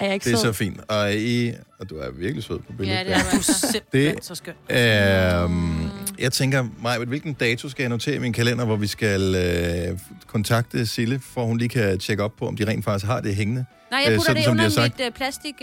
Er 0.00 0.04
jeg 0.04 0.14
ikke 0.14 0.24
Det 0.24 0.32
er 0.32 0.36
sød? 0.36 0.52
så 0.52 0.58
fint. 0.58 0.80
Og, 0.88 1.14
I, 1.14 1.52
og 1.80 1.90
du 1.90 1.94
er 1.94 2.10
virkelig 2.18 2.44
sød 2.44 2.58
på 2.58 2.72
billedet. 2.78 2.98
Ja, 2.98 3.04
det 3.04 3.12
er 3.14 3.30
Du 3.32 3.36
er 3.36 3.42
simpelthen 3.42 4.22
så 4.22 4.34
skøn. 4.34 4.54
Øhm, 4.70 5.90
jeg 6.18 6.32
tænker, 6.32 6.64
Maj, 6.82 6.98
hvilken 6.98 7.32
dato 7.32 7.68
skal 7.68 7.82
jeg 7.82 7.90
notere 7.90 8.14
i 8.14 8.18
min 8.18 8.32
kalender, 8.32 8.64
hvor 8.64 8.76
vi 8.76 8.86
skal 8.86 9.34
øh, 9.34 9.98
kontakte 10.26 10.86
Sille, 10.86 11.20
for 11.34 11.44
hun 11.44 11.58
lige 11.58 11.68
kan 11.68 11.98
tjekke 11.98 12.22
op 12.22 12.32
på, 12.38 12.46
om 12.48 12.56
de 12.56 12.64
rent 12.66 12.84
faktisk 12.84 13.06
har 13.06 13.20
det 13.20 13.36
hængende. 13.36 13.64
Nej, 13.90 14.00
Øh, 14.06 14.10
jeg 14.10 14.18
putter 14.18 14.22
sådan, 14.30 14.36
det 14.36 14.44
de 14.46 14.50
under 14.50 14.80
har 14.80 14.82
mit 15.00 15.08
uh, 15.08 15.14
plastik... 15.14 15.54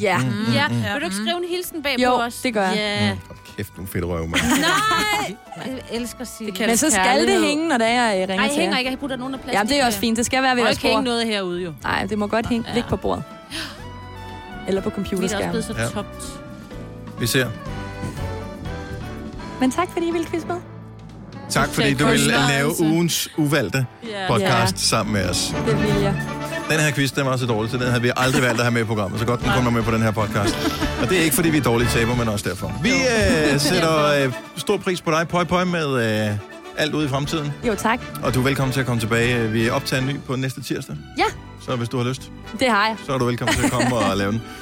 Ja. 0.00 0.18
Mm, 0.18 0.52
Ja, 0.52 0.68
mm, 0.68 0.74
mm. 0.74 0.80
vil 0.82 1.00
du 1.00 1.04
ikke 1.04 1.16
skrive 1.16 1.36
en 1.36 1.48
hilsen 1.50 1.82
bag 1.82 1.96
Jo, 1.98 2.10
på 2.16 2.22
os? 2.22 2.34
det 2.42 2.54
gør 2.54 2.66
jeg. 2.66 2.76
Ja. 2.76 3.08
Hold 3.26 3.38
kæft, 3.56 3.72
nogle 3.76 3.88
fedt 3.92 4.04
røv, 4.04 4.26
mand. 4.26 4.42
Nej, 4.42 5.36
jeg 5.90 5.96
elsker 6.00 6.20
at 6.20 6.28
Det 6.38 6.54
kan- 6.54 6.66
Men 6.68 6.76
så 6.76 6.90
skal 6.90 7.26
det 7.28 7.40
hænge, 7.40 7.68
når 7.68 7.78
det 7.78 7.86
er, 7.86 8.10
jeg 8.10 8.28
ringer 8.28 8.36
Nej, 8.36 8.48
til 8.48 8.60
hænger 8.60 8.78
ikke. 8.78 8.90
Jeg 8.90 8.98
putter 8.98 9.16
den 9.16 9.24
under 9.24 9.38
plastik. 9.38 9.54
Jamen, 9.54 9.68
det 9.72 9.80
er 9.80 9.86
også 9.86 9.98
fint. 9.98 10.16
Det 10.16 10.26
skal 10.26 10.42
være 10.42 10.56
ved 10.56 10.70
ikke 10.70 10.82
hænge 10.82 11.02
noget 11.02 11.26
herude, 11.26 11.62
jo. 11.62 11.72
Nej, 11.82 12.04
det 12.06 12.18
må 12.18 12.26
godt 12.26 12.46
hænge. 12.46 12.68
Ja. 12.68 12.74
Ligge 12.74 12.88
på 12.88 12.96
bordet. 12.96 13.24
Eller 14.68 14.80
på 14.80 14.88
Vi 14.90 14.94
er 14.94 15.00
også 15.00 15.10
computerskærmen. 15.10 15.50
blevet 15.50 15.64
så 15.64 15.74
Ja. 15.78 15.88
topt. 15.88 16.40
Vi 17.20 17.26
ser. 17.26 17.46
Men 19.60 19.70
tak, 19.70 19.88
fordi 19.92 20.08
I 20.08 20.10
ville 20.10 20.26
quiz 20.26 20.44
med. 20.44 20.56
Tak, 21.50 21.68
fordi 21.68 21.94
du 21.94 22.06
vil 22.06 22.20
lave 22.48 22.80
ugens 22.80 23.28
uvalgte 23.36 23.86
podcast 24.28 24.78
sammen 24.78 25.12
med 25.12 25.28
os. 25.30 25.54
Det 25.66 25.76
vil 25.82 26.02
jeg. 26.02 26.14
Den 26.70 26.80
her 26.80 26.90
quiz, 26.92 27.10
den 27.12 27.26
var 27.26 27.36
så 27.36 27.46
dårlig, 27.46 27.70
så 27.70 27.76
den 27.76 27.86
havde 27.86 28.02
vi 28.02 28.10
aldrig 28.16 28.42
valgt 28.42 28.58
at 28.58 28.64
have 28.64 28.72
med 28.72 28.80
i 28.80 28.84
programmet. 28.84 29.20
Så 29.20 29.26
godt, 29.26 29.40
den 29.40 29.50
kommer 29.50 29.70
med 29.70 29.82
på 29.82 29.90
den 29.90 30.02
her 30.02 30.10
podcast. 30.10 30.56
Og 31.02 31.08
det 31.08 31.18
er 31.18 31.22
ikke, 31.22 31.34
fordi 31.34 31.50
vi 31.50 31.56
er 31.58 31.62
dårlige 31.62 31.88
taber, 31.88 32.14
men 32.16 32.28
også 32.28 32.48
derfor. 32.48 32.72
Vi 32.82 32.90
øh, 32.90 33.60
sætter 33.70 34.24
øh, 34.24 34.32
stor 34.56 34.76
pris 34.76 35.00
på 35.00 35.10
dig, 35.10 35.28
pøj 35.28 35.44
pøj, 35.44 35.64
med 35.64 36.26
øh, 36.30 36.36
alt 36.76 36.94
ude 36.94 37.04
i 37.06 37.08
fremtiden. 37.08 37.52
Jo, 37.66 37.74
tak. 37.74 38.00
Og 38.22 38.34
du 38.34 38.40
er 38.40 38.44
velkommen 38.44 38.72
til 38.72 38.80
at 38.80 38.86
komme 38.86 39.00
tilbage. 39.00 39.48
Vi 39.50 39.70
optager 39.70 40.00
en 40.02 40.08
ny 40.08 40.20
på 40.26 40.36
næste 40.36 40.62
tirsdag. 40.62 40.96
Ja, 41.18 41.24
Så 41.66 41.76
hvis 41.76 41.88
du 41.88 41.96
har 41.96 42.04
lyst, 42.04 42.30
det 42.60 42.68
har 42.70 42.86
jeg. 42.86 42.96
så 43.06 43.12
er 43.14 43.18
du 43.18 43.24
velkommen 43.24 43.54
til 43.56 43.64
at 43.64 43.70
komme 43.70 43.96
og 43.96 44.16
lave 44.16 44.32
den. 44.32 44.42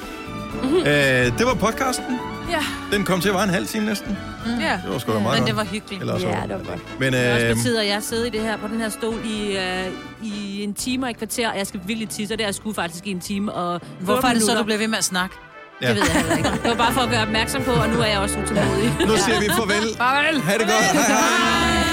Øh, 0.65 1.37
det 1.37 1.45
var 1.45 1.53
podcasten. 1.53 2.19
Ja. 2.49 2.63
Den 2.97 3.03
kom 3.03 3.21
til 3.21 3.29
at 3.29 3.35
være 3.35 3.43
en 3.43 3.49
halv 3.49 3.67
time 3.67 3.85
næsten. 3.85 4.17
Ja. 4.61 4.79
Det 4.83 4.93
var 4.93 4.97
sgu 4.99 5.11
da 5.13 5.19
meget 5.19 5.33
Men 5.33 5.37
godt. 5.39 5.47
det 5.47 5.55
var 5.55 5.63
hyggeligt. 5.63 6.01
Eller 6.01 6.13
også 6.13 6.27
Ja, 6.27 6.41
det 6.41 6.49
var 6.49 6.57
godt. 6.69 6.99
Men 6.99 7.13
Det 7.13 7.27
er 7.27 7.33
også 7.33 7.45
øh, 7.45 7.55
på 7.55 7.61
tide, 7.61 7.81
at 7.81 7.87
jeg 7.87 8.03
sidder 8.03 8.25
i 8.25 8.29
det 8.29 8.41
her, 8.41 8.57
på 8.57 8.67
den 8.67 8.79
her 8.81 8.89
stol 8.89 9.19
i, 9.25 9.57
øh, 9.57 9.85
i 10.23 10.63
en 10.63 10.73
time 10.73 11.05
og 11.05 11.09
et 11.09 11.17
kvarter, 11.17 11.49
og 11.51 11.57
jeg 11.57 11.67
skal 11.67 11.79
virkelig 11.85 12.09
tisse, 12.09 12.33
og 12.33 12.37
det 12.37 12.43
er 12.43 12.47
jeg 12.47 12.55
skulle 12.55 12.75
faktisk 12.75 13.07
i 13.07 13.11
en 13.11 13.19
time 13.19 13.51
og 13.53 13.81
Hvorfor 13.99 14.27
er 14.27 14.33
det 14.33 14.43
så, 14.43 14.55
du 14.57 14.63
bliver 14.63 14.77
ved 14.77 14.87
med 14.87 14.97
at 14.97 15.03
snakke? 15.03 15.35
ja. 15.81 15.87
Det 15.87 15.95
ved 15.95 16.03
jeg 16.03 16.13
heller 16.21 16.37
ikke. 16.37 16.49
Det 16.49 16.69
var 16.69 16.75
bare 16.75 16.93
for 16.93 17.01
at 17.01 17.09
gøre 17.09 17.21
opmærksom 17.21 17.63
på, 17.63 17.71
og 17.71 17.89
nu 17.89 17.99
er 17.99 18.05
jeg 18.05 18.19
også 18.19 18.35
utålmodig. 18.39 18.95
nu 19.07 19.15
siger 19.17 19.39
vi 19.39 19.49
farvel. 19.49 19.97
Farvel. 19.97 20.41
Ha' 20.41 20.53
det 20.53 20.61
godt. 20.61 20.69
Hej 20.93 21.01
hej. 21.07 21.84